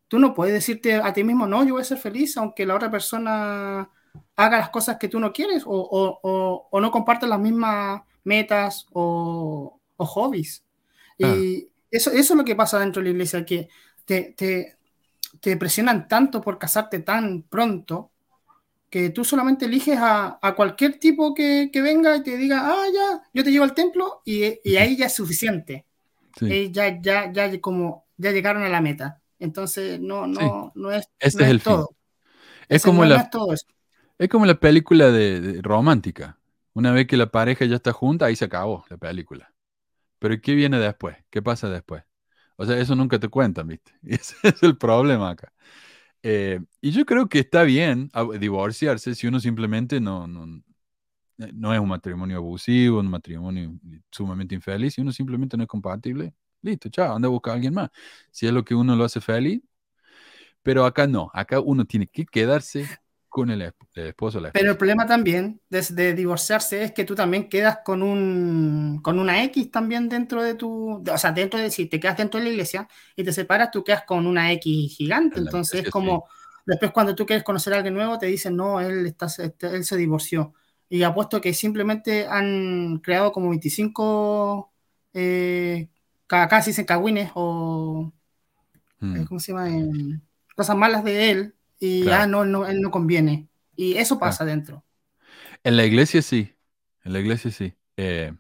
tú 0.08 0.18
no 0.18 0.34
puedes 0.34 0.52
decirte 0.52 0.94
a 0.94 1.12
ti 1.12 1.24
mismo, 1.24 1.46
no, 1.46 1.64
yo 1.64 1.74
voy 1.74 1.82
a 1.82 1.84
ser 1.84 1.98
feliz, 1.98 2.36
aunque 2.36 2.66
la 2.66 2.74
otra 2.74 2.90
persona 2.90 3.88
haga 4.36 4.58
las 4.58 4.70
cosas 4.70 4.98
que 4.98 5.08
tú 5.08 5.18
no 5.18 5.32
quieres 5.32 5.62
o, 5.64 6.68
no 6.72 6.90
comparte 6.90 7.26
las 7.26 7.40
mismas 7.40 8.02
metas 8.24 8.86
o, 8.92 9.80
hobbies. 9.96 10.64
Y 11.16 11.68
eso, 11.90 12.10
eso 12.10 12.34
es 12.34 12.36
lo 12.36 12.44
que 12.44 12.56
pasa 12.56 12.80
dentro 12.80 13.00
de 13.00 13.08
la 13.08 13.12
iglesia, 13.12 13.44
que 13.44 13.68
te, 14.04 14.34
te, 14.36 14.76
te 15.40 15.56
presionan 15.56 16.08
tanto 16.08 16.40
por 16.40 16.58
casarte 16.58 16.98
tan 17.00 17.42
pronto 17.42 18.11
que 18.92 19.08
tú 19.08 19.24
solamente 19.24 19.64
eliges 19.64 19.96
a, 19.98 20.38
cualquier 20.54 20.98
tipo 20.98 21.32
que, 21.32 21.70
venga 21.72 22.14
y 22.14 22.22
te 22.22 22.36
diga, 22.36 22.60
ah, 22.62 22.84
ya, 22.92 23.22
yo 23.32 23.42
te 23.42 23.50
llevo 23.50 23.64
al 23.64 23.72
templo 23.72 24.20
y, 24.22 24.42
ahí 24.76 24.98
ya 24.98 25.06
es 25.06 25.14
suficiente. 25.14 25.86
Sí. 26.38 26.70
ya, 26.70 27.00
ya, 27.00 27.32
ya, 27.32 27.58
como, 27.62 28.06
ya 28.18 28.32
llegaron 28.32 28.62
a 28.64 28.68
la 28.68 28.82
meta. 28.82 29.22
Entonces, 29.38 29.98
no, 29.98 30.26
no, 30.26 30.72
no 30.74 30.92
es, 30.92 31.08
este 31.18 31.44
es, 31.44 31.48
el 31.48 31.62
todo. 31.62 31.96
Es 32.68 32.82
como, 32.82 33.06
la, 33.06 33.30
es, 34.18 34.28
como 34.28 34.44
la 34.44 34.60
película 34.60 35.10
de, 35.10 35.60
romántica. 35.62 36.38
Una 36.74 36.92
vez 36.92 37.06
que 37.06 37.16
la 37.16 37.30
pareja 37.30 37.64
ya 37.64 37.76
está 37.76 37.92
junta, 37.92 38.26
ahí 38.26 38.36
se 38.36 38.44
acabó 38.44 38.84
la 38.90 38.98
película. 38.98 39.54
Pero 40.18 40.38
¿qué 40.42 40.54
viene 40.54 40.78
después? 40.78 41.16
¿Qué 41.30 41.40
pasa 41.40 41.70
después? 41.70 42.04
O 42.56 42.66
sea, 42.66 42.76
eso 42.76 42.94
nunca 42.94 43.18
te 43.18 43.28
cuentan, 43.28 43.68
¿viste? 43.68 43.92
ese 44.06 44.36
es 44.42 44.62
el 44.62 44.76
problema 44.76 45.30
acá. 45.30 45.50
Eh, 46.22 46.60
y 46.80 46.92
yo 46.92 47.04
creo 47.04 47.28
que 47.28 47.40
está 47.40 47.64
bien 47.64 48.10
divorciarse 48.38 49.14
si 49.14 49.26
uno 49.26 49.40
simplemente 49.40 50.00
no, 50.00 50.26
no, 50.28 50.62
eh, 51.38 51.50
no 51.54 51.74
es 51.74 51.80
un 51.80 51.88
matrimonio 51.88 52.38
abusivo, 52.38 53.00
un 53.00 53.08
matrimonio 53.10 53.72
sumamente 54.10 54.54
infeliz, 54.54 54.94
si 54.94 55.00
uno 55.00 55.12
simplemente 55.12 55.56
no 55.56 55.64
es 55.64 55.68
compatible, 55.68 56.34
listo, 56.62 56.88
chao, 56.90 57.16
anda 57.16 57.28
a 57.28 57.30
buscar 57.30 57.52
a 57.52 57.54
alguien 57.56 57.74
más. 57.74 57.90
Si 58.30 58.46
es 58.46 58.52
lo 58.52 58.64
que 58.64 58.74
uno 58.74 58.96
lo 58.96 59.04
hace 59.04 59.20
feliz, 59.20 59.62
pero 60.62 60.84
acá 60.84 61.06
no, 61.06 61.30
acá 61.34 61.60
uno 61.60 61.84
tiene 61.84 62.06
que 62.06 62.24
quedarse 62.26 62.92
con 63.32 63.48
el, 63.48 63.72
esposo. 63.94 64.40
La 64.40 64.52
Pero 64.52 64.72
el 64.72 64.76
problema 64.76 65.06
también 65.06 65.58
de, 65.70 66.12
divorciarse 66.12 66.84
es 66.84 66.92
que 66.92 67.04
tú 67.04 67.14
también 67.14 67.48
quedas 67.48 67.78
con 67.82 68.02
un 68.02 69.00
con 69.02 69.18
una 69.18 69.42
X 69.44 69.70
también 69.70 70.10
dentro 70.10 70.42
de 70.42 70.54
tu, 70.54 71.02
o 71.02 71.18
sea, 71.18 71.32
dentro 71.32 71.58
de 71.58 71.70
si 71.70 71.86
te 71.86 71.98
quedas 71.98 72.18
dentro 72.18 72.38
de 72.38 72.44
la 72.44 72.50
iglesia 72.50 72.86
y 73.16 73.24
te 73.24 73.32
separas, 73.32 73.70
tú 73.70 73.82
quedas 73.82 74.04
con 74.06 74.26
una 74.26 74.52
X 74.52 74.94
gigante. 74.94 75.40
Entonces 75.40 75.86
es 75.86 75.90
como 75.90 76.26
después 76.66 76.92
cuando 76.92 77.14
tú 77.14 77.24
quieres 77.24 77.42
conocer 77.42 77.72
a 77.72 77.76
alguien 77.76 77.94
nuevo 77.94 78.18
te 78.18 78.26
dicen 78.26 78.54
no, 78.54 78.82
él 78.82 79.06
está, 79.06 79.24
este, 79.26 79.76
él 79.76 79.84
se 79.86 79.96
divorció. 79.96 80.52
Y 80.90 81.02
apuesto 81.02 81.40
que 81.40 81.54
simplemente 81.54 82.26
han 82.26 82.98
creado 82.98 83.32
como 83.32 83.48
25 83.48 84.70
eh, 85.14 85.88
casi 86.26 86.72
dicen 86.72 86.84
cagüines 86.84 87.30
o 87.34 88.12
hmm. 89.00 89.16
eh, 89.16 89.24
¿cómo 89.26 89.40
se 89.40 89.52
llama? 89.52 89.70
cosas 90.54 90.76
malas 90.76 91.02
de 91.02 91.30
él 91.30 91.54
y 91.82 92.04
ya 92.04 92.28
no, 92.28 92.44
no, 92.44 92.64
él 92.64 92.80
no 92.80 92.92
conviene. 92.92 93.48
Y 93.74 93.94
eso 93.94 94.16
pasa 94.16 94.44
dentro. 94.44 94.84
En 95.64 95.76
la 95.76 95.84
iglesia 95.84 96.22
sí, 96.22 96.54
en 97.02 97.12
la 97.12 97.18
iglesia 97.18 97.50
sí. 97.50 97.74
Eh, 97.96 98.32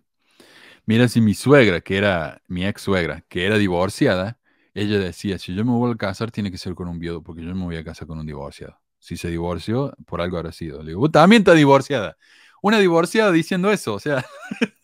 mira, 0.86 1.08
si 1.08 1.20
mi 1.20 1.34
suegra, 1.34 1.80
que 1.80 1.96
era 1.96 2.40
mi 2.46 2.64
ex 2.64 2.82
suegra, 2.82 3.24
que 3.28 3.44
era 3.44 3.58
divorciada, 3.58 4.38
ella 4.74 5.00
decía, 5.00 5.38
si 5.38 5.56
yo 5.56 5.64
me 5.64 5.72
voy 5.72 5.90
a 5.90 5.96
casar, 5.96 6.30
tiene 6.30 6.52
que 6.52 6.58
ser 6.58 6.76
con 6.76 6.86
un 6.86 7.00
viudo, 7.00 7.20
porque 7.20 7.42
yo 7.42 7.52
me 7.52 7.64
voy 7.64 7.76
a 7.76 7.82
casar 7.82 8.06
con 8.06 8.20
un 8.20 8.26
divorciado. 8.26 8.78
Si 9.00 9.16
se 9.16 9.28
divorció, 9.28 9.92
por 10.06 10.20
algo 10.20 10.36
habrá 10.36 10.52
sido. 10.52 10.80
Le 10.80 10.90
digo, 10.90 11.10
también 11.10 11.42
está 11.42 11.54
divorciada. 11.54 12.16
Una 12.62 12.78
divorciada 12.78 13.32
diciendo 13.32 13.72
eso, 13.72 13.94
o 13.94 14.00
sea. 14.00 14.24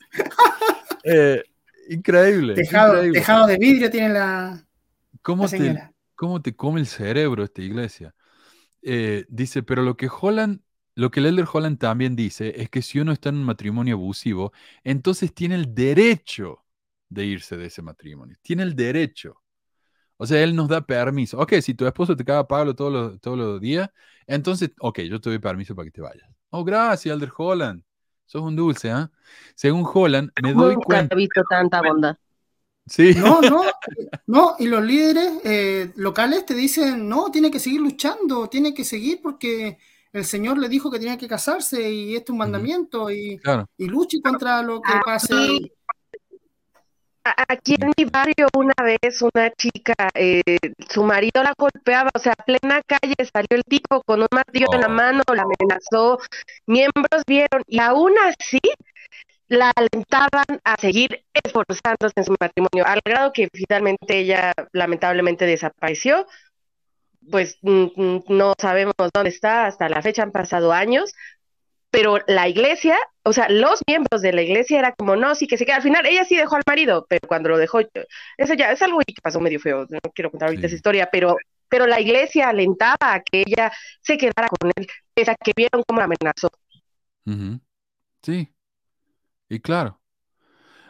Eh, 1.04 1.42
increíble, 1.88 2.54
tejado, 2.54 2.96
de 3.46 3.56
vidrio 3.56 3.88
tiene 3.88 4.10
la, 4.10 4.62
¿Cómo 5.22 5.48
Te, 5.48 5.90
¿Cómo 6.14 6.42
te 6.42 6.54
come 6.54 6.80
el 6.80 6.86
cerebro 6.86 7.44
esta 7.44 7.62
iglesia? 7.62 8.14
Eh, 8.82 9.26
dice, 9.28 9.62
pero 9.62 9.82
lo 9.82 9.96
que 9.96 10.08
Holland, 10.08 10.60
lo 10.94 11.10
que 11.10 11.20
el 11.20 11.26
Elder 11.26 11.46
Holland 11.52 11.78
también 11.78 12.16
dice 12.16 12.60
es 12.60 12.70
que 12.70 12.82
si 12.82 13.00
uno 13.00 13.12
está 13.12 13.28
en 13.28 13.36
un 13.36 13.44
matrimonio 13.44 13.96
abusivo, 13.96 14.52
entonces 14.84 15.34
tiene 15.34 15.54
el 15.54 15.74
derecho 15.74 16.64
de 17.08 17.24
irse 17.24 17.56
de 17.56 17.66
ese 17.66 17.82
matrimonio. 17.82 18.36
Tiene 18.42 18.62
el 18.62 18.74
derecho. 18.74 19.42
O 20.16 20.26
sea, 20.26 20.42
él 20.42 20.54
nos 20.54 20.68
da 20.68 20.80
permiso. 20.80 21.38
Ok, 21.38 21.54
si 21.62 21.74
tu 21.74 21.86
esposo 21.86 22.16
te 22.16 22.24
caga 22.24 22.46
Pablo 22.46 22.74
todos 22.74 22.92
los, 22.92 23.20
todos 23.20 23.38
los 23.38 23.60
días, 23.60 23.88
entonces, 24.26 24.70
ok, 24.80 25.00
yo 25.02 25.20
te 25.20 25.30
doy 25.30 25.38
permiso 25.38 25.74
para 25.74 25.86
que 25.86 25.92
te 25.92 26.00
vayas. 26.00 26.28
Oh, 26.50 26.64
gracias, 26.64 27.14
Elder 27.14 27.30
Holland. 27.36 27.82
Sos 28.26 28.42
un 28.42 28.56
dulce, 28.56 28.90
¿ah? 28.90 29.10
Según 29.54 29.86
Holland, 29.90 30.30
me 30.42 30.52
doy 30.52 30.74
cuenta. 30.74 31.14
he 31.14 31.16
visto 31.18 31.42
tanta 31.48 31.80
bondad. 31.80 32.16
No, 33.16 33.40
no, 33.40 33.62
no, 34.26 34.56
y 34.58 34.66
los 34.66 34.82
líderes 34.82 35.32
eh, 35.44 35.92
locales 35.96 36.46
te 36.46 36.54
dicen, 36.54 37.08
no, 37.08 37.30
tiene 37.30 37.50
que 37.50 37.60
seguir 37.60 37.80
luchando, 37.80 38.48
tiene 38.48 38.74
que 38.74 38.84
seguir 38.84 39.20
porque 39.22 39.78
el 40.12 40.24
Señor 40.24 40.58
le 40.58 40.68
dijo 40.68 40.90
que 40.90 40.98
tenía 40.98 41.18
que 41.18 41.28
casarse 41.28 41.90
y 41.90 42.16
este 42.16 42.24
es 42.24 42.30
un 42.30 42.38
mandamiento 42.38 43.10
y, 43.10 43.40
y 43.76 43.86
luche 43.86 44.20
contra 44.22 44.62
lo 44.62 44.80
que 44.80 44.92
pase. 45.04 45.34
Aquí 47.48 47.76
en 47.78 47.92
mi 47.96 48.04
barrio 48.06 48.48
una 48.56 48.72
vez 48.82 49.20
una 49.20 49.50
chica, 49.50 49.94
eh, 50.14 50.42
su 50.88 51.02
marido 51.02 51.42
la 51.42 51.52
golpeaba, 51.58 52.10
o 52.14 52.18
sea, 52.18 52.34
plena 52.46 52.80
calle 52.86 53.14
salió 53.30 53.48
el 53.50 53.64
tipo 53.64 54.02
con 54.04 54.20
un 54.22 54.28
martillo 54.32 54.66
en 54.72 54.80
la 54.80 54.86
oh. 54.86 54.90
mano, 54.90 55.22
la 55.34 55.42
amenazó, 55.42 56.18
miembros 56.66 57.22
vieron 57.26 57.62
y 57.66 57.78
aún 57.80 58.14
así 58.20 58.60
la 59.48 59.72
alentaban 59.74 60.60
a 60.64 60.76
seguir 60.76 61.24
esforzándose 61.32 62.12
en 62.16 62.24
su 62.24 62.36
matrimonio, 62.38 62.86
al 62.86 63.00
grado 63.04 63.32
que 63.32 63.48
finalmente 63.52 64.18
ella 64.18 64.52
lamentablemente 64.72 65.46
desapareció. 65.46 66.26
Pues 67.30 67.58
mm, 67.62 67.86
mm, 67.96 68.24
no 68.28 68.54
sabemos 68.58 68.94
dónde 69.12 69.30
está, 69.30 69.66
hasta 69.66 69.88
la 69.88 70.02
fecha 70.02 70.22
han 70.22 70.32
pasado 70.32 70.72
años, 70.72 71.14
pero 71.90 72.18
la 72.26 72.48
iglesia, 72.48 72.96
o 73.22 73.32
sea, 73.32 73.48
los 73.48 73.82
miembros 73.86 74.22
de 74.22 74.32
la 74.32 74.42
iglesia 74.42 74.78
era 74.78 74.92
como, 74.92 75.16
no, 75.16 75.34
sí 75.34 75.46
que 75.46 75.56
se 75.56 75.64
queda. 75.64 75.76
Al 75.76 75.82
final, 75.82 76.06
ella 76.06 76.24
sí 76.24 76.36
dejó 76.36 76.56
al 76.56 76.62
marido, 76.66 77.06
pero 77.08 77.26
cuando 77.26 77.48
lo 77.48 77.58
dejó, 77.58 77.80
eso 77.80 78.54
ya 78.54 78.72
es 78.72 78.82
algo 78.82 78.98
que 79.00 79.14
pasó 79.22 79.40
medio 79.40 79.60
feo, 79.60 79.86
no 79.88 79.98
quiero 80.14 80.30
contar 80.30 80.48
ahorita 80.48 80.66
esa 80.66 80.76
historia, 80.76 81.08
pero, 81.10 81.36
pero 81.68 81.86
la 81.86 82.00
iglesia 82.00 82.50
alentaba 82.50 83.14
a 83.14 83.20
que 83.20 83.44
ella 83.46 83.72
se 84.02 84.18
quedara 84.18 84.48
con 84.48 84.70
él, 84.76 84.86
pese 85.14 85.30
a 85.30 85.34
que 85.34 85.52
vieron 85.56 85.82
cómo 85.86 86.00
la 86.00 86.04
amenazó. 86.04 86.50
Sí, 88.22 88.48
y 89.48 89.60
claro. 89.60 90.00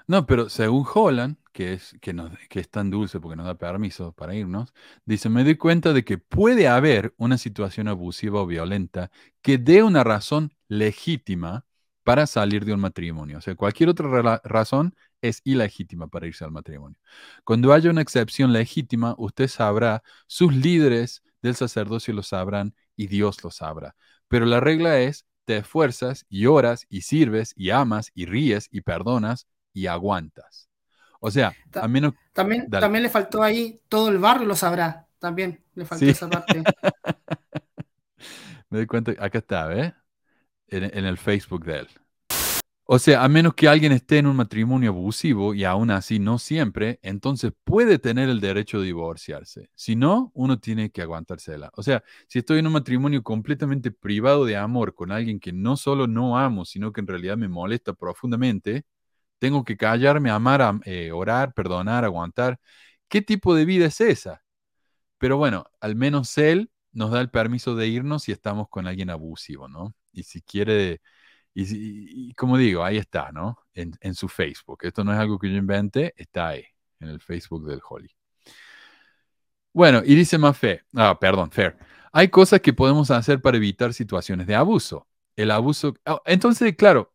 No, 0.06 0.26
pero 0.26 0.48
según 0.48 0.86
Holland, 0.92 1.36
que 1.52 1.74
es, 1.74 1.96
que, 2.00 2.14
es 2.60 2.70
tan 2.70 2.90
dulce 2.90 3.20
porque 3.20 3.36
nos 3.36 3.46
da 3.46 3.58
permiso 3.58 4.12
para 4.12 4.34
irnos, 4.34 4.72
dice, 5.04 5.28
me 5.28 5.44
doy 5.44 5.56
cuenta 5.56 5.92
de 5.92 6.04
que 6.04 6.18
puede 6.18 6.66
haber 6.68 7.14
una 7.18 7.36
situación 7.36 7.88
abusiva 7.88 8.40
o 8.40 8.46
violenta 8.46 9.10
que 9.42 9.58
dé 9.58 9.82
una 9.82 10.04
razón 10.04 10.54
legítima 10.68 11.66
para 12.04 12.26
salir 12.26 12.64
de 12.64 12.72
un 12.72 12.80
matrimonio. 12.80 13.38
O 13.38 13.40
sea, 13.42 13.54
cualquier 13.54 13.90
otra 13.90 14.40
razón 14.44 14.94
es 15.20 15.42
ilegítima 15.44 16.08
para 16.08 16.26
irse 16.26 16.44
al 16.44 16.52
matrimonio. 16.52 16.98
Cuando 17.44 17.72
haya 17.72 17.90
una 17.90 18.00
excepción 18.00 18.52
legítima, 18.52 19.14
usted 19.18 19.48
sabrá, 19.48 20.02
sus 20.26 20.54
líderes 20.54 21.22
del 21.42 21.54
sacerdocio 21.54 22.14
lo 22.14 22.22
sabrán 22.22 22.74
y 22.96 23.08
Dios 23.08 23.44
lo 23.44 23.50
sabrá. 23.50 23.94
Pero 24.28 24.46
la 24.46 24.60
regla 24.60 25.00
es, 25.00 25.26
te 25.48 25.56
esfuerzas 25.56 26.26
y 26.28 26.44
oras 26.44 26.84
y 26.90 27.00
sirves 27.00 27.54
y 27.56 27.70
amas 27.70 28.12
y 28.14 28.26
ríes 28.26 28.68
y 28.70 28.82
perdonas 28.82 29.48
y 29.72 29.86
aguantas. 29.86 30.68
O 31.20 31.30
sea, 31.30 31.54
a 31.72 31.88
menos... 31.88 32.12
También, 32.34 32.68
también 32.68 33.02
le 33.02 33.08
faltó 33.08 33.42
ahí, 33.42 33.80
todo 33.88 34.10
el 34.10 34.18
barrio 34.18 34.46
lo 34.46 34.54
sabrá. 34.54 35.08
También 35.18 35.64
le 35.72 35.86
faltó 35.86 36.04
esa 36.04 36.28
parte. 36.28 36.62
Me 38.68 38.76
doy 38.76 38.86
cuenta, 38.86 39.12
acá 39.18 39.38
está, 39.38 39.66
¿ves? 39.68 39.94
En, 40.66 41.06
el 41.06 41.16
Facebook 41.16 41.64
de 41.64 41.78
él. 41.78 41.88
O 42.90 42.98
sea, 42.98 43.22
a 43.22 43.28
menos 43.28 43.52
que 43.54 43.68
alguien 43.68 43.92
esté 43.92 44.16
en 44.16 44.26
un 44.26 44.36
matrimonio 44.36 44.90
abusivo 44.90 45.52
y 45.52 45.64
aún 45.64 45.90
así 45.90 46.18
no 46.18 46.38
siempre, 46.38 46.98
entonces 47.02 47.52
puede 47.64 47.98
tener 47.98 48.30
el 48.30 48.40
derecho 48.40 48.80
de 48.80 48.86
divorciarse. 48.86 49.68
Si 49.74 49.94
no, 49.94 50.30
uno 50.34 50.58
tiene 50.58 50.90
que 50.90 51.02
aguantársela. 51.02 51.70
O 51.74 51.82
sea, 51.82 52.02
si 52.28 52.38
estoy 52.38 52.60
en 52.60 52.66
un 52.66 52.72
matrimonio 52.72 53.22
completamente 53.22 53.90
privado 53.90 54.46
de 54.46 54.56
amor 54.56 54.94
con 54.94 55.12
alguien 55.12 55.38
que 55.38 55.52
no 55.52 55.76
solo 55.76 56.06
no 56.06 56.38
amo, 56.38 56.64
sino 56.64 56.90
que 56.90 57.02
en 57.02 57.08
realidad 57.08 57.36
me 57.36 57.48
molesta 57.48 57.92
profundamente, 57.92 58.84
tengo 59.38 59.64
que 59.64 59.76
callarme, 59.76 60.30
amar, 60.30 60.80
eh, 60.86 61.12
orar, 61.12 61.54
perdonar, 61.54 62.04
aguantar. 62.06 62.60
¿Qué 63.08 63.22
tipo 63.22 63.54
de 63.54 63.66
vida 63.66 63.86
es 63.86 64.00
esa? 64.00 64.42
Pero 65.18 65.36
bueno, 65.36 65.66
al 65.80 65.96
menos 65.96 66.36
él 66.38 66.70
nos 66.92 67.10
da 67.10 67.20
el 67.20 67.30
permiso 67.30 67.74
de 67.76 67.88
irnos 67.88 68.24
si 68.24 68.32
estamos 68.32 68.68
con 68.68 68.86
alguien 68.86 69.10
abusivo, 69.10 69.68
¿no? 69.68 69.94
Y 70.12 70.24
si 70.24 70.42
quiere, 70.42 71.00
y, 71.64 72.34
como 72.34 72.56
digo, 72.56 72.84
ahí 72.84 72.98
está, 72.98 73.32
¿no? 73.32 73.58
En, 73.74 74.14
su 74.14 74.28
Facebook. 74.28 74.80
Esto 74.82 75.04
no 75.04 75.12
es 75.12 75.18
algo 75.18 75.38
que 75.38 75.50
yo 75.50 75.56
inventé, 75.56 76.14
está 76.16 76.48
ahí, 76.48 76.64
en 77.00 77.08
el 77.08 77.20
Facebook 77.20 77.66
del 77.66 77.80
Holly. 77.88 78.10
Bueno, 79.72 80.02
y 80.04 80.14
dice 80.14 80.38
Mafe, 80.38 80.82
ah, 80.94 81.18
perdón, 81.18 81.50
Fair. 81.50 81.76
Hay 82.12 82.28
cosas 82.28 82.60
que 82.60 82.72
podemos 82.72 83.10
hacer 83.10 83.40
para 83.40 83.56
evitar 83.56 83.92
situaciones 83.92 84.46
de 84.46 84.54
abuso. 84.54 85.06
El 85.36 85.50
abuso, 85.50 85.94
oh, 86.06 86.20
entonces, 86.24 86.74
claro, 86.76 87.14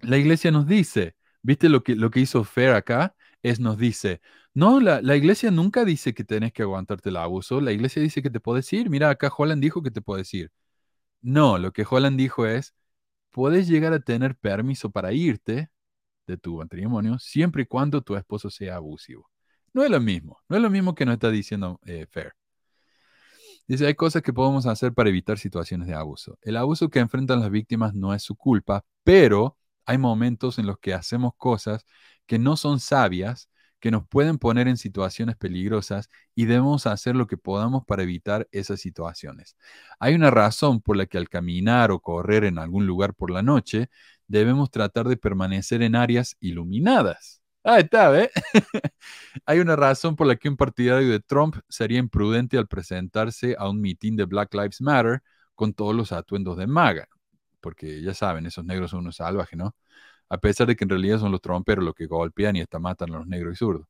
la 0.00 0.18
iglesia 0.18 0.50
nos 0.50 0.66
dice, 0.66 1.16
¿Viste 1.42 1.68
lo 1.68 1.82
que, 1.82 1.96
lo 1.96 2.10
que 2.10 2.20
hizo 2.20 2.44
Fair 2.44 2.74
acá? 2.74 3.14
Es 3.42 3.60
nos 3.60 3.78
dice, 3.78 4.20
no, 4.54 4.80
la, 4.80 5.16
iglesia 5.16 5.50
nunca 5.50 5.84
dice 5.84 6.12
que 6.14 6.24
tenés 6.24 6.52
que 6.52 6.62
aguantarte 6.62 7.08
el 7.08 7.16
abuso, 7.16 7.60
la 7.60 7.72
iglesia 7.72 8.02
dice 8.02 8.22
que 8.22 8.30
te 8.30 8.40
puedes 8.40 8.70
ir. 8.72 8.90
Mira, 8.90 9.10
acá 9.10 9.32
Holland 9.36 9.62
dijo 9.62 9.82
que 9.82 9.90
te 9.90 10.02
puedes 10.02 10.32
ir. 10.34 10.50
No, 11.22 11.58
lo 11.58 11.72
que 11.72 11.86
Holland 11.88 12.18
dijo 12.18 12.46
es, 12.46 12.74
puedes 13.30 13.68
llegar 13.68 13.92
a 13.92 14.00
tener 14.00 14.36
permiso 14.36 14.90
para 14.90 15.12
irte 15.12 15.70
de 16.26 16.36
tu 16.36 16.56
matrimonio 16.58 17.18
siempre 17.18 17.62
y 17.62 17.66
cuando 17.66 18.02
tu 18.02 18.16
esposo 18.16 18.50
sea 18.50 18.76
abusivo. 18.76 19.30
No 19.72 19.84
es 19.84 19.90
lo 19.90 20.00
mismo, 20.00 20.38
no 20.48 20.56
es 20.56 20.62
lo 20.62 20.70
mismo 20.70 20.94
que 20.94 21.04
nos 21.04 21.14
está 21.14 21.30
diciendo 21.30 21.80
eh, 21.84 22.06
Fair. 22.10 22.32
Dice, 23.66 23.86
hay 23.86 23.94
cosas 23.94 24.22
que 24.22 24.32
podemos 24.32 24.66
hacer 24.66 24.92
para 24.92 25.10
evitar 25.10 25.38
situaciones 25.38 25.86
de 25.86 25.94
abuso. 25.94 26.38
El 26.42 26.56
abuso 26.56 26.88
que 26.88 26.98
enfrentan 26.98 27.40
las 27.40 27.50
víctimas 27.50 27.94
no 27.94 28.12
es 28.14 28.22
su 28.22 28.34
culpa, 28.34 28.84
pero 29.04 29.56
hay 29.84 29.98
momentos 29.98 30.58
en 30.58 30.66
los 30.66 30.78
que 30.78 30.94
hacemos 30.94 31.32
cosas 31.36 31.84
que 32.26 32.38
no 32.38 32.56
son 32.56 32.78
sabias, 32.80 33.49
que 33.80 33.90
nos 33.90 34.06
pueden 34.06 34.38
poner 34.38 34.68
en 34.68 34.76
situaciones 34.76 35.36
peligrosas 35.36 36.08
y 36.34 36.44
debemos 36.46 36.86
hacer 36.86 37.16
lo 37.16 37.26
que 37.26 37.36
podamos 37.36 37.84
para 37.86 38.02
evitar 38.02 38.48
esas 38.52 38.80
situaciones. 38.80 39.56
Hay 39.98 40.14
una 40.14 40.30
razón 40.30 40.80
por 40.80 40.96
la 40.96 41.06
que 41.06 41.18
al 41.18 41.28
caminar 41.28 41.90
o 41.90 42.00
correr 42.00 42.44
en 42.44 42.58
algún 42.58 42.86
lugar 42.86 43.14
por 43.14 43.30
la 43.30 43.42
noche, 43.42 43.90
debemos 44.28 44.70
tratar 44.70 45.08
de 45.08 45.16
permanecer 45.16 45.82
en 45.82 45.94
áreas 45.96 46.36
iluminadas. 46.40 47.42
Ah, 47.64 47.78
está, 47.80 48.18
¿eh? 48.18 48.30
Hay 49.46 49.60
una 49.60 49.76
razón 49.76 50.16
por 50.16 50.26
la 50.26 50.36
que 50.36 50.48
un 50.48 50.56
partidario 50.56 51.10
de 51.10 51.20
Trump 51.20 51.56
sería 51.68 51.98
imprudente 51.98 52.56
al 52.58 52.68
presentarse 52.68 53.54
a 53.58 53.68
un 53.68 53.80
mitin 53.80 54.16
de 54.16 54.24
Black 54.24 54.54
Lives 54.54 54.80
Matter 54.80 55.22
con 55.54 55.74
todos 55.74 55.94
los 55.94 56.12
atuendos 56.12 56.56
de 56.56 56.66
MAGA 56.66 57.08
porque 57.60 58.02
ya 58.02 58.14
saben, 58.14 58.46
esos 58.46 58.64
negros 58.64 58.90
son 58.90 59.00
unos 59.00 59.16
salvajes, 59.16 59.58
¿no? 59.58 59.76
A 60.30 60.38
pesar 60.38 60.66
de 60.66 60.76
que 60.76 60.84
en 60.84 60.90
realidad 60.90 61.18
son 61.20 61.32
los 61.32 61.42
tromperos 61.42 61.84
los 61.84 61.94
que 61.94 62.06
golpean 62.06 62.56
y 62.56 62.62
hasta 62.62 62.78
matan 62.78 63.14
a 63.14 63.18
los 63.18 63.26
negros 63.26 63.54
y 63.54 63.56
zurdos. 63.58 63.86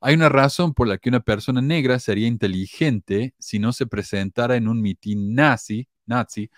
Hay 0.00 0.14
una 0.14 0.28
razón 0.30 0.74
por 0.74 0.88
la 0.88 0.98
que 0.98 1.10
una 1.10 1.20
persona 1.20 1.60
negra 1.60 1.98
sería 1.98 2.26
inteligente 2.28 3.34
si 3.38 3.58
no 3.58 3.72
se 3.72 3.86
presentara 3.86 4.56
en 4.56 4.68
un 4.68 4.80
mitin 4.80 5.34
nazi, 5.34 5.88
nazi 6.06 6.50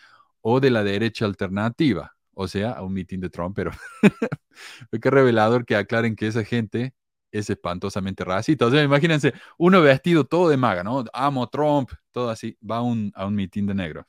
o 0.42 0.60
de 0.60 0.70
la 0.70 0.84
derecha 0.84 1.24
alternativa, 1.24 2.14
o 2.34 2.48
sea, 2.48 2.72
a 2.72 2.82
un 2.82 2.92
mitin 2.94 3.20
de 3.20 3.30
Trump, 3.30 3.56
pero 3.56 3.72
qué 5.02 5.10
revelador 5.10 5.64
que 5.66 5.76
aclaren 5.76 6.16
que 6.16 6.28
esa 6.28 6.44
gente 6.44 6.94
es 7.32 7.50
espantosamente 7.50 8.24
racista. 8.24 8.66
O 8.66 8.70
sea, 8.70 8.82
imagínense, 8.82 9.34
uno 9.58 9.80
vestido 9.82 10.24
todo 10.24 10.48
de 10.48 10.56
maga, 10.56 10.84
¿no? 10.84 11.04
Amo 11.12 11.48
Trump, 11.48 11.90
todo 12.12 12.30
así, 12.30 12.56
va 12.68 12.78
a 12.78 12.82
un, 12.82 13.12
a 13.14 13.26
un 13.26 13.34
mitin 13.34 13.66
de 13.66 13.74
negros. 13.74 14.06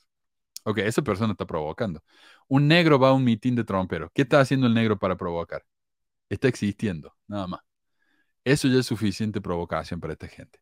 Ok, 0.65 0.79
esa 0.79 1.01
persona 1.01 1.33
está 1.33 1.45
provocando. 1.45 2.03
Un 2.47 2.67
negro 2.67 2.99
va 2.99 3.09
a 3.09 3.13
un 3.13 3.23
mitin 3.23 3.55
de 3.55 3.63
tromperos. 3.63 4.11
¿Qué 4.13 4.23
está 4.23 4.39
haciendo 4.39 4.67
el 4.67 4.73
negro 4.73 4.97
para 4.99 5.17
provocar? 5.17 5.63
Está 6.29 6.47
existiendo, 6.47 7.15
nada 7.27 7.47
más. 7.47 7.61
Eso 8.43 8.67
ya 8.67 8.79
es 8.79 8.85
suficiente 8.85 9.41
provocación 9.41 9.99
para 9.99 10.13
esta 10.13 10.27
gente. 10.27 10.59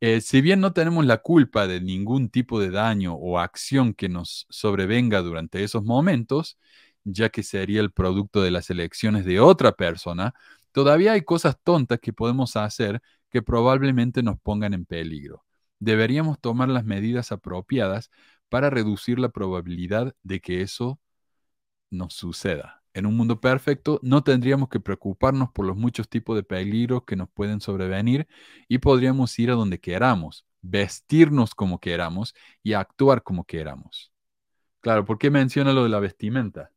Eh, 0.00 0.20
si 0.20 0.40
bien 0.40 0.60
no 0.60 0.72
tenemos 0.72 1.06
la 1.06 1.18
culpa 1.18 1.66
de 1.66 1.80
ningún 1.80 2.28
tipo 2.28 2.60
de 2.60 2.70
daño 2.70 3.14
o 3.14 3.38
acción 3.38 3.94
que 3.94 4.08
nos 4.08 4.46
sobrevenga 4.50 5.22
durante 5.22 5.64
esos 5.64 5.84
momentos, 5.84 6.58
ya 7.04 7.30
que 7.30 7.42
sería 7.42 7.80
el 7.80 7.92
producto 7.92 8.42
de 8.42 8.50
las 8.50 8.70
elecciones 8.70 9.24
de 9.24 9.40
otra 9.40 9.72
persona, 9.72 10.34
todavía 10.72 11.12
hay 11.12 11.22
cosas 11.22 11.56
tontas 11.62 12.00
que 12.00 12.12
podemos 12.12 12.56
hacer 12.56 13.00
que 13.30 13.42
probablemente 13.42 14.22
nos 14.22 14.38
pongan 14.40 14.74
en 14.74 14.84
peligro. 14.86 15.44
Deberíamos 15.78 16.40
tomar 16.40 16.68
las 16.68 16.84
medidas 16.84 17.32
apropiadas 17.32 18.10
para 18.48 18.70
reducir 18.70 19.18
la 19.18 19.30
probabilidad 19.30 20.14
de 20.22 20.40
que 20.40 20.62
eso 20.62 21.00
nos 21.90 22.14
suceda. 22.14 22.82
En 22.94 23.06
un 23.06 23.16
mundo 23.16 23.40
perfecto 23.40 23.98
no 24.02 24.22
tendríamos 24.22 24.68
que 24.68 24.80
preocuparnos 24.80 25.50
por 25.50 25.66
los 25.66 25.76
muchos 25.76 26.08
tipos 26.08 26.36
de 26.36 26.44
peligros 26.44 27.04
que 27.04 27.16
nos 27.16 27.28
pueden 27.28 27.60
sobrevenir 27.60 28.28
y 28.68 28.78
podríamos 28.78 29.38
ir 29.38 29.50
a 29.50 29.54
donde 29.54 29.80
queramos, 29.80 30.46
vestirnos 30.62 31.54
como 31.54 31.80
queramos 31.80 32.34
y 32.62 32.74
actuar 32.74 33.22
como 33.22 33.44
queramos. 33.44 34.12
Claro, 34.80 35.04
¿por 35.04 35.18
qué 35.18 35.30
menciona 35.30 35.72
lo 35.72 35.82
de 35.84 35.88
la 35.88 36.00
vestimenta? 36.00 36.70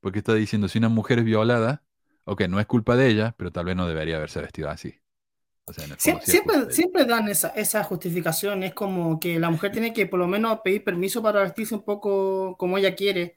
Porque 0.00 0.18
está 0.20 0.34
diciendo, 0.34 0.68
si 0.68 0.78
una 0.78 0.88
mujer 0.88 1.18
es 1.20 1.24
violada, 1.24 1.82
ok, 2.24 2.42
no 2.48 2.60
es 2.60 2.66
culpa 2.66 2.96
de 2.96 3.08
ella, 3.08 3.34
pero 3.36 3.52
tal 3.52 3.66
vez 3.66 3.76
no 3.76 3.86
debería 3.86 4.16
haberse 4.16 4.40
vestido 4.40 4.70
así 4.70 5.00
siempre, 5.98 6.70
siempre, 6.70 7.04
dan 7.04 7.28
esa, 7.28 7.48
esa 7.48 7.84
justificación, 7.84 8.62
es 8.62 8.74
como 8.74 9.20
que 9.20 9.38
la 9.38 9.50
mujer 9.50 9.72
tiene 9.72 9.92
que 9.92 10.06
por 10.06 10.18
lo 10.18 10.26
menos 10.26 10.60
pedir 10.64 10.84
permiso 10.84 11.22
para 11.22 11.42
vestirse 11.42 11.74
un 11.74 11.82
poco 11.82 12.56
como 12.56 12.78
ella 12.78 12.94
quiere. 12.94 13.36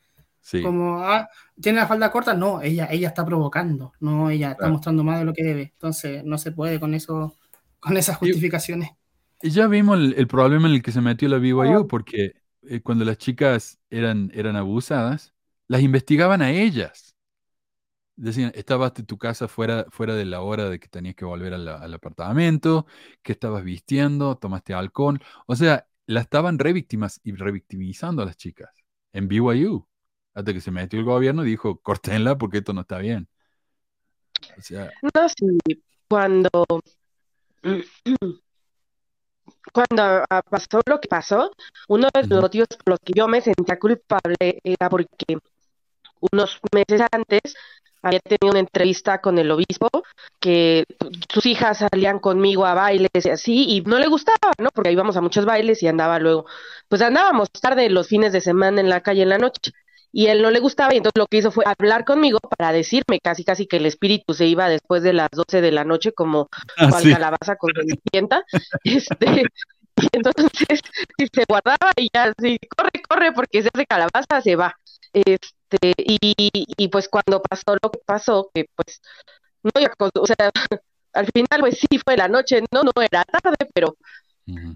Como, 0.62 1.00
ah, 1.00 1.30
tiene 1.62 1.80
la 1.80 1.88
falda 1.88 2.12
corta, 2.12 2.34
no, 2.34 2.62
ella, 2.62 2.90
ella 2.92 3.08
está 3.08 3.26
provocando, 3.26 3.94
no, 4.02 4.30
ella 4.30 4.52
está 4.52 4.68
mostrando 4.68 5.02
más 5.02 5.20
de 5.20 5.26
lo 5.26 5.34
que 5.34 5.44
debe. 5.44 5.72
Entonces, 5.74 6.22
no 6.26 6.38
se 6.38 6.52
puede 6.52 6.82
con 6.82 6.94
eso, 6.94 7.38
con 7.80 7.96
esas 7.96 8.18
justificaciones. 8.18 8.92
Y, 9.42 9.52
ya 9.52 9.68
vimos 9.68 9.98
el, 9.98 10.28
problema 10.28 10.68
en 10.68 10.74
el 10.74 10.84
que 10.84 10.92
se 10.92 11.00
metió 11.00 11.30
la 11.30 11.38
BYU, 11.38 11.88
porque 11.88 12.34
eh, 12.64 12.82
cuando 12.82 13.06
las 13.06 13.18
chicas 13.20 13.80
eran, 13.90 14.32
eran 14.34 14.58
abusadas, 14.58 15.34
las 15.70 15.82
investigaban 15.82 16.42
a 16.42 16.52
ellas 16.52 17.13
decían, 18.16 18.52
estabas 18.56 18.94
de 18.94 19.04
tu 19.04 19.18
casa 19.18 19.48
fuera, 19.48 19.86
fuera 19.90 20.16
de 20.16 20.26
la 20.26 20.42
hora 20.42 20.70
de 20.70 20.80
que 20.80 20.88
tenías 20.88 21.16
que 21.16 21.26
volver 21.26 21.54
al, 21.54 21.94
apartamento, 21.94 22.86
que 23.22 23.32
estabas 23.34 23.64
vistiendo, 23.64 24.38
tomaste 24.38 24.74
alcohol. 24.74 25.20
O 25.48 25.56
sea, 25.56 25.88
la 26.06 26.22
estaban 26.22 26.60
revictimas 26.60 27.22
y 27.24 27.34
revictimizando 27.34 28.22
a 28.22 28.26
las 28.26 28.38
chicas 28.38 28.72
en 29.14 29.28
BYU. 29.28 29.88
Hasta 30.34 30.54
que 30.54 30.62
se 30.62 30.72
metió 30.72 31.00
el 31.00 31.06
gobierno 31.06 31.46
y 31.46 31.50
dijo, 31.50 31.80
cortenla 31.82 32.38
porque 32.38 32.60
esto 32.60 32.74
no 32.74 32.82
está 32.82 32.98
bien. 32.98 33.28
O 34.58 34.62
sea, 34.62 34.92
no, 35.02 35.30
sí, 35.30 35.84
cuando 36.08 36.50
cuando 39.72 40.26
pasó 40.50 40.82
lo 40.86 41.00
que 41.00 41.08
pasó, 41.08 41.52
uno 41.88 42.10
de 42.14 42.28
los 42.28 42.42
motivos 42.42 42.68
por 42.84 42.94
los 42.94 43.00
que 43.00 43.14
yo 43.16 43.28
me 43.28 43.42
sentía 43.42 43.80
culpable 43.80 44.60
era 44.64 44.90
porque 44.90 45.38
unos 46.32 46.60
meses 46.74 47.02
antes 47.12 47.42
había 48.04 48.20
tenido 48.20 48.52
una 48.52 48.60
entrevista 48.60 49.20
con 49.22 49.40
el 49.40 49.50
obispo 49.52 49.90
que 50.40 50.86
sus 51.32 51.46
hijas 51.46 51.80
salían 51.80 52.20
conmigo 52.20 52.66
a 52.66 52.74
bailes 52.74 53.10
y 53.26 53.30
así 53.30 53.66
y 53.70 53.82
no 53.82 53.98
le 54.00 54.08
gustaba, 54.08 54.54
¿no? 54.60 54.70
Porque 54.74 54.92
íbamos 54.92 55.18
a 55.18 55.22
muchos 55.22 55.46
bailes 55.46 55.82
y 55.84 55.88
andaba 55.88 56.20
luego, 56.20 56.46
pues 56.90 57.02
andábamos 57.02 57.50
tarde 57.52 57.90
los 57.90 58.08
fines 58.08 58.34
de 58.34 58.42
semana 58.42 58.82
en 58.82 58.90
la 58.90 59.02
calle 59.02 59.24
en 59.24 59.30
la 59.30 59.38
noche 59.38 59.72
y 60.12 60.28
él 60.28 60.42
no 60.44 60.52
le 60.52 60.60
gustaba 60.60 60.94
y 60.94 60.98
entonces 60.98 61.18
lo 61.20 61.26
que 61.28 61.38
hizo 61.38 61.52
fue 61.52 61.66
hablar 61.66 62.06
conmigo 62.06 62.40
para 62.58 62.72
decirme 62.72 63.20
casi 63.22 63.44
casi 63.44 63.66
que 63.66 63.78
el 63.78 63.86
espíritu 63.88 64.34
se 64.34 64.46
iba 64.46 64.70
después 64.70 65.02
de 65.02 65.14
las 65.14 65.30
12 65.32 65.62
de 65.62 65.72
la 65.72 65.84
noche 65.86 66.12
como 66.14 66.50
Ah, 66.78 66.90
cual 66.90 67.04
sí. 67.04 67.12
calabaza 67.14 67.56
con 67.56 67.72
cenicienta 67.74 68.44
este 68.84 69.46
y 70.02 70.08
entonces 70.12 70.50
se 71.34 71.46
guardaba 71.48 71.92
y 71.98 72.10
ya 72.14 72.26
así 72.38 72.58
corre 72.76 72.92
corre 73.08 73.32
porque 73.32 73.62
se 73.62 73.70
hace 73.74 73.86
calabaza 73.86 74.42
se 74.42 74.56
va 74.56 74.76
este 75.14 75.48
y, 75.82 76.50
y 76.78 76.88
pues 76.90 77.10
cuando 77.10 77.42
pasó 77.42 77.76
lo 77.82 77.92
que 77.92 78.00
pasó 78.06 78.50
que 78.54 78.66
pues 78.76 79.02
no 79.64 79.72
con- 79.98 80.12
o 80.20 80.26
sea 80.26 80.36
al 81.14 81.28
final 81.34 81.60
pues 81.62 81.80
sí 81.80 82.00
fue 82.04 82.18
la 82.18 82.28
noche 82.28 82.62
no 82.72 82.84
no 82.84 82.92
era 83.02 83.24
tarde 83.24 83.56
pero 83.74 83.96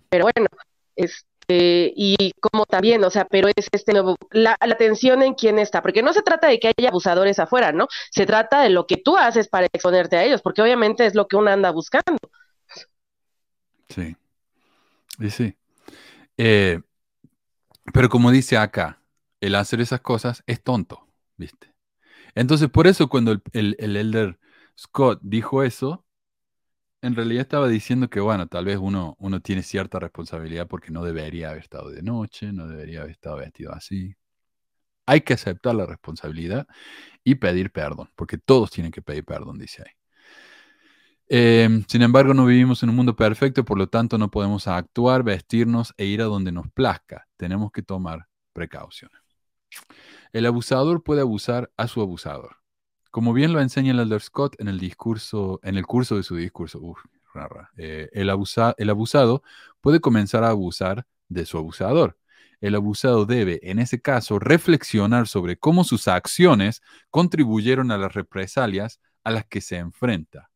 pero 0.10 0.26
bueno, 0.26 0.48
este, 0.96 1.94
y 1.96 2.32
como 2.40 2.66
también, 2.66 3.04
o 3.04 3.10
sea, 3.10 3.26
pero 3.26 3.48
es 3.50 3.68
este 3.72 3.94
nuevo, 3.94 4.16
la, 4.32 4.58
la 4.66 4.74
atención 4.74 5.22
en 5.22 5.34
quién 5.34 5.60
está, 5.60 5.82
porque 5.82 6.02
no 6.02 6.14
se 6.14 6.22
trata 6.22 6.48
de 6.48 6.60
que 6.60 6.74
haya 6.78 6.90
abusadores 6.90 7.40
afuera, 7.40 7.72
¿no? 7.72 7.88
Se 8.12 8.26
trata 8.26 8.62
de 8.62 8.70
lo 8.70 8.88
que 8.88 8.98
tú 8.98 9.18
haces 9.18 9.48
para 9.48 9.68
exponerte 9.68 10.18
a 10.18 10.24
ellos, 10.24 10.42
porque 10.42 10.62
obviamente 10.62 11.06
es 11.06 11.16
lo 11.16 11.28
que 11.28 11.36
uno 11.36 11.52
anda 11.52 11.72
buscando. 11.72 12.18
Sí. 13.90 14.16
Y 15.20 15.30
sí. 15.30 15.56
Eh, 16.38 16.80
pero 17.94 18.10
como 18.10 18.32
dice 18.32 18.58
acá, 18.58 19.02
el 19.42 19.56
hacer 19.56 19.82
esas 19.82 20.02
cosas 20.02 20.44
es 20.48 20.64
tonto, 20.64 21.08
¿viste? 21.38 21.74
Entonces, 22.36 22.70
por 22.70 22.88
eso 22.88 23.10
cuando 23.10 23.32
el, 23.34 23.42
el- 23.54 23.76
el 23.80 23.98
elder 23.98 24.40
Scott 24.80 25.20
dijo 25.24 25.64
eso, 25.64 26.06
en 27.02 27.16
realidad 27.16 27.42
estaba 27.42 27.68
diciendo 27.68 28.10
que, 28.10 28.20
bueno, 28.20 28.48
tal 28.48 28.66
vez 28.66 28.78
uno, 28.80 29.16
uno 29.20 29.42
tiene 29.42 29.64
cierta 29.64 30.00
responsabilidad 30.00 30.68
porque 30.68 30.92
no 30.92 31.04
debería 31.04 31.50
haber 31.50 31.62
estado 31.62 31.90
de 31.92 32.02
noche, 32.04 32.52
no 32.54 32.68
debería 32.68 33.00
haber 33.02 33.12
estado 33.12 33.38
vestido 33.38 33.74
así. 33.74 34.16
Hay 35.08 35.22
que 35.22 35.34
aceptar 35.36 35.76
la 35.76 35.86
responsabilidad 35.88 36.68
y 37.24 37.36
pedir 37.36 37.72
perdón, 37.72 38.10
porque 38.16 38.38
todos 38.40 38.72
tienen 38.72 38.92
que 38.94 39.02
pedir 39.04 39.26
perdón, 39.26 39.60
dice 39.60 39.84
ahí. 39.86 39.92
Eh, 41.30 41.68
sin 41.88 42.02
embargo, 42.02 42.34
no 42.34 42.46
vivimos 42.46 42.82
en 42.84 42.90
un 42.90 42.96
mundo 42.96 43.16
perfecto, 43.16 43.66
por 43.66 43.78
lo 43.78 43.88
tanto 43.90 44.18
no 44.18 44.32
podemos 44.32 44.68
actuar, 44.68 45.24
vestirnos 45.24 45.94
e 45.98 46.06
ir 46.06 46.22
a 46.22 46.26
donde 46.26 46.52
nos 46.52 46.70
plazca. 46.72 47.28
Tenemos 47.38 47.72
que 47.72 47.82
tomar 47.84 48.28
precauciones. 48.54 49.27
El 50.34 50.46
abusador 50.46 51.04
puede 51.04 51.22
abusar 51.22 51.72
a 51.78 51.88
su 51.88 52.02
abusador. 52.02 52.58
Como 53.12 53.34
bien 53.34 53.54
lo 53.54 53.62
enseña 53.62 53.92
el 53.92 54.00
Elder 54.00 54.22
Scott 54.22 54.56
en 54.60 54.68
el 54.68 54.80
discurso, 54.80 55.60
en 55.64 55.78
el 55.78 55.86
curso 55.86 56.18
de 56.18 56.24
su 56.24 56.36
discurso, 56.36 56.80
uf, 56.80 57.00
rara, 57.34 57.72
eh, 57.78 58.10
el, 58.14 58.30
el 58.78 58.90
abusado 58.90 59.44
puede 59.82 60.00
comenzar 60.00 60.44
a 60.44 60.50
abusar 60.50 61.06
de 61.30 61.46
su 61.46 61.58
abusador. 61.58 62.18
El 62.60 62.76
abusado 62.76 63.26
debe, 63.26 63.60
en 63.64 63.80
ese 63.80 64.02
caso, 64.02 64.40
reflexionar 64.40 65.28
sobre 65.28 65.58
cómo 65.58 65.84
sus 65.84 66.08
acciones 66.08 66.82
contribuyeron 67.10 67.92
a 67.92 67.98
las 67.98 68.14
represalias 68.14 69.00
a 69.24 69.32
las 69.32 69.46
que 69.46 69.62
se 69.62 69.78
enfrenta. 69.78 70.50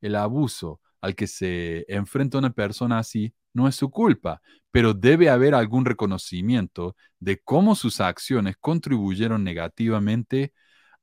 El 0.00 0.16
abuso 0.16 0.80
al 1.00 1.14
que 1.14 1.26
se 1.26 1.84
enfrenta 1.88 2.38
una 2.38 2.50
persona 2.50 2.98
así 2.98 3.34
no 3.52 3.68
es 3.68 3.76
su 3.76 3.90
culpa, 3.90 4.40
pero 4.70 4.94
debe 4.94 5.30
haber 5.30 5.54
algún 5.54 5.84
reconocimiento 5.84 6.96
de 7.18 7.38
cómo 7.38 7.74
sus 7.74 8.00
acciones 8.00 8.56
contribuyeron 8.60 9.44
negativamente 9.44 10.52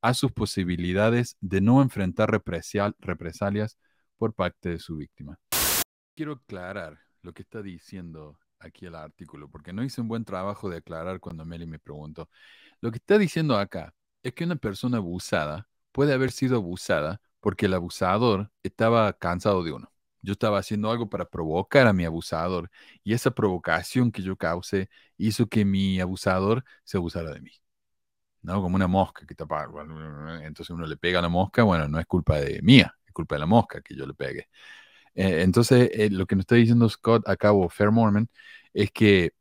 a 0.01 0.13
sus 0.13 0.31
posibilidades 0.31 1.37
de 1.41 1.61
no 1.61 1.81
enfrentar 1.81 2.29
represalias 2.29 3.77
por 4.17 4.33
parte 4.33 4.69
de 4.69 4.79
su 4.79 4.97
víctima. 4.97 5.39
Quiero 6.15 6.33
aclarar 6.33 6.99
lo 7.21 7.33
que 7.33 7.41
está 7.41 7.61
diciendo 7.61 8.39
aquí 8.59 8.85
el 8.85 8.95
artículo, 8.95 9.49
porque 9.49 9.73
no 9.73 9.83
hice 9.83 10.01
un 10.01 10.07
buen 10.07 10.25
trabajo 10.25 10.69
de 10.69 10.77
aclarar 10.77 11.19
cuando 11.19 11.45
Meli 11.45 11.65
me 11.65 11.79
preguntó. 11.79 12.29
Lo 12.81 12.91
que 12.91 12.97
está 12.97 13.17
diciendo 13.17 13.57
acá 13.57 13.93
es 14.23 14.33
que 14.33 14.43
una 14.43 14.55
persona 14.55 14.97
abusada 14.97 15.67
puede 15.91 16.13
haber 16.13 16.31
sido 16.31 16.57
abusada 16.57 17.21
porque 17.39 17.67
el 17.67 17.73
abusador 17.73 18.51
estaba 18.63 19.13
cansado 19.13 19.63
de 19.63 19.71
uno. 19.71 19.91
Yo 20.25 20.33
estaba 20.33 20.59
haciendo 20.59 20.91
algo 20.91 21.09
para 21.09 21.25
provocar 21.29 21.87
a 21.87 21.93
mi 21.93 22.05
abusador 22.05 22.69
y 23.03 23.13
esa 23.13 23.31
provocación 23.31 24.11
que 24.11 24.21
yo 24.23 24.37
causé 24.37 24.89
hizo 25.17 25.47
que 25.47 25.65
mi 25.65 25.99
abusador 26.01 26.63
se 26.83 26.97
abusara 26.97 27.31
de 27.31 27.41
mí. 27.41 27.51
¿no? 28.41 28.61
Como 28.61 28.75
una 28.75 28.87
mosca 28.87 29.25
que 29.25 29.35
tapa. 29.35 29.67
Entonces 30.43 30.69
uno 30.71 30.85
le 30.85 30.97
pega 30.97 31.19
a 31.19 31.21
la 31.23 31.29
mosca, 31.29 31.63
bueno, 31.63 31.87
no 31.87 31.99
es 31.99 32.05
culpa 32.05 32.37
de 32.39 32.61
mía, 32.61 32.95
es 33.05 33.13
culpa 33.13 33.35
de 33.35 33.39
la 33.39 33.45
mosca 33.47 33.81
que 33.81 33.95
yo 33.95 34.05
le 34.05 34.13
pegue. 34.13 34.49
Eh, 35.15 35.43
entonces, 35.43 35.89
eh, 35.93 36.09
lo 36.11 36.25
que 36.27 36.35
nos 36.35 36.43
está 36.43 36.55
diciendo 36.55 36.89
Scott 36.89 37.27
acá, 37.27 37.53
o 37.53 37.69
Fair 37.69 37.91
Mormon, 37.91 38.29
es 38.73 38.91
que 38.91 39.33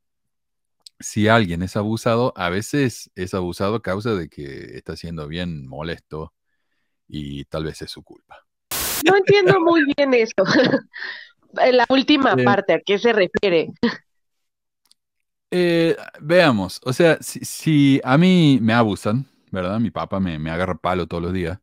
si 0.99 1.29
alguien 1.29 1.63
es 1.63 1.77
abusado, 1.77 2.33
a 2.37 2.49
veces 2.51 3.11
es 3.15 3.35
abusado 3.35 3.77
a 3.77 3.83
causa 3.83 4.15
de 4.15 4.29
que 4.29 4.77
está 4.77 4.97
siendo 4.97 5.29
bien 5.29 5.67
molesto 5.67 6.35
y 7.09 7.45
tal 7.47 7.65
vez 7.65 7.83
es 7.83 7.91
su 7.93 8.03
culpa. 8.05 8.44
No 9.05 9.17
entiendo 9.17 9.61
muy 9.61 9.85
bien 9.97 10.15
eso. 10.15 10.35
La 11.55 11.87
última 11.91 12.37
Eh. 12.37 12.45
parte, 12.45 12.75
¿a 12.75 12.81
qué 12.81 12.99
se 12.99 13.13
refiere? 13.13 13.71
Eh, 15.51 15.97
veamos, 16.21 16.81
o 16.85 16.93
sea, 16.93 17.17
si, 17.21 17.41
si 17.45 18.01
a 18.05 18.19
mí 18.19 18.59
me 18.61 18.73
abusan, 18.75 19.27
¿verdad? 19.53 19.79
Mi 19.81 19.91
papá 19.93 20.19
me, 20.21 20.39
me 20.39 20.51
agarra 20.51 20.75
palo 20.77 21.07
todos 21.07 21.23
los 21.23 21.33
días. 21.33 21.61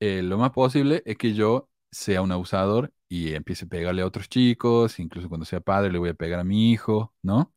eh, 0.00 0.22
lo 0.22 0.38
más 0.38 0.52
posible 0.52 1.02
es 1.06 1.18
que 1.18 1.34
yo 1.34 1.70
sea 1.92 2.22
un 2.22 2.32
abusador 2.32 2.92
y 3.08 3.34
empiece 3.34 3.66
a 3.66 3.68
pegarle 3.68 4.02
a 4.02 4.06
otros 4.06 4.28
chicos, 4.28 5.00
incluso 5.00 5.28
cuando 5.28 5.46
sea 5.46 5.60
padre 5.60 5.92
le 5.92 5.98
voy 5.98 6.10
a 6.10 6.14
pegar 6.14 6.40
a 6.40 6.44
mi 6.44 6.72
hijo, 6.72 7.14
¿no? 7.22 7.54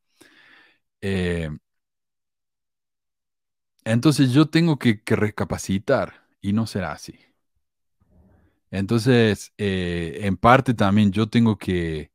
Eh, 1.01 1.49
entonces 3.83 4.31
yo 4.31 4.49
tengo 4.49 4.79
que, 4.79 5.03
que 5.03 5.15
recapacitar 5.15 6.25
y 6.41 6.53
no 6.53 6.65
será 6.67 6.91
así. 6.93 7.15
Entonces, 8.71 9.53
eh, 9.57 10.19
en 10.23 10.37
parte 10.37 10.73
también 10.73 11.11
yo 11.11 11.27
tengo 11.29 11.57
que, 11.57 12.11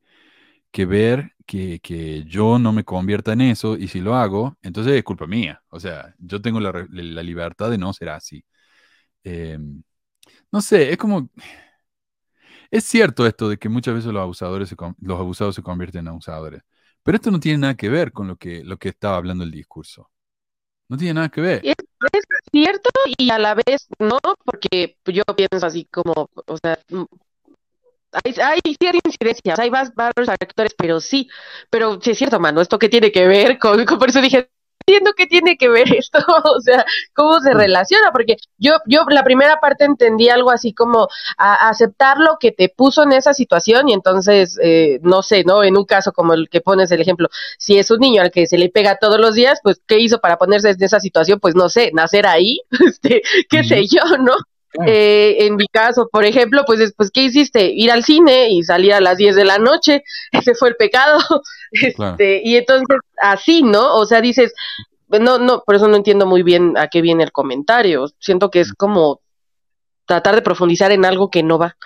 que 0.72 0.86
ver 0.86 1.32
que, 1.46 1.80
que 1.80 2.24
yo 2.24 2.58
no 2.58 2.72
me 2.72 2.84
convierta 2.84 3.32
en 3.34 3.42
eso 3.42 3.76
y 3.76 3.88
si 3.88 4.00
lo 4.00 4.14
hago, 4.16 4.58
entonces 4.62 4.94
es 4.94 5.04
culpa 5.04 5.26
mía. 5.26 5.62
O 5.70 5.80
sea, 5.80 6.14
yo 6.18 6.42
tengo 6.42 6.60
la, 6.60 6.86
la 6.90 7.22
libertad 7.22 7.70
de 7.70 7.78
no 7.78 7.92
ser 7.92 8.10
así. 8.10 8.44
Eh, 9.24 9.58
no 10.52 10.60
sé, 10.62 10.92
es 10.92 10.98
como... 10.98 11.30
Es 12.70 12.84
cierto 12.84 13.26
esto 13.26 13.48
de 13.48 13.58
que 13.58 13.68
muchas 13.68 13.94
veces 13.94 14.12
los 14.12 14.22
abusadores, 14.22 14.68
se 14.68 14.76
los 15.00 15.18
abusados 15.20 15.54
se 15.54 15.62
convierten 15.62 16.00
en 16.02 16.08
abusadores, 16.08 16.62
pero 17.02 17.16
esto 17.16 17.30
no 17.30 17.40
tiene 17.40 17.58
nada 17.58 17.74
que 17.76 17.88
ver 17.88 18.12
con 18.12 18.28
lo 18.28 18.36
que, 18.36 18.64
lo 18.64 18.78
que 18.78 18.88
estaba 18.90 19.16
hablando 19.16 19.44
el 19.44 19.50
discurso. 19.50 20.10
No 20.88 20.96
tiene 20.96 21.14
nada 21.14 21.28
que 21.28 21.40
ver. 21.40 21.62
Es, 21.64 21.74
cierto 22.52 22.90
y 23.18 23.30
a 23.30 23.38
la 23.38 23.54
vez 23.54 23.88
no, 23.98 24.18
porque 24.44 24.96
yo 25.06 25.22
pienso 25.36 25.66
así 25.66 25.86
como, 25.86 26.30
o 26.46 26.56
sea, 26.58 26.78
mm, 26.90 27.04
hay, 28.12 28.34
hay 28.40 28.60
ciertas 28.78 29.00
incidencias, 29.04 29.58
hay 29.58 29.70
varios 29.70 29.92
factores, 29.94 30.74
pero 30.76 31.00
sí, 31.00 31.28
pero 31.70 32.00
sí 32.00 32.12
es 32.12 32.18
cierto, 32.18 32.38
mano, 32.38 32.60
esto 32.60 32.78
qué 32.78 32.88
tiene 32.88 33.10
que 33.10 33.26
ver 33.26 33.58
con, 33.58 33.84
con- 33.86 33.98
por 33.98 34.08
eso 34.08 34.20
dije, 34.20 34.50
entiendo 34.86 35.12
qué 35.16 35.26
tiene 35.26 35.56
que 35.56 35.68
ver 35.68 35.92
esto, 35.96 36.18
o 36.56 36.60
sea, 36.60 36.84
cómo 37.14 37.40
se 37.40 37.54
relaciona, 37.54 38.12
porque 38.12 38.36
yo, 38.58 38.74
yo 38.86 39.04
la 39.08 39.24
primera 39.24 39.58
parte 39.60 39.84
entendí 39.84 40.28
algo 40.28 40.50
así 40.50 40.72
como 40.74 41.08
a- 41.38 41.68
aceptar 41.68 42.18
lo 42.18 42.36
que 42.38 42.52
te 42.52 42.68
puso 42.68 43.02
en 43.02 43.12
esa 43.12 43.32
situación 43.34 43.88
y 43.88 43.94
entonces, 43.94 44.58
eh, 44.62 44.98
no 45.02 45.22
sé, 45.22 45.44
¿no? 45.44 45.62
En 45.64 45.76
un 45.76 45.84
caso 45.84 46.12
como 46.12 46.34
el 46.34 46.48
que 46.48 46.60
pones 46.60 46.90
el 46.90 47.00
ejemplo, 47.00 47.28
si 47.58 47.78
es 47.78 47.90
un 47.90 48.00
niño 48.00 48.22
al 48.22 48.30
que 48.30 48.46
se 48.46 48.58
le 48.58 48.68
pega 48.70 48.98
todos 48.98 49.18
los 49.20 49.34
días, 49.34 49.60
pues, 49.62 49.80
¿qué 49.86 49.98
hizo 49.98 50.18
para 50.20 50.36
ponerse 50.38 50.70
en 50.70 50.82
esa 50.82 51.00
situación? 51.00 51.40
Pues, 51.40 51.54
no 51.54 51.68
sé, 51.68 51.90
nacer 51.94 52.26
ahí, 52.26 52.60
este, 52.86 53.22
qué 53.48 53.64
sé 53.64 53.86
yo, 53.86 54.18
¿no? 54.18 54.34
Claro. 54.76 54.90
Eh, 54.92 55.46
en 55.46 55.54
mi 55.54 55.68
caso, 55.68 56.08
por 56.10 56.24
ejemplo, 56.24 56.64
pues, 56.66 56.80
es- 56.80 56.94
pues, 56.96 57.10
¿qué 57.12 57.22
hiciste? 57.22 57.70
Ir 57.72 57.92
al 57.92 58.02
cine 58.02 58.50
y 58.50 58.64
salir 58.64 58.92
a 58.92 59.00
las 59.00 59.16
10 59.16 59.36
de 59.36 59.44
la 59.44 59.58
noche, 59.58 60.02
ese 60.32 60.54
fue 60.56 60.70
el 60.70 60.76
pecado, 60.76 61.18
Claro. 61.96 62.12
este, 62.12 62.42
y 62.44 62.56
entonces, 62.56 62.98
así, 63.22 63.62
¿no? 63.62 63.94
O 63.96 64.04
sea, 64.04 64.20
dices, 64.20 64.52
no, 65.08 65.38
no, 65.38 65.62
por 65.64 65.76
eso 65.76 65.86
no 65.86 65.94
entiendo 65.96 66.26
muy 66.26 66.42
bien 66.42 66.76
a 66.76 66.88
qué 66.88 67.02
viene 67.02 67.22
el 67.22 67.30
comentario, 67.30 68.06
siento 68.18 68.50
que 68.50 68.60
es 68.60 68.72
como 68.72 69.20
tratar 70.06 70.34
de 70.34 70.42
profundizar 70.42 70.90
en 70.90 71.04
algo 71.04 71.30
que 71.30 71.42
no 71.44 71.56
va. 71.56 71.76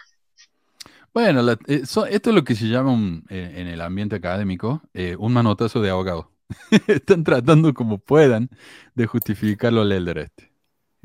Bueno, 1.12 1.42
la- 1.42 1.58
eh, 1.66 1.82
esto 1.82 2.06
es 2.06 2.26
lo 2.26 2.42
que 2.44 2.54
se 2.54 2.66
llama 2.68 2.92
un- 2.92 3.24
eh, 3.28 3.52
en 3.56 3.66
el 3.66 3.80
ambiente 3.82 4.16
académico 4.16 4.80
eh, 4.94 5.14
un 5.18 5.32
manotazo 5.34 5.80
de 5.82 5.90
ahogado. 5.90 6.30
Están 6.86 7.22
tratando 7.24 7.74
como 7.74 7.98
puedan 7.98 8.48
de 8.94 9.06
justificarlo 9.06 9.82
al 9.82 9.92
elder 9.92 10.18
este. 10.18 10.47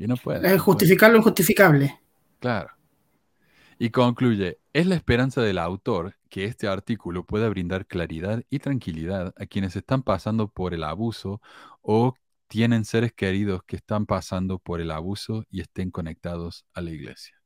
Y 0.04 0.06
no 0.06 0.16
no 0.16 0.20
pueden. 0.20 0.58
justificar 0.58 1.10
lo 1.10 1.18
injustificable. 1.18 1.98
Claro. 2.38 2.70
Y 3.78 3.90
concluye, 3.90 4.58
es 4.72 4.86
la 4.86 4.96
esperanza 4.96 5.40
del 5.40 5.58
autor 5.58 6.16
que 6.28 6.44
este 6.44 6.68
artículo 6.68 7.24
pueda 7.24 7.48
brindar 7.48 7.86
claridad 7.86 8.42
y 8.50 8.58
tranquilidad 8.58 9.32
a 9.38 9.46
quienes 9.46 9.76
están 9.76 10.02
pasando 10.02 10.48
por 10.48 10.74
el 10.74 10.84
abuso 10.84 11.40
o 11.80 12.14
tienen 12.48 12.84
seres 12.84 13.12
queridos 13.12 13.62
que 13.64 13.76
están 13.76 14.04
pasando 14.04 14.58
por 14.58 14.80
el 14.80 14.90
abuso 14.90 15.44
y 15.50 15.60
estén 15.60 15.90
conectados 15.90 16.66
a 16.74 16.82
la 16.82 16.90
iglesia. 16.90 17.36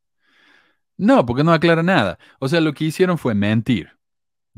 No, 0.96 1.24
porque 1.24 1.44
no 1.44 1.52
aclara 1.52 1.84
nada. 1.84 2.18
O 2.40 2.48
sea, 2.48 2.60
lo 2.60 2.74
que 2.74 2.84
hicieron 2.84 3.18
fue 3.18 3.34
mentir. 3.34 3.97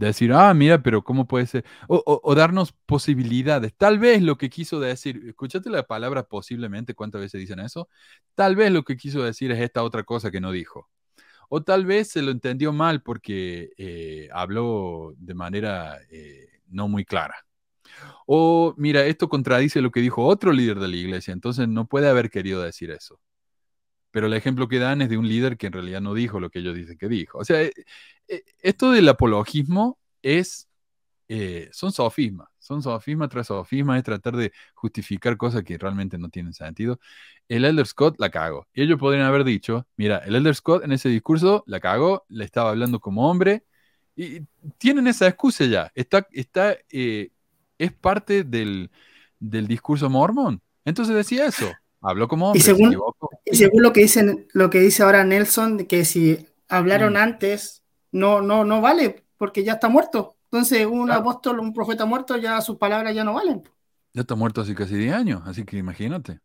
Decir, 0.01 0.33
ah, 0.33 0.55
mira, 0.55 0.83
pero 0.83 1.05
¿cómo 1.05 1.27
puede 1.27 1.47
ser? 1.47 1.65
O, 1.87 2.35
darnos 2.35 2.73
posibilidades. 2.87 3.75
Tal 3.77 3.99
vez 3.99 4.23
lo 4.23 4.39
que 4.39 4.49
quiso 4.49 4.81
decir, 4.81 5.23
escúchate 5.29 5.69
la 5.69 5.87
palabra 5.87 6.23
posiblemente, 6.23 6.95
¿cuántas 6.95 7.21
veces 7.21 7.39
dicen 7.39 7.61
eso? 7.61 7.87
Tal 8.35 8.57
vez 8.57 8.73
lo 8.73 8.83
que 8.83 8.97
quiso 8.97 9.23
decir 9.23 9.51
es 9.53 9.61
esta 9.61 9.83
otra 9.83 10.03
cosa 10.05 10.31
que 10.31 10.41
no 10.41 10.53
dijo. 10.53 10.89
O 11.51 11.63
tal 11.63 11.85
vez 11.85 12.09
se 12.09 12.23
lo 12.23 12.31
entendió 12.31 12.73
mal 12.73 13.03
porque 13.03 13.73
eh, 13.77 14.31
habló 14.33 15.13
de 15.19 15.35
manera 15.35 15.99
eh, 16.11 16.49
no 16.69 16.89
muy 16.89 17.05
clara. 17.05 17.35
O 18.27 18.75
mira, 18.79 19.05
esto 19.05 19.29
contradice 19.29 19.83
lo 19.83 19.91
que 19.91 20.01
dijo 20.01 20.25
otro 20.25 20.53
líder 20.53 20.79
de 20.81 20.89
la 20.89 20.97
iglesia, 20.97 21.33
entonces 21.33 21.69
no 21.69 21.87
puede 21.87 22.09
haber 22.09 22.31
querido 22.31 22.63
decir 22.63 22.91
eso. 22.91 23.21
Pero 24.13 24.27
el 24.27 24.35
ejemplo 24.35 24.69
que 24.69 24.79
dan 24.79 25.03
es 25.03 25.09
de 25.11 25.19
un 25.19 25.29
líder 25.29 25.57
que 25.57 25.69
en 25.69 25.73
realidad 25.75 26.01
no 26.01 26.15
dijo 26.15 26.41
lo 26.41 26.51
que 26.51 26.61
ellos 26.61 26.75
dicen 26.75 26.99
que 26.99 27.09
dijo. 27.09 27.39
O 27.39 27.45
sea, 27.45 27.69
esto 28.63 28.93
del 28.93 29.09
apologismo 29.09 29.99
es, 30.23 30.69
son 31.73 31.93
sofismas, 31.93 32.49
son 32.59 32.83
sofisma 32.83 33.29
tras 33.29 33.49
sofisma, 33.49 33.97
es 33.99 34.05
tratar 34.05 34.37
de 34.37 34.53
justificar 34.75 35.37
cosas 35.37 35.63
que 35.63 35.79
realmente 35.79 36.19
no 36.19 36.29
tienen 36.29 36.53
sentido. 36.53 36.99
El 37.49 37.65
Elder 37.65 37.87
Scott 37.87 38.17
la 38.19 38.31
cagó. 38.31 38.67
Y 38.73 38.83
ellos 38.83 38.99
podrían 38.99 39.27
haber 39.27 39.45
dicho, 39.45 39.87
mira, 39.97 40.19
el 40.19 40.37
Elder 40.37 40.55
Scott 40.55 40.85
en 40.85 40.93
ese 40.93 41.09
discurso 41.09 41.65
la 41.67 41.81
cagó, 41.81 42.25
le 42.29 42.45
estaba 42.45 42.71
hablando 42.71 43.01
como 43.01 43.29
hombre, 43.31 43.65
y 44.17 44.43
tienen 44.79 45.07
esa 45.07 45.27
excusa 45.27 45.65
ya. 45.65 45.91
Está, 45.95 46.27
está, 46.33 46.77
eh, 46.91 47.31
es 47.79 47.93
parte 47.93 48.45
del, 48.45 48.91
discurso 49.39 50.11
mormón. 50.11 50.61
Entonces 50.85 51.15
decía 51.15 51.47
eso. 51.47 51.73
Habló 52.03 52.29
como 52.29 52.49
hombre. 52.49 52.61
Y 52.61 52.63
según, 52.63 52.97
y 53.45 53.57
según 53.57 53.83
lo 53.83 53.93
que 53.93 54.01
dicen, 54.01 54.47
lo 54.53 54.69
que 54.69 54.81
dice 54.81 55.03
ahora 55.03 55.25
Nelson, 55.25 55.87
que 55.87 56.05
si 56.05 56.47
hablaron 56.69 57.15
mm. 57.15 57.17
antes, 57.17 57.80
no, 58.13 58.43
no, 58.43 58.65
no 58.65 58.81
vale, 58.81 59.25
porque 59.37 59.65
ya 59.65 59.75
está 59.75 59.89
muerto. 59.89 60.37
Entonces, 60.45 60.87
un 60.87 61.11
apóstol, 61.11 61.61
un 61.61 61.73
profeta 61.73 62.05
muerto, 62.05 62.37
ya 62.37 62.61
sus 62.61 62.77
palabras 62.77 63.15
ya 63.15 63.23
no 63.25 63.35
valen. 63.35 63.63
Ya 64.13 64.23
está 64.23 64.35
muerto 64.35 64.61
hace 64.61 64.75
casi 64.75 64.97
10 64.97 65.15
años, 65.15 65.43
así 65.47 65.65
que 65.65 65.77
imagínate. 65.77 66.41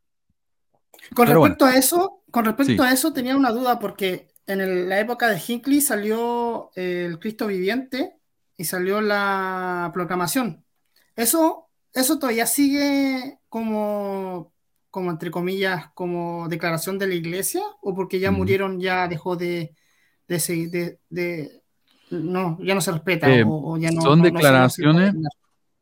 Con 1.14 1.28
respecto 1.28 1.66
a 1.66 1.76
eso, 1.76 2.24
con 2.32 2.46
respecto 2.46 2.84
a 2.84 2.92
eso 2.92 3.14
tenía 3.14 3.36
una 3.36 3.52
duda 3.52 3.80
porque 3.80 4.28
en 4.48 4.90
la 4.90 5.00
época 5.00 5.28
de 5.30 5.42
Hinckley 5.46 5.82
salió 5.82 6.72
el 6.76 7.20
Cristo 7.20 7.48
viviente 7.48 8.16
y 8.58 8.66
salió 8.66 9.02
la 9.02 9.90
proclamación. 9.94 10.64
Eso, 11.16 11.70
eso 11.94 12.20
todavía 12.20 12.46
sigue 12.46 13.40
como, 13.50 14.54
como 14.90 15.12
entre 15.12 15.32
comillas, 15.32 15.90
como 15.94 16.48
declaración 16.48 17.00
de 17.00 17.08
la 17.08 17.16
iglesia 17.16 17.62
o 17.82 17.96
porque 17.96 18.20
ya 18.20 18.32
murieron 18.32 18.80
ya 18.80 19.08
dejó 19.08 19.36
de, 19.36 19.76
de, 20.28 21.00
de, 21.10 21.62
no, 22.10 22.58
ya 22.62 22.76
no 22.76 22.82
se 22.82 22.92
respeta 22.92 23.34
eh, 23.34 23.44
o, 23.48 23.78
ya 23.78 23.92
no. 23.92 24.02
Son 24.02 24.22
declaraciones, 24.22 25.14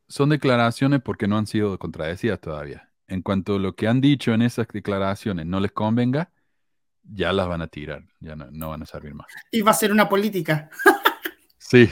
son 0.07 0.29
declaraciones 0.29 1.01
porque 1.01 1.27
no 1.27 1.37
han 1.37 1.47
sido 1.47 1.77
contradecidas 1.79 2.39
todavía 2.39 2.93
en 3.07 3.21
cuanto 3.21 3.55
a 3.55 3.59
lo 3.59 3.75
que 3.75 3.87
han 3.87 4.01
dicho 4.01 4.33
en 4.33 4.41
esas 4.41 4.67
declaraciones 4.67 5.45
no 5.45 5.59
les 5.59 5.71
convenga, 5.71 6.31
ya 7.03 7.33
las 7.33 7.47
van 7.47 7.61
a 7.61 7.67
tirar, 7.67 8.03
ya 8.19 8.35
no, 8.35 8.69
van 8.69 8.81
a 8.81 8.85
servir 8.85 9.13
más. 9.13 9.27
Y 9.51 9.61
va 9.61 9.71
a 9.71 9.75
ser 9.75 9.91
una 9.91 10.07
política. 10.09 10.69
sí. 11.57 11.89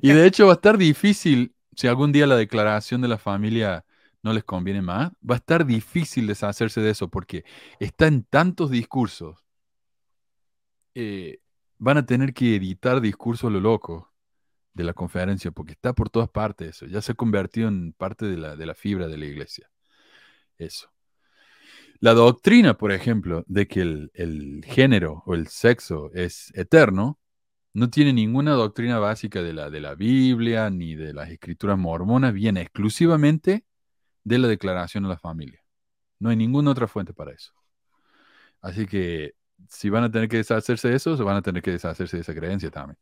Y 0.00 0.12
de 0.12 0.26
hecho 0.26 0.46
va 0.46 0.52
a 0.52 0.54
estar 0.56 0.76
difícil, 0.76 1.54
si 1.74 1.88
algún 1.88 2.12
día 2.12 2.26
la 2.26 2.36
declaración 2.36 3.00
de 3.00 3.08
la 3.08 3.18
familia 3.18 3.84
no 4.22 4.32
les 4.32 4.44
conviene 4.44 4.82
más, 4.82 5.10
va 5.28 5.36
a 5.36 5.38
estar 5.38 5.64
difícil 5.66 6.26
deshacerse 6.26 6.80
de 6.80 6.90
eso 6.90 7.08
porque 7.08 7.44
está 7.80 8.06
en 8.06 8.22
tantos 8.22 8.70
discursos. 8.70 9.38
Eh, 10.94 11.40
van 11.82 11.98
a 11.98 12.06
tener 12.06 12.32
que 12.32 12.54
editar 12.54 13.00
discursos 13.00 13.50
lo 13.50 13.58
loco 13.58 14.12
de 14.72 14.84
la 14.84 14.94
conferencia 14.94 15.50
porque 15.50 15.72
está 15.72 15.92
por 15.92 16.10
todas 16.10 16.28
partes 16.28 16.76
eso. 16.76 16.86
Ya 16.86 17.02
se 17.02 17.10
ha 17.12 17.14
convertido 17.16 17.66
en 17.68 17.92
parte 17.92 18.24
de 18.26 18.36
la, 18.36 18.54
de 18.54 18.66
la 18.66 18.74
fibra 18.74 19.08
de 19.08 19.18
la 19.18 19.26
iglesia 19.26 19.68
eso. 20.58 20.92
La 21.98 22.14
doctrina, 22.14 22.78
por 22.78 22.92
ejemplo, 22.92 23.44
de 23.48 23.66
que 23.66 23.80
el, 23.80 24.64
género 24.64 25.24
o 25.26 25.34
el 25.34 25.48
sexo 25.48 26.12
es 26.14 26.52
eterno, 26.54 27.18
no 27.74 27.90
tiene 27.90 28.12
ninguna 28.12 28.52
doctrina 28.52 29.00
básica 29.00 29.42
de 29.42 29.52
la, 29.52 29.68
de 29.68 29.80
la 29.80 29.96
Biblia 29.96 30.70
ni 30.70 30.94
de 30.94 31.12
las 31.12 31.30
escrituras 31.30 31.78
mormonas, 31.78 32.32
viene 32.32 32.60
exclusivamente 32.60 33.64
de 34.22 34.38
la 34.38 34.46
declaración 34.46 35.02
de 35.02 35.10
la 35.10 35.18
familia. 35.18 35.64
No 36.20 36.30
hay 36.30 36.36
ninguna 36.36 36.70
otra 36.70 36.86
fuente 36.86 37.12
para 37.12 37.32
eso. 37.32 37.52
Así 38.60 38.86
que 38.86 39.34
si 39.68 39.90
van 39.90 40.04
a 40.04 40.10
tener 40.10 40.28
que 40.28 40.38
deshacerse 40.38 40.88
de 40.88 40.96
eso, 40.96 41.16
se 41.16 41.22
van 41.22 41.36
a 41.36 41.42
tener 41.42 41.62
que 41.62 41.72
deshacerse 41.72 42.16
de 42.16 42.22
esa 42.22 42.34
creencia 42.34 42.70
también. 42.70 42.96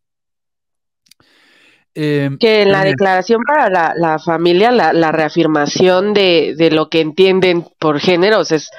Em, 1.93 2.39
que 2.39 2.63
en 2.63 2.71
la 2.71 2.85
declaración 2.85 3.41
para 3.43 3.69
la, 3.97 4.19
familia, 4.21 4.71
la, 4.71 5.11
reafirmación 5.11 6.15
de, 6.15 6.55
de, 6.57 6.71
lo 6.71 6.89
que 6.89 7.01
entienden 7.01 7.67
por 7.81 7.99
géneros 7.99 8.53
es 8.53 8.71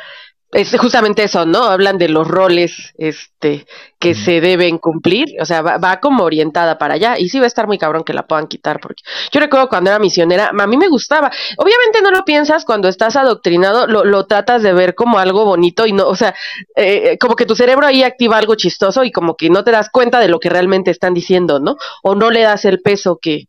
es 0.51 0.77
justamente 0.77 1.23
eso, 1.23 1.45
¿no? 1.45 1.63
Hablan 1.63 1.97
de 1.97 2.09
los 2.09 2.27
roles 2.27 2.93
este, 2.97 3.65
que 3.99 4.13
se 4.15 4.41
deben 4.41 4.77
cumplir, 4.79 5.35
o 5.39 5.45
sea, 5.45 5.61
va, 5.61 5.99
como 5.99 6.23
orientada 6.23 6.77
para 6.77 6.95
allá 6.95 7.17
y 7.17 7.29
sí 7.29 7.39
va 7.39 7.45
a 7.45 7.47
estar 7.47 7.67
muy 7.67 7.77
cabrón 7.77 8.03
que 8.03 8.13
la 8.13 8.27
puedan 8.27 8.47
quitar, 8.47 8.79
porque 8.81 9.03
yo 9.31 9.39
recuerdo 9.39 9.69
cuando 9.69 9.89
era 9.91 9.99
misionera, 9.99 10.49
a 10.49 10.67
mí 10.67 10.77
me 10.77 10.89
gustaba, 10.89 11.31
obviamente 11.57 12.01
no 12.01 12.11
lo 12.11 12.25
piensas 12.25 12.65
cuando 12.65 12.89
estás 12.89 13.15
adoctrinado, 13.15 13.87
lo, 13.87 14.03
lo 14.03 14.25
tratas 14.25 14.61
de 14.61 14.73
ver 14.73 14.93
como 14.93 15.19
algo 15.19 15.45
bonito 15.45 15.85
y 15.85 15.93
no, 15.93 16.07
o 16.07 16.15
sea, 16.15 16.35
eh, 16.75 17.17
como 17.19 17.35
que 17.35 17.45
tu 17.45 17.55
cerebro 17.55 17.87
ahí 17.87 18.03
activa 18.03 18.37
algo 18.37 18.55
chistoso 18.55 19.03
y 19.03 19.11
como 19.11 19.35
que 19.35 19.49
no 19.49 19.63
te 19.63 19.71
das 19.71 19.89
cuenta 19.89 20.19
de 20.19 20.27
lo 20.27 20.39
que 20.39 20.49
realmente 20.49 20.91
están 20.91 21.13
diciendo, 21.13 21.59
¿no? 21.59 21.77
O 22.03 22.15
no 22.15 22.29
le 22.29 22.41
das 22.41 22.65
el 22.65 22.81
peso 22.81 23.19
que, 23.21 23.45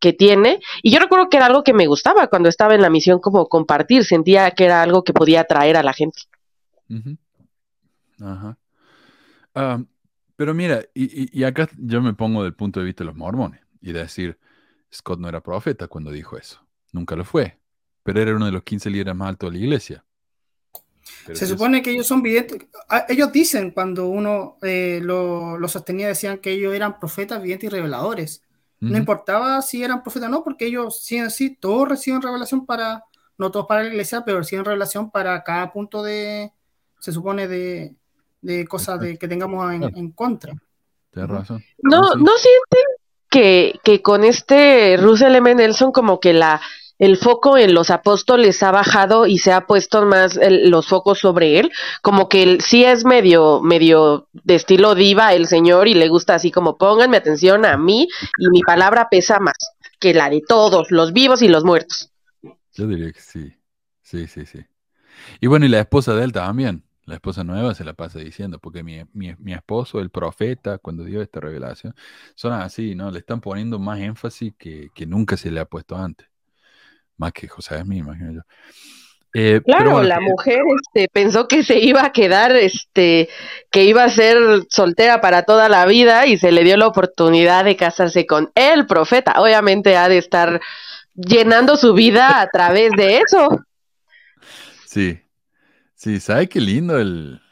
que 0.00 0.12
tiene. 0.12 0.60
Y 0.82 0.90
yo 0.90 0.98
recuerdo 0.98 1.28
que 1.28 1.36
era 1.36 1.46
algo 1.46 1.62
que 1.62 1.74
me 1.74 1.86
gustaba 1.86 2.26
cuando 2.26 2.48
estaba 2.48 2.74
en 2.74 2.82
la 2.82 2.90
misión 2.90 3.20
como 3.20 3.46
compartir, 3.46 4.04
sentía 4.04 4.50
que 4.52 4.64
era 4.64 4.82
algo 4.82 5.04
que 5.04 5.12
podía 5.12 5.42
atraer 5.42 5.76
a 5.76 5.82
la 5.82 5.92
gente. 5.92 6.22
Ajá. 8.20 8.58
Ah, 9.54 9.82
pero 10.36 10.54
mira, 10.54 10.84
y, 10.94 11.44
acá 11.44 11.68
yo 11.76 12.00
me 12.00 12.14
pongo 12.14 12.42
del 12.44 12.54
punto 12.54 12.80
de 12.80 12.86
vista 12.86 13.04
de 13.04 13.08
los 13.08 13.16
mormones 13.16 13.60
y 13.80 13.92
decir, 13.92 14.38
Scott 14.92 15.20
no 15.20 15.28
era 15.28 15.42
profeta 15.42 15.86
cuando 15.86 16.10
dijo 16.10 16.38
eso, 16.38 16.66
nunca 16.92 17.14
lo 17.14 17.24
fue, 17.24 17.58
pero 18.02 18.20
era 18.20 18.34
uno 18.34 18.46
de 18.46 18.52
los 18.52 18.62
15 18.62 18.90
líderes 18.90 19.14
más 19.14 19.28
altos 19.28 19.52
de 19.52 19.58
la 19.58 19.64
iglesia. 19.64 20.04
Se 21.32 21.46
supone 21.46 21.82
que 21.82 21.90
ellos 21.90 22.06
son 22.06 22.22
videntes, 22.22 22.68
ah, 22.88 23.04
ellos 23.08 23.30
dicen 23.32 23.70
cuando 23.70 24.08
uno 24.08 24.56
eh, 24.62 25.00
lo, 25.02 25.58
sostenía, 25.68 26.08
decían 26.08 26.38
que 26.38 26.52
ellos 26.52 26.74
eran 26.74 26.98
profetas, 26.98 27.42
videntes 27.42 27.66
y 27.66 27.70
reveladores. 27.70 28.42
No 28.80 28.96
importaba 28.96 29.60
si 29.60 29.84
eran 29.84 30.02
profetas 30.02 30.30
o 30.30 30.32
no, 30.32 30.42
porque 30.42 30.64
ellos 30.64 31.04
sí 31.04 31.18
en 31.18 31.30
sí, 31.30 31.54
todos 31.54 31.86
reciben 31.86 32.22
revelación 32.22 32.64
para, 32.64 33.04
no 33.36 33.50
todos 33.50 33.66
para 33.66 33.82
la 33.82 33.90
iglesia, 33.90 34.22
pero 34.24 34.38
reciben 34.38 34.64
revelación 34.64 35.10
para 35.10 35.44
cada 35.44 35.70
punto 35.70 36.02
de, 36.02 36.50
se 37.00 37.12
supone, 37.12 37.48
de, 37.48 37.94
de 38.40 38.66
cosas 38.66 39.00
de, 39.00 39.18
que 39.18 39.26
tengamos 39.26 39.72
en, 39.72 40.12
contra. 40.12 40.54
Tienes 41.10 41.30
razón. 41.30 41.64
No, 41.82 42.14
¿no 42.14 42.32
sienten 42.36 42.84
que, 43.28 43.80
que 43.82 44.02
con 44.02 44.22
este 44.22 44.96
Russell 44.96 45.34
M. 45.34 45.54
Nelson 45.54 45.90
como 45.90 46.20
que 46.20 46.32
la 46.32 46.60
el 47.00 47.16
foco 47.16 47.56
en 47.56 47.72
los 47.72 47.90
apóstoles 47.90 48.62
ha 48.62 48.70
bajado 48.70 49.26
y 49.26 49.38
se 49.38 49.52
ha 49.52 49.66
puesto 49.66 50.04
más 50.04 50.38
los 50.42 50.86
focos 50.86 51.18
sobre 51.18 51.58
él, 51.58 51.72
como 52.02 52.28
que 52.28 52.42
él 52.42 52.60
sí 52.60 52.84
es 52.84 53.06
medio, 53.06 53.62
medio 53.62 54.28
de 54.32 54.56
estilo 54.56 54.94
diva 54.94 55.32
el 55.32 55.46
señor 55.46 55.88
y 55.88 55.94
le 55.94 56.08
gusta 56.08 56.34
así 56.34 56.50
como 56.50 56.76
pónganme 56.76 57.16
atención 57.16 57.64
a 57.64 57.78
mí 57.78 58.06
y 58.38 58.48
mi 58.50 58.60
palabra 58.60 59.08
pesa 59.10 59.40
más 59.40 59.56
que 59.98 60.12
la 60.12 60.28
de 60.28 60.42
todos, 60.46 60.90
los 60.90 61.14
vivos 61.14 61.40
y 61.40 61.48
los 61.48 61.64
muertos. 61.64 62.10
Yo 62.74 62.86
diría 62.86 63.10
que 63.12 63.20
sí, 63.20 63.50
sí, 64.02 64.26
sí, 64.26 64.44
sí. 64.44 64.60
Y 65.40 65.46
bueno, 65.46 65.64
y 65.64 65.70
la 65.70 65.80
esposa 65.80 66.14
de 66.14 66.24
él 66.24 66.32
también. 66.32 66.84
La 67.10 67.16
esposa 67.16 67.42
nueva 67.42 67.74
se 67.74 67.82
la 67.82 67.92
pasa 67.92 68.20
diciendo, 68.20 68.60
porque 68.60 68.84
mi, 68.84 69.02
mi, 69.12 69.52
esposo, 69.52 69.98
el 69.98 70.10
profeta, 70.10 70.78
cuando 70.78 71.02
dio 71.02 71.20
esta 71.20 71.40
revelación, 71.40 71.92
son 72.36 72.52
así, 72.52 72.94
¿no? 72.94 73.10
Le 73.10 73.18
están 73.18 73.40
poniendo 73.40 73.80
más 73.80 73.98
énfasis 73.98 74.54
que, 74.56 74.92
nunca 75.08 75.36
se 75.36 75.50
le 75.50 75.58
ha 75.58 75.64
puesto 75.64 75.96
antes. 75.96 76.28
Más 77.16 77.32
que 77.32 77.48
José 77.48 77.82
mí, 77.84 77.98
imagino 77.98 78.32
yo. 78.32 78.40
Eh, 79.34 79.60
claro, 79.64 80.04
la 80.04 80.20
mujer 80.20 80.60
este, 80.84 81.08
pensó 81.12 81.48
que 81.48 81.64
se 81.64 81.80
iba 81.80 82.04
a 82.04 82.12
quedar, 82.12 82.52
este, 82.52 83.28
que 83.72 83.82
iba 83.86 84.04
a 84.04 84.10
ser 84.10 84.38
soltera 84.68 85.20
para 85.20 85.42
toda 85.42 85.68
la 85.68 85.86
vida 85.86 86.26
y 86.26 86.38
se 86.38 86.52
le 86.52 86.62
dio 86.62 86.76
la 86.76 86.86
oportunidad 86.86 87.64
de 87.64 87.74
casarse 87.74 88.24
con 88.24 88.52
el 88.54 88.86
profeta. 88.86 89.40
Obviamente 89.40 89.96
ha 89.96 90.08
de 90.08 90.18
estar 90.18 90.60
llenando 91.14 91.76
su 91.76 91.92
vida 91.92 92.40
a 92.40 92.46
través 92.46 92.92
de 92.92 93.18
eso. 93.18 93.64
Sí, 94.86 95.20
Sí, 96.00 96.18
¿sabe 96.18 96.48
qué 96.48 96.60
lindo 96.62 96.98
el... 96.98 97.42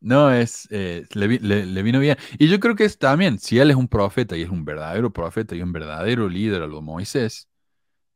No, 0.00 0.30
es, 0.30 0.68
eh, 0.70 1.06
le, 1.14 1.82
vino 1.82 2.00
bien. 2.00 2.18
Y 2.38 2.48
yo 2.48 2.60
creo 2.60 2.76
que 2.76 2.84
es 2.84 2.98
también, 2.98 3.38
si 3.38 3.58
él 3.58 3.70
es 3.70 3.76
un 3.76 3.88
profeta 3.88 4.36
y 4.36 4.42
es 4.42 4.50
un 4.50 4.62
verdadero 4.66 5.10
profeta 5.10 5.54
y 5.56 5.62
un 5.62 5.72
verdadero 5.72 6.28
líder 6.28 6.60
a 6.62 6.66
lo 6.66 6.82
Moisés, 6.82 7.48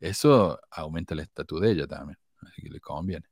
eso 0.01 0.61
aumenta 0.71 1.15
el 1.15 1.21
estatus 1.21 1.63
de 1.63 1.73
ella 1.73 1.87
también. 1.87 2.19
Así 2.43 2.63
que 2.63 2.69
le 2.71 2.81
conviene. 2.81 3.25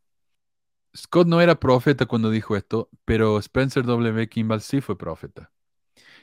Scott 0.97 1.29
no 1.29 1.43
era 1.43 1.61
profeta 1.61 2.07
cuando 2.07 2.31
dijo 2.31 2.57
esto, 2.57 2.89
pero 3.05 3.39
Spencer 3.39 3.85
W. 3.85 4.29
Kimball 4.29 4.63
sí 4.63 4.81
fue 4.81 4.97
profeta. 4.97 5.53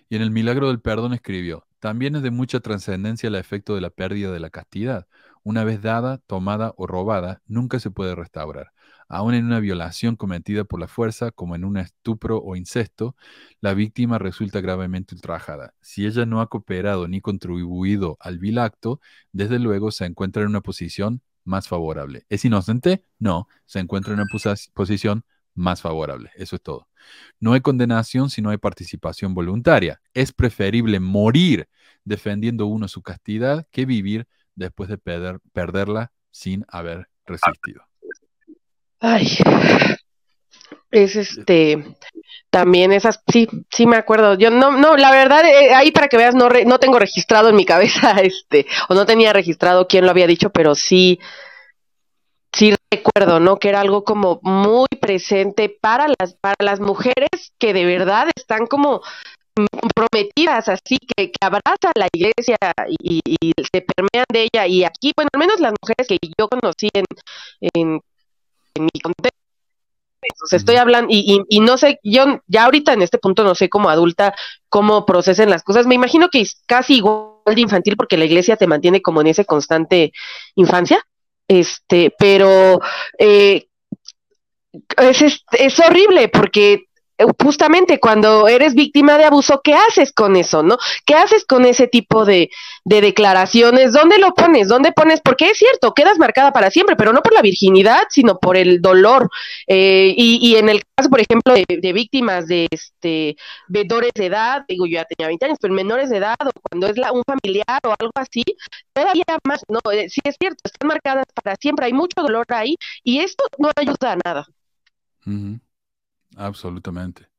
Y 0.09 0.15
en 0.15 0.23
el 0.23 0.31
milagro 0.31 0.69
del 0.69 0.81
perdón 0.81 1.13
escribió, 1.13 1.67
también 1.79 2.15
es 2.15 2.23
de 2.23 2.31
mucha 2.31 2.59
trascendencia 2.59 3.27
el 3.27 3.35
efecto 3.35 3.75
de 3.75 3.81
la 3.81 3.91
pérdida 3.91 4.31
de 4.31 4.39
la 4.39 4.49
castidad. 4.49 5.07
Una 5.43 5.63
vez 5.63 5.81
dada, 5.83 6.17
tomada 6.25 6.73
o 6.77 6.87
robada, 6.87 7.43
nunca 7.45 7.79
se 7.79 7.91
puede 7.91 8.15
restaurar. 8.15 8.71
Aún 9.15 9.35
en 9.35 9.45
una 9.45 9.59
violación 9.59 10.15
cometida 10.15 10.63
por 10.63 10.79
la 10.79 10.87
fuerza, 10.87 11.29
como 11.29 11.55
en 11.55 11.65
un 11.65 11.77
estupro 11.77 12.39
o 12.39 12.55
incesto, 12.55 13.15
la 13.61 13.75
víctima 13.75 14.17
resulta 14.17 14.59
gravemente 14.59 15.13
ultrajada. 15.13 15.75
Si 15.81 16.07
ella 16.07 16.25
no 16.25 16.41
ha 16.41 16.49
cooperado 16.49 17.07
ni 17.07 17.21
contribuido 17.21 18.17
al 18.19 18.39
vil 18.39 18.57
acto, 18.57 18.99
desde 19.31 19.59
luego 19.59 19.91
se 19.91 20.05
encuentra 20.05 20.41
en 20.41 20.47
una 20.47 20.61
posición 20.61 21.21
más 21.43 21.67
favorable. 21.67 22.25
¿Es 22.27 22.43
inocente? 22.43 23.05
No, 23.19 23.47
se 23.65 23.77
encuentra 23.77 24.13
en 24.13 24.21
una 24.21 24.27
posición 24.73 25.25
más 25.53 25.79
favorable. 25.79 26.31
Eso 26.35 26.55
es 26.55 26.63
todo. 26.63 26.87
No 27.39 27.53
hay 27.53 27.61
condenación 27.61 28.31
si 28.31 28.41
no 28.41 28.49
hay 28.49 28.57
participación 28.57 29.35
voluntaria. 29.35 30.01
Es 30.15 30.33
preferible 30.33 30.99
morir 30.99 31.69
defendiendo 32.03 32.65
uno 32.65 32.87
su 32.87 33.03
castidad 33.03 33.67
que 33.69 33.85
vivir 33.85 34.27
después 34.55 34.89
de 34.89 34.97
perderla 34.97 36.11
sin 36.31 36.65
haber 36.67 37.09
resistido. 37.27 37.92
Ay, 39.05 39.27
es 40.89 41.17
este, 41.17 41.97
también 42.49 42.93
esas, 42.93 43.19
sí, 43.29 43.49
sí 43.69 43.85
me 43.85 43.97
acuerdo. 43.97 44.35
Yo 44.35 44.49
no, 44.49 44.71
no, 44.71 44.95
la 44.95 45.11
verdad, 45.11 45.43
eh, 45.43 45.73
ahí 45.73 45.91
para 45.91 46.07
que 46.07 46.15
veas, 46.15 46.35
no, 46.35 46.47
no 46.47 46.79
tengo 46.79 46.99
registrado 46.99 47.49
en 47.49 47.57
mi 47.57 47.65
cabeza, 47.65 48.11
este, 48.21 48.65
o 48.87 48.93
no 48.93 49.05
tenía 49.05 49.33
registrado 49.33 49.89
quién 49.89 50.05
lo 50.05 50.11
había 50.11 50.25
dicho, 50.25 50.51
pero 50.51 50.73
sí, 50.73 51.19
sí 52.53 52.73
recuerdo, 52.89 53.41
¿no? 53.41 53.57
Que 53.57 53.67
era 53.67 53.81
algo 53.81 54.05
como 54.05 54.39
muy 54.41 54.87
presente 55.01 55.67
para 55.67 56.07
las, 56.07 56.35
para 56.39 56.55
las 56.59 56.79
mujeres 56.79 57.51
que 57.59 57.73
de 57.73 57.83
verdad 57.83 58.29
están 58.33 58.67
como 58.67 59.01
comprometidas, 59.81 60.69
así 60.69 60.97
que, 60.97 61.29
que 61.29 61.37
abrazan 61.41 61.91
la 61.95 62.07
iglesia 62.13 62.55
y, 62.87 63.19
se 63.73 63.81
permean 63.81 64.25
de 64.31 64.47
ella. 64.53 64.65
Y 64.65 64.85
aquí, 64.85 65.11
bueno, 65.13 65.27
al 65.33 65.39
menos 65.39 65.59
las 65.59 65.73
mujeres 65.81 66.07
que 66.07 66.17
yo 66.39 66.47
conocí 66.47 66.87
en, 66.93 67.05
en 67.73 67.99
en 68.75 68.85
mi 68.85 68.99
contexto. 68.99 69.37
estoy 70.51 70.75
hablando, 70.77 71.07
y, 71.11 71.41
y, 71.47 71.59
no 71.59 71.77
sé, 71.77 71.99
yo 72.03 72.41
ya 72.47 72.65
ahorita 72.65 72.93
en 72.93 73.01
este 73.01 73.17
punto 73.17 73.43
no 73.43 73.55
sé 73.55 73.69
como 73.69 73.89
adulta 73.89 74.33
cómo 74.69 75.05
procesen 75.05 75.49
las 75.49 75.63
cosas. 75.63 75.85
Me 75.85 75.95
imagino 75.95 76.29
que 76.29 76.41
es 76.41 76.61
casi 76.65 76.95
igual 76.95 77.33
de 77.45 77.61
infantil 77.61 77.97
porque 77.97 78.17
la 78.17 78.25
iglesia 78.25 78.57
te 78.57 78.67
mantiene 78.67 79.01
como 79.01 79.21
en 79.21 79.27
ese 79.27 79.45
constante 79.45 80.11
infancia. 80.55 81.05
Este, 81.47 82.13
pero 82.17 82.79
eh, 83.19 83.67
es, 84.97 85.21
es, 85.21 85.43
es 85.51 85.79
horrible 85.79 86.29
porque 86.29 86.85
justamente 87.41 87.99
cuando 87.99 88.47
eres 88.47 88.73
víctima 88.73 89.17
de 89.17 89.25
abuso, 89.25 89.61
¿qué 89.63 89.73
haces 89.73 90.11
con 90.11 90.35
eso, 90.35 90.63
no? 90.63 90.77
¿Qué 91.05 91.15
haces 91.15 91.45
con 91.45 91.65
ese 91.65 91.87
tipo 91.87 92.25
de, 92.25 92.49
declaraciones? 92.85 93.93
¿Dónde 93.93 94.17
lo 94.17 94.33
pones? 94.33 94.67
¿Dónde 94.67 94.91
pones? 94.91 95.21
Porque 95.21 95.49
es 95.49 95.57
cierto, 95.57 95.93
quedas 95.93 96.17
marcada 96.17 96.51
para 96.51 96.71
siempre, 96.71 96.95
pero 96.95 97.13
no 97.13 97.21
por 97.21 97.33
la 97.33 97.41
virginidad, 97.41 98.03
sino 98.09 98.39
por 98.39 98.57
el 98.57 98.81
dolor. 98.81 99.29
Eh, 99.67 100.13
y, 100.17 100.55
en 100.55 100.69
el 100.69 100.81
caso, 100.95 101.09
por 101.09 101.21
ejemplo, 101.21 101.53
de, 101.53 101.93
víctimas 101.93 102.47
de 102.47 102.67
este 102.71 103.35
menores 103.67 104.11
de 104.15 104.25
edad, 104.25 104.63
digo, 104.67 104.85
yo 104.85 104.93
ya 104.93 105.05
tenía 105.05 105.27
20 105.27 105.45
años, 105.45 105.57
pero 105.61 105.73
menores 105.73 106.09
de 106.09 106.17
edad, 106.17 106.35
o 106.39 106.51
cuando 106.69 106.87
es 106.87 106.97
la, 106.97 107.11
un 107.11 107.23
familiar 107.25 107.79
o 107.83 107.93
algo 107.99 108.11
así, 108.15 108.43
todavía 108.93 109.23
más, 109.43 109.63
no, 109.67 109.79
eh, 109.91 110.09
sí 110.09 110.21
es 110.23 110.35
cierto, 110.39 110.57
están 110.63 110.87
marcadas 110.87 111.25
para 111.43 111.55
siempre, 111.55 111.85
hay 111.85 111.93
mucho 111.93 112.21
dolor 112.21 112.45
ahí, 112.49 112.75
y 113.03 113.19
esto 113.19 113.45
no 113.57 113.69
ayuda 113.75 114.13
a 114.13 114.17
nada. 114.23 114.47
Absolutamente. 116.37 117.29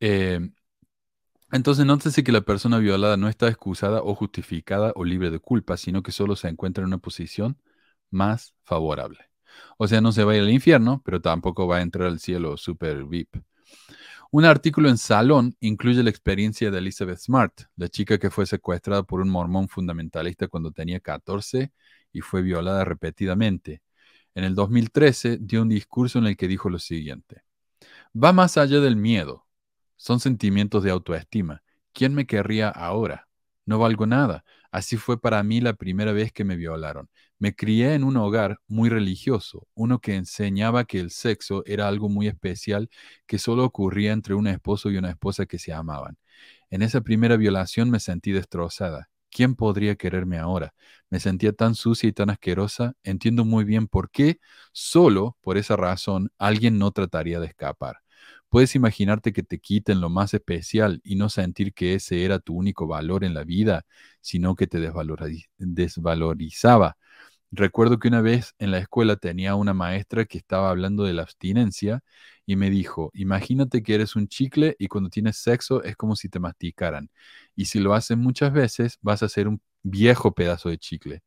Eh, 0.00 0.40
entonces, 1.52 1.84
nótese 1.84 2.22
que 2.22 2.32
la 2.32 2.42
persona 2.42 2.78
violada 2.78 3.16
no 3.16 3.28
está 3.28 3.48
excusada 3.48 4.02
o 4.02 4.14
justificada 4.14 4.92
o 4.94 5.04
libre 5.04 5.30
de 5.30 5.40
culpa, 5.40 5.76
sino 5.76 6.02
que 6.02 6.12
solo 6.12 6.36
se 6.36 6.48
encuentra 6.48 6.82
en 6.82 6.88
una 6.88 6.98
posición 6.98 7.58
más 8.10 8.54
favorable. 8.62 9.18
O 9.78 9.88
sea, 9.88 10.00
no 10.00 10.12
se 10.12 10.24
va 10.24 10.32
a 10.32 10.36
ir 10.36 10.42
al 10.42 10.50
infierno, 10.50 11.02
pero 11.04 11.20
tampoco 11.20 11.66
va 11.66 11.78
a 11.78 11.82
entrar 11.82 12.06
al 12.08 12.20
cielo 12.20 12.56
super 12.56 13.04
VIP. 13.04 13.42
Un 14.32 14.44
artículo 14.44 14.88
en 14.88 14.98
Salón 14.98 15.56
incluye 15.60 16.02
la 16.04 16.10
experiencia 16.10 16.70
de 16.70 16.78
Elizabeth 16.78 17.18
Smart, 17.18 17.62
la 17.76 17.88
chica 17.88 18.18
que 18.18 18.30
fue 18.30 18.46
secuestrada 18.46 19.02
por 19.02 19.20
un 19.20 19.28
mormón 19.30 19.68
fundamentalista 19.68 20.48
cuando 20.48 20.72
tenía 20.72 21.00
14 21.00 21.72
y 22.12 22.20
fue 22.20 22.42
violada 22.42 22.84
repetidamente. 22.84 23.82
En 24.34 24.44
el 24.44 24.54
2013 24.54 25.38
dio 25.40 25.62
un 25.62 25.68
discurso 25.68 26.20
en 26.20 26.26
el 26.26 26.36
que 26.36 26.48
dijo 26.48 26.70
lo 26.70 26.78
siguiente 26.78 27.42
va 28.14 28.32
más 28.32 28.56
allá 28.56 28.80
del 28.80 28.96
miedo. 28.96 29.46
Son 29.96 30.20
sentimientos 30.20 30.82
de 30.82 30.90
autoestima. 30.90 31.62
¿Quién 31.92 32.14
me 32.14 32.26
querría 32.26 32.68
ahora? 32.68 33.28
No 33.66 33.78
valgo 33.78 34.06
nada. 34.06 34.44
Así 34.72 34.96
fue 34.96 35.20
para 35.20 35.42
mí 35.42 35.60
la 35.60 35.74
primera 35.74 36.12
vez 36.12 36.32
que 36.32 36.44
me 36.44 36.56
violaron. 36.56 37.10
Me 37.38 37.54
crié 37.54 37.94
en 37.94 38.04
un 38.04 38.16
hogar 38.16 38.60
muy 38.68 38.88
religioso, 38.88 39.66
uno 39.74 40.00
que 40.00 40.14
enseñaba 40.14 40.84
que 40.84 41.00
el 41.00 41.10
sexo 41.10 41.64
era 41.66 41.88
algo 41.88 42.08
muy 42.08 42.28
especial 42.28 42.88
que 43.26 43.38
solo 43.38 43.64
ocurría 43.64 44.12
entre 44.12 44.34
un 44.34 44.46
esposo 44.46 44.90
y 44.90 44.96
una 44.96 45.10
esposa 45.10 45.46
que 45.46 45.58
se 45.58 45.72
amaban. 45.72 46.18
En 46.70 46.82
esa 46.82 47.00
primera 47.00 47.36
violación 47.36 47.90
me 47.90 48.00
sentí 48.00 48.32
destrozada. 48.32 49.09
¿Quién 49.30 49.54
podría 49.54 49.96
quererme 49.96 50.38
ahora? 50.38 50.74
Me 51.10 51.20
sentía 51.20 51.52
tan 51.52 51.74
sucia 51.74 52.08
y 52.08 52.12
tan 52.12 52.30
asquerosa. 52.30 52.94
Entiendo 53.04 53.44
muy 53.44 53.64
bien 53.64 53.86
por 53.88 54.10
qué, 54.10 54.38
solo 54.72 55.36
por 55.40 55.56
esa 55.56 55.76
razón, 55.76 56.30
alguien 56.38 56.78
no 56.78 56.90
trataría 56.92 57.40
de 57.40 57.46
escapar. 57.46 57.98
Puedes 58.48 58.74
imaginarte 58.74 59.32
que 59.32 59.42
te 59.44 59.60
quiten 59.60 60.00
lo 60.00 60.10
más 60.10 60.34
especial 60.34 61.00
y 61.04 61.14
no 61.16 61.28
sentir 61.28 61.72
que 61.72 61.94
ese 61.94 62.24
era 62.24 62.38
tu 62.40 62.54
único 62.54 62.86
valor 62.88 63.24
en 63.24 63.34
la 63.34 63.44
vida, 63.44 63.84
sino 64.20 64.56
que 64.56 64.66
te 64.66 64.78
desvalorizaba. 65.58 66.96
Recuerdo 67.52 67.98
que 67.98 68.08
una 68.08 68.20
vez 68.20 68.54
en 68.58 68.70
la 68.70 68.78
escuela 68.78 69.16
tenía 69.16 69.54
una 69.56 69.74
maestra 69.74 70.24
que 70.24 70.38
estaba 70.38 70.70
hablando 70.70 71.04
de 71.04 71.14
la 71.14 71.22
abstinencia 71.22 72.02
y 72.50 72.56
me 72.56 72.68
dijo, 72.68 73.12
imagínate 73.14 73.80
que 73.80 73.94
eres 73.94 74.16
un 74.16 74.26
chicle 74.26 74.74
y 74.80 74.88
cuando 74.88 75.08
tienes 75.08 75.36
sexo 75.36 75.84
es 75.84 75.94
como 75.94 76.16
si 76.16 76.28
te 76.28 76.40
masticaran. 76.40 77.08
Y 77.54 77.66
si 77.66 77.78
lo 77.78 77.94
haces 77.94 78.16
muchas 78.18 78.52
veces, 78.52 78.98
vas 79.02 79.22
a 79.22 79.28
ser 79.28 79.46
un 79.46 79.62
viejo 79.84 80.34
pedazo 80.34 80.68
de 80.68 80.76
chicle. 80.76 81.22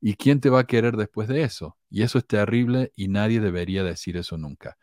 ¿Y 0.00 0.14
quién 0.14 0.40
te 0.40 0.50
va 0.50 0.58
a 0.60 0.66
querer 0.66 0.96
después 0.96 1.28
de 1.28 1.44
eso? 1.44 1.78
Y 1.88 2.02
eso 2.02 2.18
es 2.18 2.26
terrible 2.26 2.90
y 2.96 3.06
nadie 3.06 3.38
debería 3.38 3.84
decir 3.84 4.16
eso 4.16 4.38
nunca. 4.38 4.76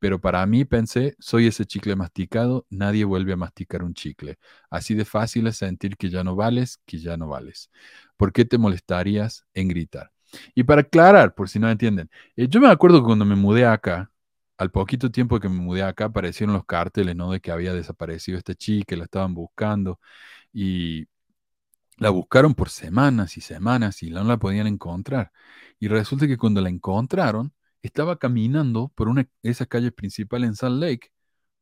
Pero 0.00 0.20
para 0.20 0.44
mí 0.44 0.66
pensé, 0.66 1.16
soy 1.18 1.46
ese 1.46 1.64
chicle 1.64 1.96
masticado, 1.96 2.66
nadie 2.68 3.06
vuelve 3.06 3.32
a 3.32 3.36
masticar 3.36 3.84
un 3.84 3.94
chicle. 3.94 4.36
Así 4.68 4.92
de 4.94 5.06
fácil 5.06 5.46
es 5.46 5.56
sentir 5.56 5.96
que 5.96 6.10
ya 6.10 6.24
no 6.24 6.36
vales, 6.36 6.78
que 6.84 6.98
ya 6.98 7.16
no 7.16 7.28
vales. 7.28 7.70
¿Por 8.18 8.34
qué 8.34 8.44
te 8.44 8.58
molestarías 8.58 9.46
en 9.54 9.68
gritar? 9.68 10.12
Y 10.54 10.64
para 10.64 10.82
aclarar, 10.82 11.34
por 11.34 11.48
si 11.48 11.58
no 11.58 11.70
entienden, 11.70 12.10
eh, 12.36 12.48
yo 12.48 12.60
me 12.60 12.68
acuerdo 12.68 13.00
que 13.00 13.06
cuando 13.06 13.24
me 13.24 13.36
mudé 13.36 13.64
acá, 13.64 14.10
al 14.58 14.70
poquito 14.70 15.10
tiempo 15.10 15.40
que 15.40 15.48
me 15.48 15.56
mudé 15.60 15.82
acá, 15.82 16.06
aparecieron 16.06 16.54
los 16.54 16.64
carteles, 16.64 17.16
¿no? 17.16 17.30
De 17.32 17.40
que 17.40 17.50
había 17.52 17.72
desaparecido 17.74 18.38
esta 18.38 18.54
chica, 18.54 18.96
la 18.96 19.04
estaban 19.04 19.34
buscando 19.34 20.00
y 20.52 21.06
la 21.98 22.10
buscaron 22.10 22.54
por 22.54 22.70
semanas 22.70 23.36
y 23.36 23.40
semanas 23.40 24.02
y 24.02 24.10
no 24.10 24.24
la 24.24 24.38
podían 24.38 24.66
encontrar. 24.66 25.32
Y 25.78 25.88
resulta 25.88 26.26
que 26.26 26.36
cuando 26.38 26.60
la 26.60 26.68
encontraron, 26.70 27.52
estaba 27.82 28.18
caminando 28.18 28.88
por 28.94 29.08
una, 29.08 29.28
esa 29.42 29.66
calle 29.66 29.92
principal 29.92 30.44
en 30.44 30.54
Salt 30.56 30.80
Lake 30.80 31.12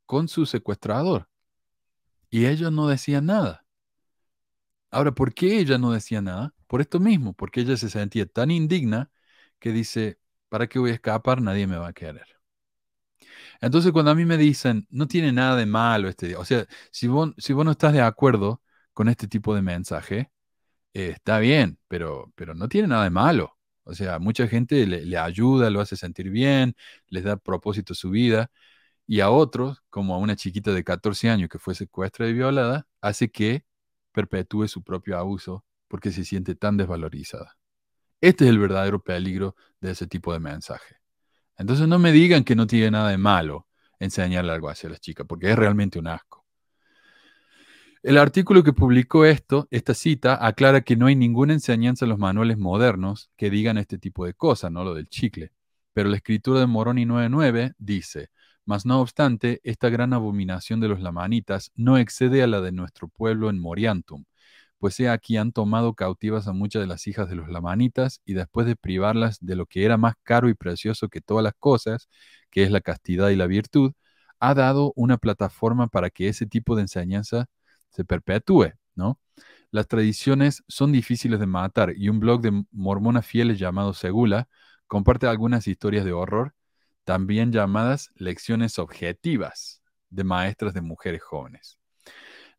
con 0.06 0.28
su 0.28 0.46
secuestrador. 0.46 1.28
Y 2.30 2.46
ella 2.46 2.70
no 2.70 2.86
decía 2.88 3.20
nada. 3.22 3.64
Ahora, 4.90 5.12
¿por 5.12 5.34
qué 5.34 5.58
ella 5.58 5.78
no 5.78 5.92
decía 5.92 6.22
nada? 6.22 6.54
Por 6.66 6.80
esto 6.80 7.00
mismo, 7.00 7.34
porque 7.34 7.60
ella 7.62 7.76
se 7.76 7.90
sentía 7.90 8.26
tan 8.26 8.50
indigna 8.50 9.10
que 9.58 9.72
dice, 9.72 10.18
¿para 10.48 10.68
qué 10.68 10.78
voy 10.78 10.90
a 10.92 10.94
escapar? 10.94 11.42
Nadie 11.42 11.66
me 11.66 11.76
va 11.76 11.88
a 11.88 11.92
querer. 11.92 12.33
Entonces, 13.64 13.92
cuando 13.92 14.10
a 14.10 14.14
mí 14.14 14.24
me 14.26 14.36
dicen, 14.36 14.86
no 14.90 15.08
tiene 15.08 15.32
nada 15.32 15.56
de 15.56 15.66
malo 15.66 16.08
este 16.08 16.36
o 16.36 16.44
sea, 16.44 16.66
si 16.90 17.08
vos, 17.08 17.32
si 17.38 17.52
vos 17.54 17.64
no 17.64 17.70
estás 17.72 17.92
de 17.94 18.02
acuerdo 18.02 18.62
con 18.92 19.08
este 19.08 19.28
tipo 19.28 19.54
de 19.54 19.62
mensaje, 19.62 20.30
eh, 20.94 21.10
está 21.16 21.38
bien, 21.38 21.78
pero, 21.88 22.32
pero 22.36 22.54
no 22.54 22.68
tiene 22.68 22.88
nada 22.88 23.04
de 23.04 23.10
malo. 23.10 23.58
O 23.84 23.94
sea, 23.94 24.18
mucha 24.18 24.48
gente 24.48 24.86
le, 24.86 25.18
ayuda, 25.18 25.70
lo 25.70 25.80
hace 25.80 25.96
sentir 25.96 26.30
bien, 26.30 26.76
les 27.08 27.24
da 27.24 27.36
propósito 27.36 27.94
a 27.94 27.96
su 27.96 28.10
vida, 28.10 28.50
y 29.06 29.20
a 29.20 29.30
otros, 29.30 29.82
como 29.90 30.14
a 30.14 30.18
una 30.18 30.36
chiquita 30.36 30.72
de 30.72 30.84
14 30.84 31.30
años 31.30 31.48
que 31.50 31.58
fue 31.58 31.74
secuestrada 31.74 32.30
y 32.30 32.34
violada, 32.34 32.86
hace 33.00 33.30
que 33.30 33.64
perpetúe 34.12 34.68
su 34.68 34.82
propio 34.82 35.18
abuso 35.18 35.64
porque 35.88 36.12
se 36.12 36.24
siente 36.24 36.54
tan 36.56 36.76
desvalorizada. 36.76 37.56
Este 38.20 38.44
es 38.44 38.50
el 38.50 38.58
verdadero 38.58 39.02
peligro 39.02 39.56
de 39.80 39.92
ese 39.92 40.06
tipo 40.06 40.32
de 40.32 40.40
mensaje. 40.40 40.96
Entonces 41.56 41.88
no 41.88 41.98
me 41.98 42.12
digan 42.12 42.44
que 42.44 42.56
no 42.56 42.66
tiene 42.66 42.90
nada 42.90 43.10
de 43.10 43.18
malo. 43.18 43.66
enseñarle 44.00 44.52
algo 44.52 44.68
así 44.68 44.86
a 44.86 44.90
las 44.90 45.00
chicas, 45.00 45.26
porque 45.26 45.50
es 45.50 45.56
realmente 45.56 45.98
un 45.98 46.08
asco. 46.08 46.44
El 48.02 48.18
artículo 48.18 48.62
que 48.62 48.74
publicó 48.74 49.24
esto, 49.24 49.66
esta 49.70 49.94
cita, 49.94 50.44
aclara 50.46 50.82
que 50.82 50.94
no 50.94 51.06
hay 51.06 51.16
ninguna 51.16 51.54
enseñanza 51.54 52.04
en 52.04 52.10
los 52.10 52.18
manuales 52.18 52.58
modernos 52.58 53.30
que 53.36 53.48
digan 53.48 53.78
este 53.78 53.96
tipo 53.98 54.26
de 54.26 54.34
cosas, 54.34 54.70
no 54.70 54.84
lo 54.84 54.92
del 54.94 55.08
chicle. 55.08 55.52
Pero 55.94 56.10
la 56.10 56.16
escritura 56.16 56.60
de 56.60 56.66
Moroni 56.66 57.06
9.9 57.06 57.74
dice, 57.78 58.28
mas 58.66 58.84
no 58.84 59.00
obstante, 59.00 59.60
esta 59.64 59.88
gran 59.88 60.12
abominación 60.12 60.80
de 60.80 60.88
los 60.88 61.00
lamanitas 61.00 61.72
no 61.76 61.96
excede 61.96 62.42
a 62.42 62.46
la 62.46 62.60
de 62.60 62.72
nuestro 62.72 63.08
pueblo 63.08 63.48
en 63.48 63.58
Moriantum, 63.58 64.24
pues 64.84 65.00
he 65.00 65.08
aquí 65.08 65.38
han 65.38 65.50
tomado 65.50 65.94
cautivas 65.94 66.46
a 66.46 66.52
muchas 66.52 66.82
de 66.82 66.86
las 66.86 67.06
hijas 67.06 67.30
de 67.30 67.36
los 67.36 67.48
lamanitas 67.48 68.20
y 68.26 68.34
después 68.34 68.66
de 68.66 68.76
privarlas 68.76 69.38
de 69.40 69.56
lo 69.56 69.64
que 69.64 69.86
era 69.86 69.96
más 69.96 70.12
caro 70.22 70.50
y 70.50 70.54
precioso 70.54 71.08
que 71.08 71.22
todas 71.22 71.42
las 71.42 71.54
cosas, 71.58 72.10
que 72.50 72.64
es 72.64 72.70
la 72.70 72.82
castidad 72.82 73.30
y 73.30 73.36
la 73.36 73.46
virtud, 73.46 73.94
ha 74.40 74.52
dado 74.52 74.92
una 74.94 75.16
plataforma 75.16 75.88
para 75.88 76.10
que 76.10 76.28
ese 76.28 76.44
tipo 76.44 76.76
de 76.76 76.82
enseñanza 76.82 77.46
se 77.88 78.04
perpetúe, 78.04 78.74
¿no? 78.94 79.18
Las 79.70 79.88
tradiciones 79.88 80.62
son 80.68 80.92
difíciles 80.92 81.40
de 81.40 81.46
matar 81.46 81.94
y 81.96 82.10
un 82.10 82.20
blog 82.20 82.42
de 82.42 82.64
mormonas 82.70 83.24
fieles 83.26 83.58
llamado 83.58 83.94
Segula 83.94 84.48
comparte 84.86 85.26
algunas 85.26 85.66
historias 85.66 86.04
de 86.04 86.12
horror, 86.12 86.54
también 87.04 87.52
llamadas 87.52 88.10
lecciones 88.16 88.78
objetivas 88.78 89.80
de 90.10 90.24
maestras 90.24 90.74
de 90.74 90.82
mujeres 90.82 91.22
jóvenes. 91.22 91.78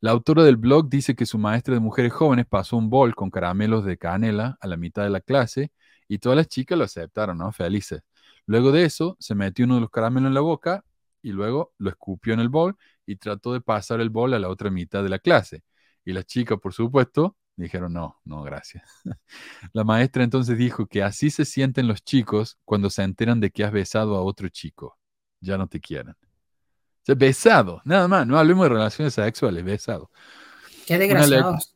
La 0.02 0.12
autora 0.12 0.44
del 0.44 0.58
blog 0.58 0.90
dice 0.90 1.16
que 1.16 1.26
su 1.26 1.38
maestra 1.38 1.74
de 1.74 1.80
mujeres 1.80 2.14
jóvenes 2.14 2.46
pasó 2.48 2.78
un 2.78 2.90
bol 2.90 3.16
con 3.16 3.30
caramelos 3.30 3.86
de 3.86 3.98
canela 3.98 4.58
a 4.60 4.68
la 4.68 4.78
mitad 4.78 5.04
de 5.04 5.10
la 5.10 5.22
clase 5.22 5.72
y 6.08 6.20
todas 6.20 6.36
las 6.38 6.48
chicas 6.48 6.78
lo 6.78 6.84
aceptaron, 6.84 7.38
¿no? 7.38 7.52
Felices. 7.52 8.02
Luego 8.46 8.72
de 8.72 8.86
eso, 8.86 9.18
se 9.20 9.36
metió 9.36 9.66
uno 9.66 9.76
de 9.76 9.82
los 9.82 9.90
caramelos 9.90 10.28
en 10.30 10.34
la 10.36 10.42
boca 10.42 10.84
y 11.22 11.32
luego 11.32 11.74
lo 11.80 11.90
escupió 11.90 12.34
en 12.34 12.40
el 12.40 12.50
bol 12.50 12.78
y 13.06 13.16
trató 13.16 13.54
de 13.54 13.62
pasar 13.62 14.02
el 14.02 14.10
bol 14.10 14.34
a 14.34 14.40
la 14.40 14.50
otra 14.50 14.70
mitad 14.70 15.02
de 15.04 15.10
la 15.10 15.20
clase. 15.20 15.64
Y 16.06 16.14
las 16.14 16.26
chicas, 16.26 16.60
por 16.60 16.74
supuesto, 16.74 17.36
dijeron, 17.56 17.94
no, 17.94 18.20
no, 18.26 18.44
gracias. 18.44 18.84
la 19.74 19.84
maestra 19.84 20.24
entonces 20.24 20.58
dijo 20.58 20.86
que 20.88 21.02
así 21.04 21.30
se 21.32 21.46
sienten 21.46 21.88
los 21.88 22.04
chicos 22.04 22.58
cuando 22.66 22.90
se 22.90 23.04
enteran 23.04 23.40
de 23.40 23.52
que 23.52 23.64
has 23.64 23.72
besado 23.72 24.16
a 24.16 24.22
otro 24.22 24.50
chico. 24.50 25.00
Ya 25.42 25.58
no 25.58 25.68
te 25.68 25.80
quieren. 25.80 26.16
O 27.06 27.08
sea, 27.08 27.14
besado, 27.14 27.84
nada 27.86 28.08
más, 28.08 28.26
no 28.26 28.36
hablemos 28.36 28.66
de 28.66 28.70
relaciones 28.70 29.14
sexuales, 29.14 29.64
besado. 29.64 30.10
Qué 30.88 30.98
desgraciados. 30.98 31.76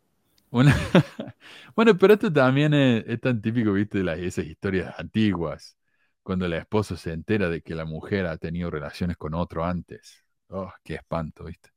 bueno, 1.75 1.95
pero 1.99 2.15
esto 2.15 2.33
también 2.33 2.73
es, 2.73 3.21
tan 3.21 3.39
típico, 3.39 3.73
viste, 3.73 3.99
de 3.99 4.05
las, 4.05 4.17
esas 4.17 4.45
historias 4.45 4.95
antiguas, 4.97 5.77
cuando 6.23 6.47
el 6.47 6.53
esposo 6.53 6.97
se 6.97 7.13
entera 7.13 7.47
de 7.47 7.61
que 7.61 7.75
la 7.75 7.85
mujer 7.85 8.25
ha 8.25 8.37
tenido 8.37 8.71
relaciones 8.71 9.17
con 9.17 9.35
otro 9.35 9.63
antes. 9.63 10.25
Oh, 10.47 10.73
qué 10.83 10.95
espanto, 10.95 11.43
¿viste? 11.43 11.69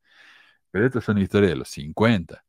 Pero 0.71 0.87
estas 0.87 1.05
son 1.05 1.19
historias 1.19 1.51
de 1.51 1.57
los 1.57 1.69
50. 1.69 2.43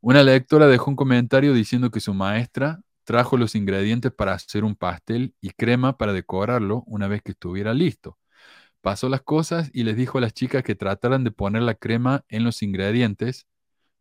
Una 0.00 0.22
lectora 0.22 0.68
dejó 0.68 0.90
un 0.90 0.96
comentario 0.96 1.52
diciendo 1.52 1.90
que 1.90 2.00
su 2.00 2.14
maestra 2.14 2.80
trajo 3.04 3.36
los 3.36 3.54
ingredientes 3.54 4.10
para 4.10 4.32
hacer 4.32 4.64
un 4.64 4.74
pastel 4.74 5.34
y 5.42 5.50
crema 5.50 5.98
para 5.98 6.14
decorarlo 6.14 6.82
una 6.86 7.08
vez 7.08 7.20
que 7.20 7.32
estuviera 7.32 7.74
listo. 7.74 8.16
Pasó 8.84 9.08
las 9.08 9.22
cosas 9.22 9.70
y 9.72 9.82
les 9.84 9.96
dijo 9.96 10.18
a 10.18 10.20
las 10.20 10.34
chicas 10.34 10.62
que 10.62 10.74
trataran 10.74 11.24
de 11.24 11.30
poner 11.30 11.62
la 11.62 11.74
crema 11.74 12.22
en 12.28 12.44
los 12.44 12.62
ingredientes, 12.62 13.46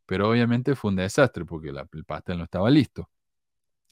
pero 0.05 0.29
obviamente 0.29 0.75
fue 0.75 0.91
un 0.91 0.97
desastre 0.97 1.45
porque 1.45 1.69
el 1.69 2.03
pastel 2.03 2.37
no 2.37 2.43
estaba 2.43 2.69
listo. 2.69 3.09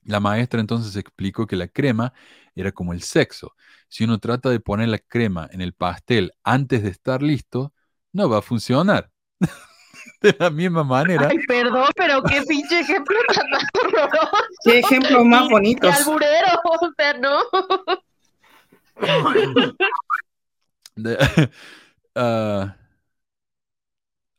La 0.03 0.19
maestra 0.19 0.59
entonces 0.59 0.97
explicó 0.97 1.47
que 1.47 1.55
la 1.55 1.69
crema 1.69 2.11
era 2.55 2.73
como 2.73 2.91
el 2.91 3.03
sexo. 3.03 3.55
Si 3.87 4.03
uno 4.03 4.19
trata 4.19 4.49
de 4.49 4.59
poner 4.59 4.89
la 4.89 4.99
crema 4.99 5.47
en 5.53 5.61
el 5.61 5.71
pastel 5.71 6.33
antes 6.43 6.83
de 6.83 6.89
estar 6.89 7.23
listo, 7.23 7.73
no 8.11 8.27
va 8.27 8.39
a 8.39 8.41
funcionar. 8.41 9.09
de 10.21 10.35
la 10.37 10.49
misma 10.49 10.83
manera. 10.83 11.29
Ay, 11.31 11.37
perdón, 11.47 11.87
pero 11.95 12.21
qué 12.23 12.41
pinche 12.41 12.81
ejemplo 12.81 13.15
tan 13.33 13.45
horroroso. 13.81 14.29
Qué 14.65 14.79
ejemplo 14.79 15.23
más 15.23 15.47
bonito. 15.47 15.89
Alburero, 15.89 16.59
o 16.65 16.91
sea, 16.97 17.13
¿no? 17.13 17.39
Ah, 22.15 22.75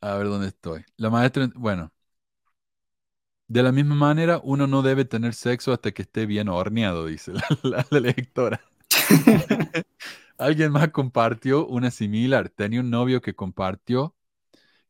a 0.01 0.15
ver 0.15 0.27
dónde 0.27 0.47
estoy. 0.49 0.83
La 0.97 1.09
maestra, 1.09 1.49
bueno, 1.55 1.91
de 3.47 3.63
la 3.63 3.71
misma 3.71 3.95
manera, 3.95 4.39
uno 4.43 4.67
no 4.67 4.81
debe 4.81 5.05
tener 5.05 5.33
sexo 5.33 5.73
hasta 5.73 5.91
que 5.91 6.03
esté 6.03 6.25
bien 6.25 6.49
horneado, 6.49 7.05
dice 7.05 7.33
la, 7.63 7.85
lectora. 7.99 8.61
Alguien 10.37 10.71
más 10.71 10.89
compartió 10.91 11.67
una 11.67 11.91
similar. 11.91 12.49
Tenía 12.49 12.81
un 12.81 12.89
novio 12.89 13.21
que 13.21 13.35
compartió, 13.35 14.15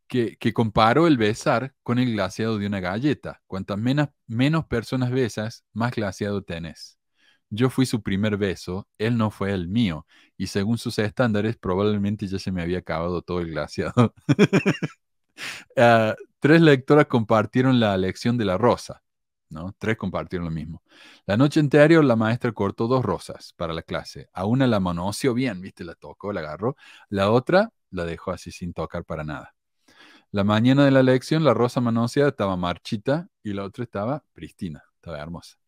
que, 0.07 0.37
que 0.37 0.53
comparó 0.53 1.07
el 1.07 1.17
besar 1.17 1.75
con 1.83 1.99
el 1.99 2.13
glaseado 2.13 2.59
de 2.59 2.67
una 2.67 2.81
galleta. 2.81 3.41
Cuantas 3.47 3.77
menos, 3.79 4.09
menos 4.27 4.65
personas 4.67 5.11
besas, 5.11 5.65
más 5.73 5.93
glaseado 5.95 6.43
tenés. 6.43 6.97
Yo 7.55 7.69
fui 7.69 7.85
su 7.85 8.01
primer 8.01 8.35
beso, 8.37 8.87
él 8.97 9.15
no 9.15 9.29
fue 9.29 9.51
el 9.53 9.67
mío, 9.67 10.07
y 10.37 10.47
según 10.47 10.79
sus 10.79 10.97
estándares, 10.97 11.55
probablemente 11.55 12.25
ya 12.27 12.39
se 12.39 12.51
me 12.51 12.63
había 12.63 12.79
acabado 12.79 13.21
todo 13.21 13.39
el 13.41 13.51
glaseado. 13.51 14.13
Ah, 15.75 16.15
tres 16.39 16.61
lectoras 16.61 17.07
compartieron 17.07 17.79
la 17.79 17.97
lección 17.97 18.37
de 18.37 18.45
la 18.45 18.57
rosa, 18.57 19.03
¿no? 19.49 19.73
Tres 19.79 19.97
compartieron 19.97 20.45
lo 20.45 20.51
mismo. 20.51 20.83
La 21.25 21.37
noche 21.37 21.59
anterior 21.59 22.03
la 22.03 22.15
maestra 22.15 22.51
cortó 22.51 22.87
dos 22.87 23.03
rosas 23.03 23.53
para 23.57 23.73
la 23.73 23.81
clase. 23.81 24.29
A 24.33 24.45
una 24.45 24.67
la 24.67 24.79
manoseó 24.79 25.33
bien, 25.33 25.59
¿viste? 25.61 25.83
La 25.83 25.95
tocó, 25.95 26.31
la 26.31 26.41
agarró. 26.41 26.75
La 27.09 27.31
otra 27.31 27.71
la 27.89 28.05
dejó 28.05 28.31
así 28.31 28.51
sin 28.51 28.73
tocar 28.73 29.05
para 29.05 29.23
nada. 29.23 29.55
La 30.31 30.43
mañana 30.43 30.85
de 30.85 30.91
la 30.91 31.03
lección 31.03 31.43
la 31.43 31.53
rosa 31.55 31.81
manoseada 31.81 32.29
estaba 32.29 32.57
marchita 32.57 33.29
y 33.43 33.53
la 33.53 33.63
otra 33.63 33.83
estaba 33.83 34.23
pristina, 34.33 34.83
estaba 34.97 35.19
hermosa. 35.19 35.62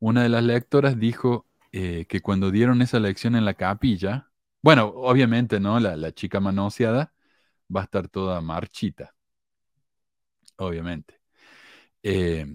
Una 0.00 0.22
de 0.22 0.28
las 0.28 0.44
lectoras 0.44 0.98
dijo 0.98 1.46
eh, 1.72 2.06
que 2.08 2.20
cuando 2.20 2.50
dieron 2.50 2.82
esa 2.82 3.00
lección 3.00 3.36
en 3.36 3.44
la 3.44 3.54
capilla, 3.54 4.30
bueno, 4.62 4.86
obviamente, 4.88 5.60
¿no? 5.60 5.80
La, 5.80 5.96
la 5.96 6.12
chica 6.12 6.40
manoseada 6.40 7.12
va 7.74 7.82
a 7.82 7.84
estar 7.84 8.08
toda 8.08 8.40
marchita. 8.40 9.14
Obviamente. 10.56 11.20
Eh, 12.02 12.46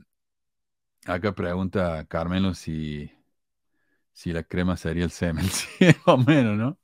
acá 1.06 1.34
pregunta 1.34 2.06
Carmelo 2.08 2.54
si, 2.54 3.10
si 4.14 4.32
la 4.34 4.44
crema 4.44 4.78
sería 4.78 5.04
el 5.06 5.12
semen. 5.12 5.46
O 6.06 6.18
menos, 6.18 6.58
¿no? 6.58 6.78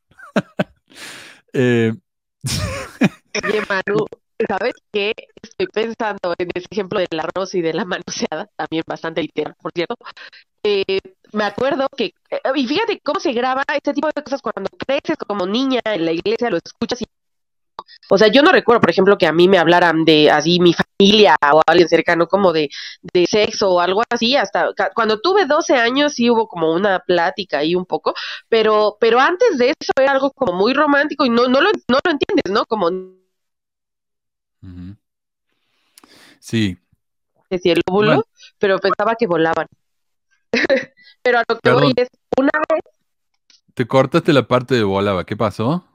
eh, 1.53 1.93
Oye, 3.47 3.61
Manu, 3.69 4.05
¿sabes 4.47 4.73
qué? 4.91 5.13
Estoy 5.41 5.67
pensando 5.67 6.33
en 6.37 6.49
ese 6.53 6.67
ejemplo 6.71 6.99
del 6.99 7.19
arroz 7.19 7.55
y 7.55 7.61
de 7.61 7.73
la 7.73 7.85
manoseada, 7.85 8.49
también 8.55 8.83
bastante 8.87 9.21
literal, 9.21 9.55
por 9.61 9.71
cierto. 9.73 9.95
Eh, 10.63 10.99
me 11.31 11.43
acuerdo 11.43 11.87
que, 11.95 12.13
eh, 12.29 12.39
y 12.55 12.67
fíjate 12.67 12.99
cómo 13.01 13.19
se 13.19 13.33
graba 13.33 13.63
este 13.73 13.93
tipo 13.93 14.09
de 14.13 14.23
cosas 14.23 14.41
cuando 14.41 14.69
creces 14.77 15.17
como 15.17 15.45
niña 15.45 15.79
en 15.85 16.05
la 16.05 16.11
iglesia, 16.11 16.49
lo 16.49 16.57
escuchas 16.57 17.01
y 17.01 17.05
o 18.09 18.17
sea, 18.17 18.27
yo 18.27 18.41
no 18.41 18.51
recuerdo, 18.51 18.81
por 18.81 18.89
ejemplo, 18.89 19.17
que 19.17 19.27
a 19.27 19.31
mí 19.31 19.47
me 19.47 19.57
hablaran 19.57 20.03
de 20.05 20.31
así 20.31 20.59
mi 20.59 20.73
familia 20.73 21.35
o 21.53 21.61
alguien 21.65 21.87
cercano 21.87 22.27
como 22.27 22.51
de, 22.51 22.69
de 23.01 23.25
sexo 23.27 23.71
o 23.71 23.79
algo 23.79 24.01
así. 24.09 24.35
Hasta 24.35 24.69
cuando 24.95 25.19
tuve 25.19 25.45
12 25.45 25.75
años 25.75 26.13
sí 26.13 26.29
hubo 26.29 26.47
como 26.47 26.73
una 26.73 26.99
plática 26.99 27.59
ahí 27.59 27.75
un 27.75 27.85
poco, 27.85 28.13
pero, 28.47 28.97
pero 28.99 29.19
antes 29.19 29.57
de 29.57 29.69
eso 29.79 29.91
era 29.99 30.11
algo 30.11 30.31
como 30.31 30.53
muy 30.53 30.73
romántico 30.73 31.25
y 31.25 31.29
no, 31.29 31.47
no, 31.47 31.61
lo, 31.61 31.69
no 31.87 31.99
lo 32.03 32.11
entiendes, 32.11 32.51
¿no? 32.51 32.65
Como... 32.65 32.89
Sí. 36.39 36.77
Decía 37.49 37.73
el 37.73 37.81
óvulo, 37.89 38.25
pero 38.57 38.79
pensaba 38.79 39.15
que 39.15 39.27
volaban. 39.27 39.67
pero 41.21 41.39
a 41.39 41.43
lo 41.47 41.59
que 41.59 41.71
voy 41.71 41.93
es, 41.95 42.09
una 42.37 42.51
vez... 42.69 42.81
Te 43.73 43.87
cortaste 43.87 44.33
la 44.33 44.47
parte 44.47 44.75
de 44.75 44.83
volaba, 44.83 45.25
¿qué 45.25 45.37
pasó? 45.37 45.85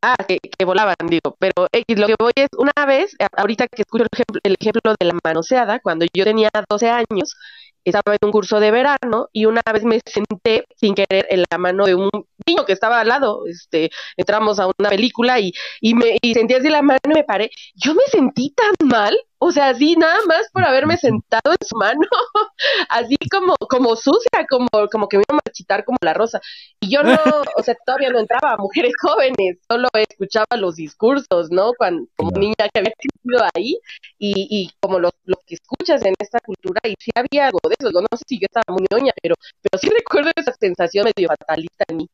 Ah, 0.00 0.16
que, 0.26 0.38
volaban, 0.64 0.94
digo, 1.08 1.36
pero 1.38 1.66
X, 1.72 1.98
lo 1.98 2.06
que 2.06 2.14
voy 2.18 2.32
es, 2.34 2.48
una 2.58 2.86
vez, 2.86 3.16
ahorita 3.36 3.66
que 3.68 3.82
escucho 3.82 4.04
el 4.04 4.08
ejemplo, 4.12 4.40
el 4.42 4.56
ejemplo 4.60 4.94
de 4.98 5.06
la 5.06 5.18
manoseada, 5.24 5.80
cuando 5.80 6.06
yo 6.12 6.24
tenía 6.24 6.50
12 6.68 6.90
años, 6.90 7.36
estaba 7.84 8.14
en 8.14 8.18
un 8.26 8.32
curso 8.32 8.60
de 8.60 8.70
verano 8.70 9.28
y 9.32 9.46
una 9.46 9.60
vez 9.72 9.84
me 9.84 10.00
senté 10.06 10.64
sin 10.76 10.94
querer 10.94 11.26
en 11.30 11.44
la 11.50 11.58
mano 11.58 11.86
de 11.86 11.94
un 11.94 12.10
niño 12.46 12.64
que 12.64 12.72
estaba 12.72 13.00
al 13.00 13.08
lado, 13.08 13.46
este, 13.46 13.90
entramos 14.16 14.58
a 14.60 14.66
una 14.66 14.88
película 14.88 15.40
y, 15.40 15.52
y 15.80 15.94
me 15.94 16.16
y 16.20 16.34
sentí 16.34 16.54
así 16.54 16.68
la 16.68 16.82
mano 16.82 17.00
y 17.04 17.14
me 17.14 17.24
paré. 17.24 17.50
Yo 17.74 17.94
me 17.94 18.04
sentí 18.08 18.54
tan 18.54 18.88
mal 18.88 19.16
o 19.44 19.50
sea, 19.50 19.70
así 19.70 19.96
nada 19.96 20.20
más 20.26 20.48
por 20.52 20.64
haberme 20.64 20.96
sentado 20.96 21.50
en 21.50 21.66
su 21.66 21.76
mano, 21.76 22.00
así 22.88 23.16
como, 23.28 23.56
como 23.68 23.96
sucia, 23.96 24.46
como, 24.48 24.68
como 24.88 25.08
que 25.08 25.16
me 25.16 25.24
iba 25.28 25.36
a 25.36 25.40
marchitar 25.44 25.84
como 25.84 25.98
la 26.00 26.14
rosa. 26.14 26.40
Y 26.78 26.92
yo 26.92 27.02
no, 27.02 27.10
o 27.56 27.62
sea, 27.64 27.74
todavía 27.84 28.10
no 28.10 28.20
entraba 28.20 28.52
a 28.52 28.56
mujeres 28.56 28.92
jóvenes, 29.02 29.58
solo 29.68 29.88
escuchaba 29.94 30.46
los 30.56 30.76
discursos, 30.76 31.50
¿no? 31.50 31.72
Cuando, 31.76 32.06
como 32.16 32.30
niña 32.38 32.54
que 32.72 32.78
había 32.78 32.92
crecido 32.92 33.44
ahí, 33.52 33.76
y, 34.16 34.46
y 34.48 34.70
como 34.78 35.00
lo, 35.00 35.10
lo, 35.24 35.36
que 35.44 35.56
escuchas 35.56 36.04
en 36.04 36.14
esta 36.20 36.38
cultura, 36.38 36.80
y 36.84 36.94
sí 37.00 37.10
había 37.16 37.46
algo 37.46 37.58
de 37.68 37.74
eso, 37.80 37.90
no, 37.90 38.06
sé 38.16 38.24
si 38.28 38.38
yo 38.38 38.46
estaba 38.46 38.64
muy 38.68 38.86
ñoña, 38.92 39.12
pero, 39.20 39.34
pero 39.60 39.80
sí 39.80 39.88
recuerdo 39.90 40.30
esa 40.36 40.52
sensación 40.52 41.04
medio 41.16 41.28
fatalista 41.28 41.84
en 41.88 41.96
mí. 41.96 42.08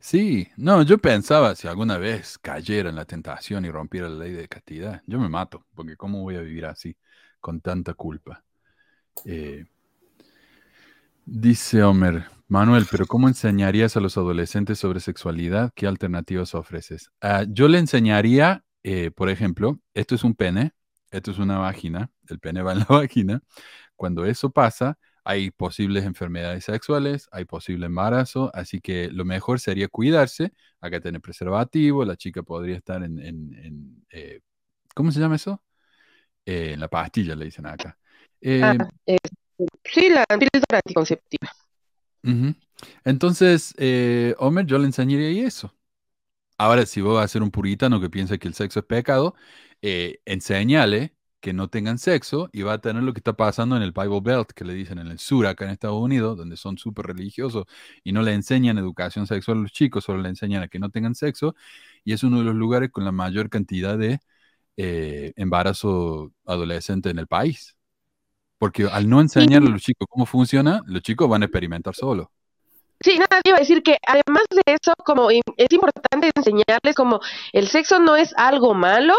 Sí, 0.00 0.48
no, 0.56 0.82
yo 0.82 0.98
pensaba 0.98 1.54
si 1.54 1.66
alguna 1.68 1.98
vez 1.98 2.38
cayera 2.38 2.90
en 2.90 2.96
la 2.96 3.04
tentación 3.04 3.64
y 3.64 3.70
rompiera 3.70 4.08
la 4.08 4.24
ley 4.24 4.32
de 4.32 4.48
castidad, 4.48 5.02
yo 5.06 5.18
me 5.18 5.28
mato, 5.28 5.66
porque 5.74 5.96
¿cómo 5.96 6.22
voy 6.22 6.36
a 6.36 6.40
vivir 6.40 6.66
así 6.66 6.96
con 7.40 7.60
tanta 7.60 7.94
culpa? 7.94 8.44
Eh, 9.24 9.64
dice 11.26 11.82
Homer, 11.82 12.26
Manuel, 12.48 12.86
pero 12.90 13.06
¿cómo 13.06 13.28
enseñarías 13.28 13.96
a 13.96 14.00
los 14.00 14.16
adolescentes 14.16 14.78
sobre 14.78 15.00
sexualidad? 15.00 15.72
¿Qué 15.74 15.86
alternativas 15.86 16.54
ofreces? 16.54 17.10
Ah, 17.20 17.44
yo 17.48 17.68
le 17.68 17.78
enseñaría, 17.78 18.64
eh, 18.82 19.10
por 19.10 19.30
ejemplo, 19.30 19.80
esto 19.94 20.14
es 20.14 20.24
un 20.24 20.34
pene, 20.34 20.72
esto 21.10 21.30
es 21.30 21.38
una 21.38 21.58
vagina, 21.58 22.10
el 22.28 22.38
pene 22.38 22.62
va 22.62 22.72
en 22.72 22.80
la 22.80 22.84
vagina. 22.88 23.42
Cuando 23.96 24.24
eso 24.26 24.50
pasa, 24.50 24.98
hay 25.26 25.50
posibles 25.50 26.04
enfermedades 26.04 26.64
sexuales, 26.64 27.28
hay 27.32 27.46
posible 27.46 27.86
embarazo, 27.86 28.50
así 28.52 28.80
que 28.82 29.08
lo 29.10 29.24
mejor 29.24 29.58
sería 29.58 29.88
cuidarse. 29.88 30.52
Acá 30.80 31.00
tener 31.00 31.22
preservativo, 31.22 32.04
la 32.04 32.14
chica 32.14 32.42
podría 32.42 32.76
estar 32.76 33.02
en, 33.02 34.04
eh, 34.10 34.40
¿cómo 34.94 35.10
se 35.10 35.20
llama 35.20 35.36
eso? 35.36 35.62
Eh, 36.44 36.72
en 36.74 36.80
la 36.80 36.88
pastilla, 36.88 37.34
le 37.34 37.46
dicen 37.46 37.64
acá. 37.64 37.96
Ah, 38.62 38.76
eh, 39.06 39.16
sí, 39.82 40.10
la 40.10 40.26
píldora 40.26 40.80
anticonceptiva. 40.84 41.50
Entonces, 43.02 43.74
Homer, 44.38 44.66
yo 44.66 44.76
le 44.76 44.84
enseñaría 44.84 45.46
eso. 45.46 45.74
Ahora, 46.58 46.84
si 46.84 47.00
vos 47.00 47.14
vas 47.14 47.24
a 47.24 47.28
ser 47.28 47.42
un 47.42 47.50
puritano 47.50 47.98
que 47.98 48.10
piensa 48.10 48.36
que 48.36 48.46
el 48.46 48.54
sexo 48.54 48.80
es 48.80 48.86
pecado, 48.86 49.34
enséñale 49.80 51.14
que 51.44 51.52
no 51.52 51.68
tengan 51.68 51.98
sexo 51.98 52.48
y 52.52 52.62
va 52.62 52.72
a 52.72 52.78
tener 52.78 53.02
lo 53.02 53.12
que 53.12 53.18
está 53.18 53.34
pasando 53.34 53.76
en 53.76 53.82
el 53.82 53.92
Bible 53.92 54.20
Belt, 54.22 54.52
que 54.52 54.64
le 54.64 54.72
dicen 54.72 54.98
en 54.98 55.08
el 55.08 55.18
sur, 55.18 55.46
acá 55.46 55.66
en 55.66 55.72
Estados 55.72 56.00
Unidos, 56.00 56.38
donde 56.38 56.56
son 56.56 56.78
súper 56.78 57.04
religiosos 57.04 57.66
y 58.02 58.12
no 58.12 58.22
le 58.22 58.32
enseñan 58.32 58.78
educación 58.78 59.26
sexual 59.26 59.58
a 59.58 59.60
los 59.60 59.70
chicos, 59.70 60.04
solo 60.04 60.22
le 60.22 60.30
enseñan 60.30 60.62
a 60.62 60.68
que 60.68 60.78
no 60.78 60.88
tengan 60.88 61.14
sexo, 61.14 61.54
y 62.02 62.14
es 62.14 62.22
uno 62.22 62.38
de 62.38 62.44
los 62.44 62.54
lugares 62.54 62.90
con 62.90 63.04
la 63.04 63.12
mayor 63.12 63.50
cantidad 63.50 63.98
de 63.98 64.20
eh, 64.78 65.34
embarazo 65.36 66.32
adolescente 66.46 67.10
en 67.10 67.18
el 67.18 67.26
país. 67.26 67.76
Porque 68.56 68.84
al 68.90 69.06
no 69.06 69.20
enseñar 69.20 69.62
a 69.64 69.68
los 69.68 69.82
chicos 69.82 70.08
cómo 70.08 70.24
funciona, 70.24 70.80
los 70.86 71.02
chicos 71.02 71.28
van 71.28 71.42
a 71.42 71.44
experimentar 71.44 71.94
solo. 71.94 72.32
Sí, 73.02 73.18
nada, 73.18 73.42
iba 73.44 73.58
a 73.58 73.60
decir 73.60 73.82
que 73.82 73.98
además 74.06 74.44
de 74.48 74.62
eso, 74.80 74.94
como 75.04 75.28
es 75.30 75.42
importante 75.68 76.30
enseñarles 76.34 76.94
como 76.96 77.20
el 77.52 77.68
sexo 77.68 77.98
no 77.98 78.16
es 78.16 78.32
algo 78.38 78.72
malo, 78.72 79.14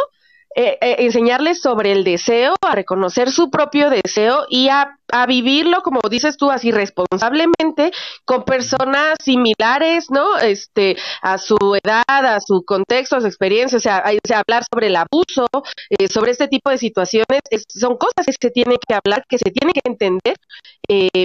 eh, 0.58 0.78
eh, 0.80 0.96
enseñarles 1.00 1.60
sobre 1.60 1.92
el 1.92 2.06
deseo, 2.06 2.56
a 2.62 2.76
reconocer 2.76 3.30
su 3.30 3.50
propio 3.50 3.90
deseo 3.90 4.46
y 4.50 4.70
a, 4.70 4.98
vivirlo, 5.28 5.82
como 5.82 6.00
dices 6.10 6.36
tú, 6.36 6.50
así 6.50 6.72
responsablemente 6.72 7.92
con 8.26 8.44
personas 8.44 9.16
similares, 9.24 10.10
¿no? 10.10 10.38
Este, 10.40 10.98
a 11.22 11.38
su 11.38 11.58
edad, 11.82 12.04
a 12.08 12.40
su 12.42 12.64
contexto, 12.66 13.16
a 13.16 13.22
su 13.22 13.28
experiencia, 13.28 13.78
o 13.78 13.82
sea, 13.82 14.04
hablar 14.36 14.64
sobre 14.70 14.88
el 14.88 14.96
abuso, 14.96 15.48
eh, 15.90 16.08
sobre 16.10 16.32
este 16.32 16.48
tipo 16.48 16.70
de 16.70 16.78
situaciones, 16.80 17.40
son 17.70 17.98
cosas 17.98 18.26
que 18.26 18.48
se 18.48 18.52
tienen 18.52 18.78
que 18.86 18.96
hablar, 18.96 19.24
que 19.30 19.38
se 19.38 19.52
tienen 19.52 19.74
que 19.74 19.82
entender 19.86 20.36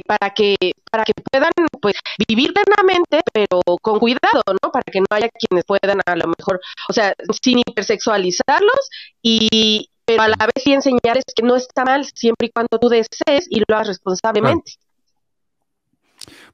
para 0.07 0.35
que 0.35 0.57
para 0.91 1.05
que 1.05 1.13
puedan 1.15 1.51
pues 1.81 1.95
vivir 2.29 2.53
plenamente, 2.53 3.21
pero 3.33 3.61
con 3.81 3.99
cuidado, 3.99 4.43
¿no? 4.63 4.71
Para 4.73 4.85
que 4.91 5.01
no 5.01 5.07
haya 5.11 5.29
quienes 5.29 5.65
puedan 5.65 6.01
a 6.05 6.17
lo 6.17 6.33
mejor, 6.39 6.61
o 6.89 6.93
sea, 6.93 7.15
sin 7.43 7.61
hipersexualizarlos 7.61 8.91
y 9.23 9.89
pero 10.05 10.23
a 10.23 10.29
la 10.29 10.37
vez 10.47 10.65
sí 10.65 10.73
enseñarles 10.73 11.25
que 11.35 11.43
no 11.43 11.57
está 11.57 11.85
mal 11.85 12.05
siempre 12.05 12.49
y 12.49 12.51
cuando 12.51 12.79
tú 12.81 12.89
desees 12.89 13.47
y 13.49 13.61
lo 13.61 13.77
hagas 13.77 13.89
responsablemente. 13.89 14.73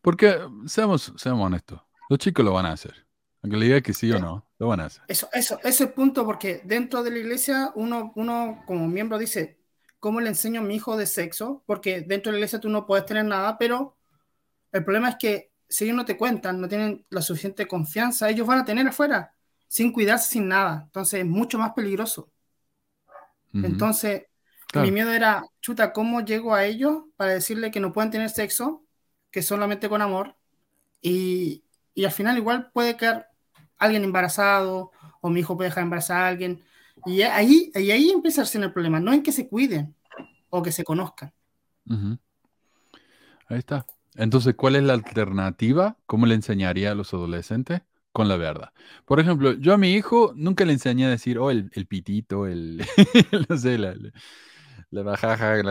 Porque 0.03 0.39
seamos, 0.67 1.13
seamos 1.17 1.47
honestos, 1.47 1.81
los 2.09 2.19
chicos 2.19 2.45
lo 2.45 2.53
van 2.53 2.67
a 2.67 2.73
hacer. 2.73 3.07
Aunque 3.43 3.57
le 3.57 3.67
diga 3.67 3.81
que 3.81 3.95
sí 3.95 4.11
o 4.11 4.19
no, 4.19 4.47
lo 4.59 4.69
van 4.69 4.81
a 4.81 4.87
hacer. 4.87 5.03
Eso, 5.09 5.29
eso, 5.33 5.59
ese 5.63 5.87
punto, 5.87 6.25
porque 6.27 6.61
dentro 6.65 7.03
de 7.03 7.11
la 7.11 7.19
iglesia 7.19 7.71
uno, 7.75 8.13
uno 8.17 8.63
como 8.67 8.89
miembro 8.89 9.19
dice, 9.19 9.59
¿cómo 10.01 10.21
le 10.21 10.29
enseño 10.29 10.61
a 10.61 10.65
mi 10.65 10.75
hijo 10.75 10.97
de 10.97 11.07
sexo? 11.07 11.63
Porque 11.67 12.03
dentro 12.03 12.31
de 12.31 12.35
la 12.35 12.39
iglesia 12.41 12.61
tú 12.61 12.69
no 12.69 12.87
puedes 12.87 13.07
tener 13.07 13.25
nada, 13.25 13.57
pero 13.59 13.97
el 14.77 14.85
problema 14.85 15.11
es 15.11 15.17
que 15.19 15.53
si 15.69 15.85
ellos 15.85 15.97
no 15.97 16.05
te 16.05 16.17
cuentan, 16.17 16.61
no 16.61 16.69
tienen 16.69 17.05
la 17.11 17.23
suficiente 17.23 17.67
confianza, 17.67 18.31
ellos 18.31 18.47
van 18.47 18.61
a 18.61 18.65
tener 18.65 18.87
afuera, 18.89 19.35
sin 19.69 19.93
cuidarse, 19.93 20.31
sin 20.31 20.49
nada. 20.49 20.83
Entonces 20.85 21.21
es 21.21 21.27
mucho 21.27 21.59
más 21.59 21.73
peligroso. 21.73 22.31
Entonces, 23.61 24.25
mi 24.75 24.91
miedo 24.91 25.13
era, 25.13 25.45
chuta, 25.61 25.93
¿cómo 25.93 26.21
llego 26.21 26.55
a 26.55 26.65
ellos 26.65 27.05
para 27.17 27.33
decirle 27.33 27.71
que 27.71 27.81
no 27.81 27.93
pueden 27.93 28.11
tener 28.11 28.31
sexo, 28.31 28.85
que 29.31 29.43
solamente 29.43 29.89
con 29.89 30.03
amor? 30.03 30.37
Y, 31.03 31.65
y 31.95 32.05
al 32.05 32.13
final 32.13 32.39
igual 32.39 32.71
puede 32.73 32.97
quedar 32.97 33.31
alguien 33.79 34.05
embarazado 34.05 34.93
o 35.21 35.31
mi 35.31 35.41
hijo 35.41 35.57
puede 35.57 35.71
dejar 35.71 35.85
embarazar 35.85 36.23
a 36.23 36.29
alguien. 36.29 36.65
Y 37.05 37.23
ahí, 37.23 37.71
y 37.75 37.91
ahí 37.91 38.11
empieza 38.11 38.43
a 38.43 38.47
ser 38.47 38.63
el 38.65 38.73
problema, 38.73 39.01
no 39.01 39.13
en 39.13 39.23
que 39.23 39.33
se 39.33 39.49
cuiden 39.49 39.97
o 40.51 40.63
que 40.63 40.73
se 40.73 40.85
conozcan. 40.85 41.33
Ahí 43.49 43.59
está. 43.59 43.87
Entonces, 44.17 44.55
¿cuál 44.57 44.77
es 44.77 44.83
la 44.83 44.95
alternativa? 44.95 45.99
¿Cómo 46.07 46.27
le 46.27 46.35
enseñaría 46.35 46.93
a 46.93 46.95
los 46.95 47.13
adolescentes? 47.15 47.83
Con 48.13 48.29
la 48.29 48.37
verdad. 48.37 48.73
Por 49.05 49.21
ejemplo, 49.21 49.53
yo 49.53 49.75
a 49.75 49.79
mi 49.79 49.93
hijo 49.93 50.33
nunca 50.37 50.65
le 50.65 50.73
enseñé 50.73 51.07
a 51.07 51.11
decir, 51.11 51.39
oh, 51.39 51.51
el, 51.51 51.71
pitito, 51.89 52.47
el, 52.47 52.83
no 53.49 53.57
sé, 53.59 53.79
la, 53.79 53.95
la, 54.91 55.03
bajaja, 55.03 55.63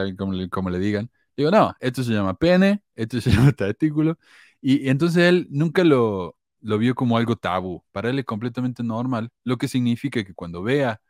como, 0.49 0.69
le 0.69 0.79
digan. 0.79 1.09
Digo, 1.35 1.51
no, 1.51 1.73
esto 1.79 2.03
se 2.03 2.13
llama 2.13 2.37
pene, 2.37 2.83
esto 2.95 3.19
se 3.21 3.31
llama 3.31 3.51
testículo. 3.51 4.17
Y, 4.61 4.89
entonces 4.89 5.23
él 5.23 5.47
nunca 5.49 5.83
lo 5.83 6.35
vio 6.61 6.95
como 6.95 7.17
algo 7.17 7.35
tabú. 7.35 7.83
Para 7.91 8.09
él 8.09 8.19
es 8.19 8.25
completamente 8.25 8.83
normal, 8.83 9.29
lo 9.43 9.57
que 9.57 9.67
significa 9.67 10.23
que 10.23 10.33
cuando 10.33 10.63
vea, 10.63 11.01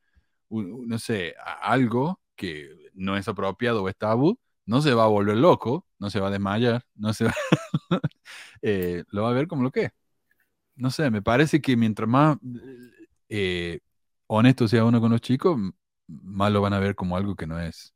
no 0.50 1.00
sé, 1.00 1.36
algo 1.62 2.22
que 2.36 2.70
no 2.94 3.18
es 3.18 3.28
apropiado 3.28 3.84
o 3.84 3.90
es 3.90 3.98
tabú, 3.98 4.40
no 4.66 4.82
se 4.82 4.94
va 4.94 5.04
a 5.06 5.08
volver 5.08 5.38
loco, 5.38 5.85
no 6.00 6.10
se 6.10 6.20
va 6.20 6.28
a 6.28 6.32
desmayar, 6.32 6.84
no 6.96 7.14
se 7.14 7.26
va, 7.26 7.34
eh, 8.62 9.04
lo 9.12 9.24
va 9.24 9.30
a 9.30 9.34
ver 9.34 9.48
como 9.48 9.64
lo 9.64 9.72
que. 9.72 9.92
No 10.76 10.92
sé, 10.92 11.10
me 11.12 11.22
parece 11.22 11.62
que 11.62 11.78
mientras 11.78 12.10
más 12.10 12.38
eh, 13.30 13.80
honesto 14.28 14.68
sea 14.68 14.86
uno 14.86 15.02
con 15.02 15.12
los 15.12 15.22
chicos, 15.22 15.60
más 16.08 16.52
lo 16.52 16.62
van 16.62 16.74
a 16.74 16.80
ver 16.80 16.96
como 16.96 17.18
algo 17.18 17.36
que 17.36 17.48
no 17.48 17.60
es. 17.60 17.94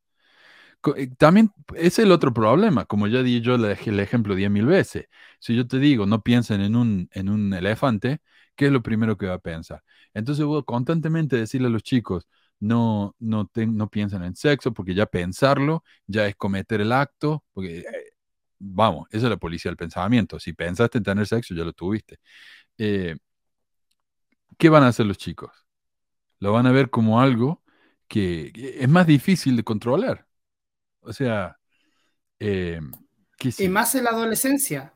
Eh, 0.95 1.09
también 1.17 1.51
es 1.75 1.99
el 1.99 2.11
otro 2.11 2.33
problema, 2.33 2.85
como 2.85 3.07
ya 3.07 3.21
di 3.23 3.41
yo 3.41 3.55
el 3.55 3.99
ejemplo 3.99 4.35
diez 4.35 4.49
mil 4.51 4.65
veces. 4.65 5.07
Si 5.39 5.55
yo 5.55 5.67
te 5.67 5.77
digo, 5.79 6.05
no 6.05 6.21
piensen 6.21 6.61
en 6.61 6.75
un, 6.75 7.09
en 7.13 7.29
un 7.29 7.53
elefante, 7.53 8.21
¿qué 8.55 8.67
es 8.67 8.71
lo 8.71 8.81
primero 8.81 9.17
que 9.17 9.27
va 9.27 9.35
a 9.35 9.39
pensar? 9.39 9.83
Entonces, 10.13 10.45
voy 10.45 10.63
constantemente 10.63 11.35
decirle 11.37 11.67
a 11.67 11.69
los 11.71 11.83
chicos, 11.83 12.27
no, 12.59 13.15
no, 13.19 13.49
no 13.55 13.89
piensan 13.89 14.23
en 14.23 14.35
sexo, 14.35 14.73
porque 14.73 14.93
ya 14.93 15.05
pensarlo 15.05 15.83
ya 16.07 16.27
es 16.27 16.35
cometer 16.35 16.81
el 16.81 16.91
acto, 16.91 17.43
porque, 17.53 17.79
eh, 17.79 17.85
vamos, 18.59 19.07
esa 19.11 19.27
es 19.27 19.29
la 19.31 19.37
policía 19.37 19.69
del 19.69 19.77
pensamiento. 19.77 20.39
Si 20.39 20.53
pensaste 20.53 20.97
en 20.97 21.03
tener 21.03 21.27
sexo, 21.27 21.53
ya 21.55 21.63
lo 21.63 21.73
tuviste. 21.73 22.19
Eh, 22.77 23.15
¿Qué 24.57 24.69
van 24.69 24.83
a 24.83 24.87
hacer 24.87 25.05
los 25.05 25.17
chicos? 25.17 25.51
Lo 26.39 26.51
van 26.53 26.67
a 26.67 26.71
ver 26.71 26.89
como 26.89 27.21
algo 27.21 27.63
que, 28.07 28.51
es 28.79 28.89
más 28.89 29.07
difícil 29.07 29.55
de 29.55 29.63
controlar. 29.63 30.27
O 31.01 31.13
sea, 31.13 31.57
eh, 32.39 32.81
y 33.57 33.67
más 33.69 33.95
en 33.95 34.03
la 34.03 34.09
adolescencia, 34.09 34.93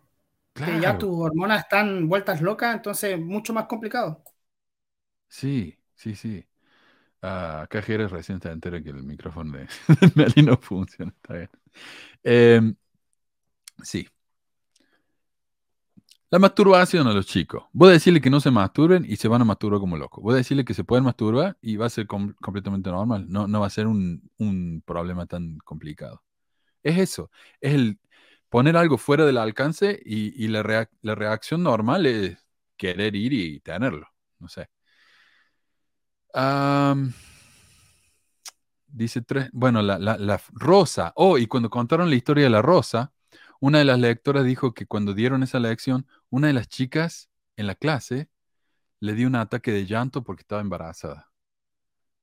que 0.54 0.80
ya 0.82 0.98
tus 0.98 1.10
hormonas 1.14 1.62
están 1.62 2.08
vueltas 2.08 2.42
locas, 2.42 2.76
entonces 2.76 3.20
mucho 3.20 3.54
más 3.54 3.66
complicado. 3.68 4.24
Sí, 5.28 5.80
sí, 5.96 6.16
sí. 6.16 6.46
Ah, 7.26 7.62
acá 7.64 7.82
Jerez 7.82 8.12
recién 8.12 8.42
se 8.42 8.52
entera 8.52 8.84
que 8.84 8.90
el 8.90 9.02
micrófono 9.02 9.58
de, 9.58 9.68
Meli 10.16 10.44
no 10.44 10.58
funciona. 10.58 11.14
Está 11.16 11.34
bien. 11.36 11.50
Em, 12.24 12.76
sí. 13.84 14.08
La 16.30 16.40
masturbación 16.40 17.08
a 17.08 17.14
los 17.14 17.26
chicos. 17.28 17.64
Voy 17.72 17.90
a 17.90 17.94
decirle 17.94 18.20
que 18.20 18.30
no 18.30 18.42
se 18.42 18.52
masturben 18.52 19.06
y 19.08 19.16
se 19.18 19.28
van 19.30 19.42
a 19.42 19.46
masturbar 19.46 19.80
como 19.80 19.96
locos. 19.98 20.22
Voy 20.22 20.34
a 20.34 20.38
decirle 20.38 20.66
que 20.66 20.74
se 20.74 20.84
pueden 20.84 21.06
masturbar 21.06 21.58
y 21.62 21.78
va 21.78 21.86
a 21.86 21.90
ser 21.90 22.08
completamente 22.08 22.90
normal. 22.90 23.26
No, 23.30 23.48
no 23.48 23.62
va 23.62 23.68
a 23.68 23.70
ser 23.70 23.88
un, 23.88 24.84
problema 24.86 25.26
tan 25.26 25.60
complicado. 25.60 26.24
Es 26.84 26.98
eso. 27.00 27.32
Es 27.62 27.74
el 27.76 28.00
poner 28.50 28.78
algo 28.78 28.98
fuera 28.98 29.26
del 29.26 29.38
alcance 29.38 30.02
y, 30.06 30.48
la, 30.50 30.90
la 31.02 31.16
reacción 31.16 31.64
normal 31.64 32.06
es 32.06 32.38
querer 32.78 33.16
ir 33.16 33.34
y 33.34 33.60
tenerlo. 33.62 34.08
No 34.40 34.50
sé 34.50 34.70
dice 38.88 39.22
tres, 39.22 39.50
bueno, 39.54 39.82
la, 39.82 40.42
rosa. 40.54 41.14
Oh, 41.16 41.38
y 41.38 41.48
cuando 41.48 41.70
contaron 41.70 42.10
la 42.10 42.16
historia 42.16 42.46
de 42.46 42.50
la 42.50 42.62
rosa, 42.62 43.14
una 43.60 43.80
de 43.80 43.86
las 43.86 44.00
lectoras 44.00 44.46
dijo 44.46 44.74
que 44.74 44.86
cuando 44.86 45.14
dieron 45.14 45.44
esa 45.44 45.60
lección, 45.60 46.08
una 46.30 46.48
de 46.48 46.54
las 46.54 46.68
chicas 46.68 47.30
en 47.56 47.68
la 47.68 47.76
clase 47.76 48.30
le 49.00 49.14
dio 49.16 49.28
un 49.28 49.36
ataque 49.36 49.72
de 49.72 49.86
llanto 49.86 50.24
porque 50.24 50.42
estaba 50.42 50.62
embarazada. 50.62 51.32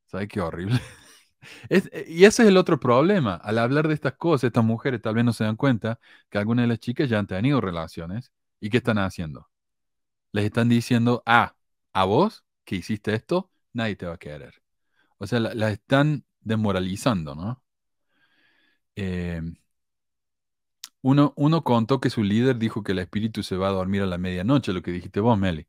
¿Sabes 0.07 0.29
qué 0.29 0.41
horrible? 0.41 0.81
Eh, 1.71 2.05
y 2.07 2.25
ese 2.27 2.43
es 2.43 2.51
el 2.51 2.59
otro 2.59 2.79
problema. 2.79 3.35
Al 3.37 3.57
hablar 3.59 3.89
de 3.89 3.95
estas 3.95 4.13
cosas, 4.13 4.49
estas 4.49 4.63
mujeres 4.63 5.01
tal 5.01 5.15
vez 5.15 5.25
no 5.25 5.33
se 5.33 5.45
dan 5.45 5.57
cuenta 5.57 5.99
que 6.29 6.37
algunas 6.37 6.65
de 6.65 6.67
las 6.69 6.81
chicas 6.81 7.09
ya 7.09 7.19
han 7.19 7.27
tenido 7.27 7.63
relaciones 7.63 8.31
y 8.61 8.69
¿qué 8.69 8.77
están 8.77 8.99
haciendo? 8.99 9.51
les 10.33 10.45
están 10.47 10.69
diciendo, 10.69 11.23
ah, 11.27 11.55
a 11.93 12.05
vos 12.05 12.45
que 12.65 12.77
hiciste 12.77 13.15
esto, 13.15 13.50
nadie 13.73 13.97
te 13.97 14.07
va 14.07 14.15
a 14.15 14.19
querer. 14.19 14.55
O 15.19 15.27
sea, 15.27 15.41
las 15.41 15.73
están 15.73 16.25
desmoralizando, 16.41 17.35
¿no? 17.35 17.63
Eh, 18.97 19.41
uno, 21.03 21.33
uno 21.37 21.65
contó 21.65 22.01
que 22.01 22.11
su 22.11 22.23
líder 22.23 22.59
dijo 22.59 22.83
que 22.83 22.93
el 22.93 22.99
espíritu 22.99 23.43
se 23.43 23.57
va 23.57 23.69
a 23.69 23.73
dormir 23.73 24.03
a 24.03 24.07
la 24.07 24.19
medianoche, 24.19 24.73
lo 24.73 24.83
que 24.83 24.93
dijiste 24.93 25.21
vos, 25.21 25.39
Meli. 25.39 25.67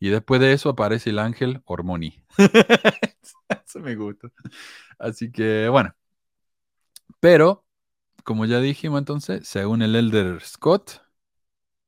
Y 0.00 0.10
después 0.10 0.40
de 0.40 0.52
eso 0.52 0.70
aparece 0.70 1.10
el 1.10 1.18
ángel 1.18 1.62
Hormoni. 1.66 2.24
eso 3.66 3.80
me 3.80 3.96
gusta. 3.96 4.28
Así 4.98 5.30
que, 5.30 5.68
bueno. 5.68 5.94
Pero, 7.20 7.64
como 8.24 8.46
ya 8.46 8.60
dijimos 8.60 8.98
entonces, 9.00 9.46
según 9.46 9.82
el 9.82 9.94
Elder 9.96 10.40
Scott, 10.42 11.02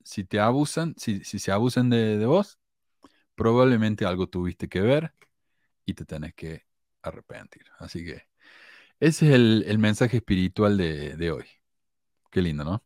si 0.05 0.25
te 0.25 0.41
abusan, 0.41 0.95
si, 0.99 1.25
si 1.25 1.39
se 1.39 1.53
abusan 1.53 1.91
de, 1.91 2.25
vos, 2.27 2.59
probablemente 3.35 4.05
algo 4.07 4.29
tuviste 4.29 4.69
que 4.69 4.81
ver 4.83 5.15
y 5.85 5.95
te 5.95 6.05
tenés 6.05 6.35
que 6.35 6.65
arrepentir. 7.03 7.65
Así 7.79 8.05
que 8.05 8.23
ese 9.01 9.27
es 9.29 9.35
el, 9.35 9.79
mensaje 9.79 10.19
espiritual 10.19 10.77
de, 10.79 11.31
hoy. 11.33 11.45
Qué 12.31 12.43
lindo, 12.43 12.65
¿no? 12.65 12.85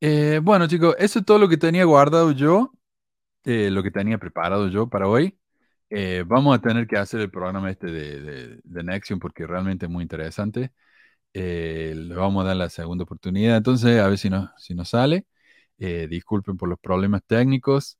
Eh, 0.00 0.40
bueno, 0.42 0.66
chicos, 0.66 0.94
eso 0.98 1.18
es 1.20 1.24
todo 1.24 1.38
lo 1.38 1.48
que 1.48 1.56
tenía 1.56 1.84
guardado 1.84 2.32
yo, 2.32 2.72
eh, 3.44 3.70
lo 3.70 3.82
que 3.82 3.90
tenía 3.90 4.18
preparado 4.18 4.68
yo 4.68 4.88
para 4.88 5.08
hoy. 5.08 5.38
Eh, 5.90 6.24
vamos 6.26 6.56
a 6.58 6.60
tener 6.62 6.86
que 6.86 6.98
hacer 6.98 7.20
el 7.20 7.30
programa 7.30 7.70
este 7.70 7.88
de, 7.88 8.60
de, 8.64 8.82
Nexion 8.84 9.18
porque 9.20 9.46
realmente 9.46 9.86
es 9.86 9.92
muy 9.92 10.02
interesante. 10.02 10.72
Le 11.34 12.14
vamos 12.14 12.44
a 12.44 12.48
dar 12.48 12.56
la 12.56 12.70
segunda 12.70 13.04
oportunidad, 13.04 13.58
entonces 13.58 14.00
a 14.00 14.08
ver 14.08 14.18
si, 14.18 14.30
no, 14.30 14.52
si 14.58 14.74
nos 14.74 14.90
sale. 14.90 15.26
Eh, 15.78 16.08
disculpen 16.08 16.56
por 16.56 16.68
los 16.68 16.78
problemas 16.80 17.22
técnicos, 17.26 17.98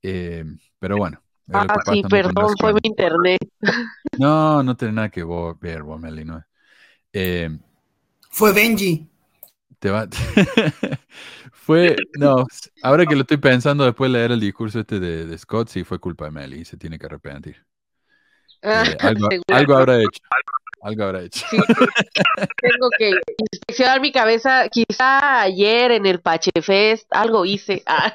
pero 0.00 0.96
bueno. 0.98 1.22
Ah, 1.52 1.66
sí, 1.90 2.02
perdón, 2.08 2.54
fue 2.58 2.72
mi 2.72 2.80
internet. 2.82 3.38
No, 4.18 4.62
no 4.62 4.76
tiene 4.76 4.94
nada 4.94 5.08
que 5.10 5.22
ver, 5.60 5.82
Womeli, 5.82 6.24
¿no? 6.24 6.44
fue 8.30 8.52
Benji. 8.52 9.08
Te 9.78 9.90
va. 9.90 10.08
fue. 11.52 11.96
No, 12.18 12.46
ahora 12.82 13.06
que 13.06 13.14
lo 13.14 13.20
estoy 13.20 13.36
pensando 13.36 13.84
después 13.84 14.10
de 14.10 14.18
leer 14.18 14.32
el 14.32 14.40
discurso 14.40 14.80
este 14.80 14.98
de, 14.98 15.38
Scott, 15.38 15.68
sí 15.68 15.84
fue 15.84 16.00
culpa 16.00 16.24
de 16.24 16.32
Meli, 16.32 16.64
se 16.64 16.76
tiene 16.76 16.98
que 16.98 17.06
arrepentir. 17.06 17.64
Ah, 18.62 18.84
eh, 18.86 18.96
algo, 19.00 19.28
habrá 19.76 20.00
hecho. 20.00 20.20
Algo 20.80 21.04
habrá 21.04 21.22
hecho. 21.22 21.46
tengo 21.50 22.88
que 22.98 23.12
inspeccionar 23.52 24.00
mi 24.00 24.10
cabeza. 24.10 24.68
Quizá 24.68 25.42
ayer 25.42 25.92
en 25.92 26.06
el 26.06 26.20
Pache 26.20 26.50
Fest 26.60 27.06
algo 27.10 27.44
hice. 27.44 27.82
Ah. 27.86 28.12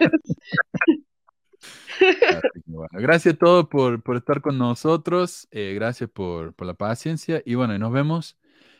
Bueno, 2.65 2.89
gracias 2.93 3.35
a 3.35 3.37
todos 3.37 3.67
por, 3.67 4.01
estar 4.15 4.41
con 4.41 4.57
nosotros. 4.57 5.47
Eh, 5.51 5.73
gracias 5.75 6.09
por, 6.09 6.53
por 6.53 6.67
la 6.67 6.73
paciencia. 6.73 7.41
Y 7.45 7.55
bueno, 7.55 7.77
nos 7.77 7.91
vemos 7.91 8.37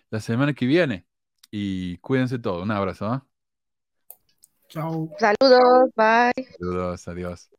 la 0.10 0.20
semana 0.20 0.54
que 0.54 0.66
viene. 0.66 1.06
Y 1.52 1.98
cuídense 1.98 2.40
todos. 2.40 2.64
Un 2.64 2.72
abrazo. 2.72 3.26
Chao. 4.70 5.10
Saludos. 5.20 5.92
Bye. 5.96 6.48
Saludos. 6.58 7.08
Adiós. 7.08 7.50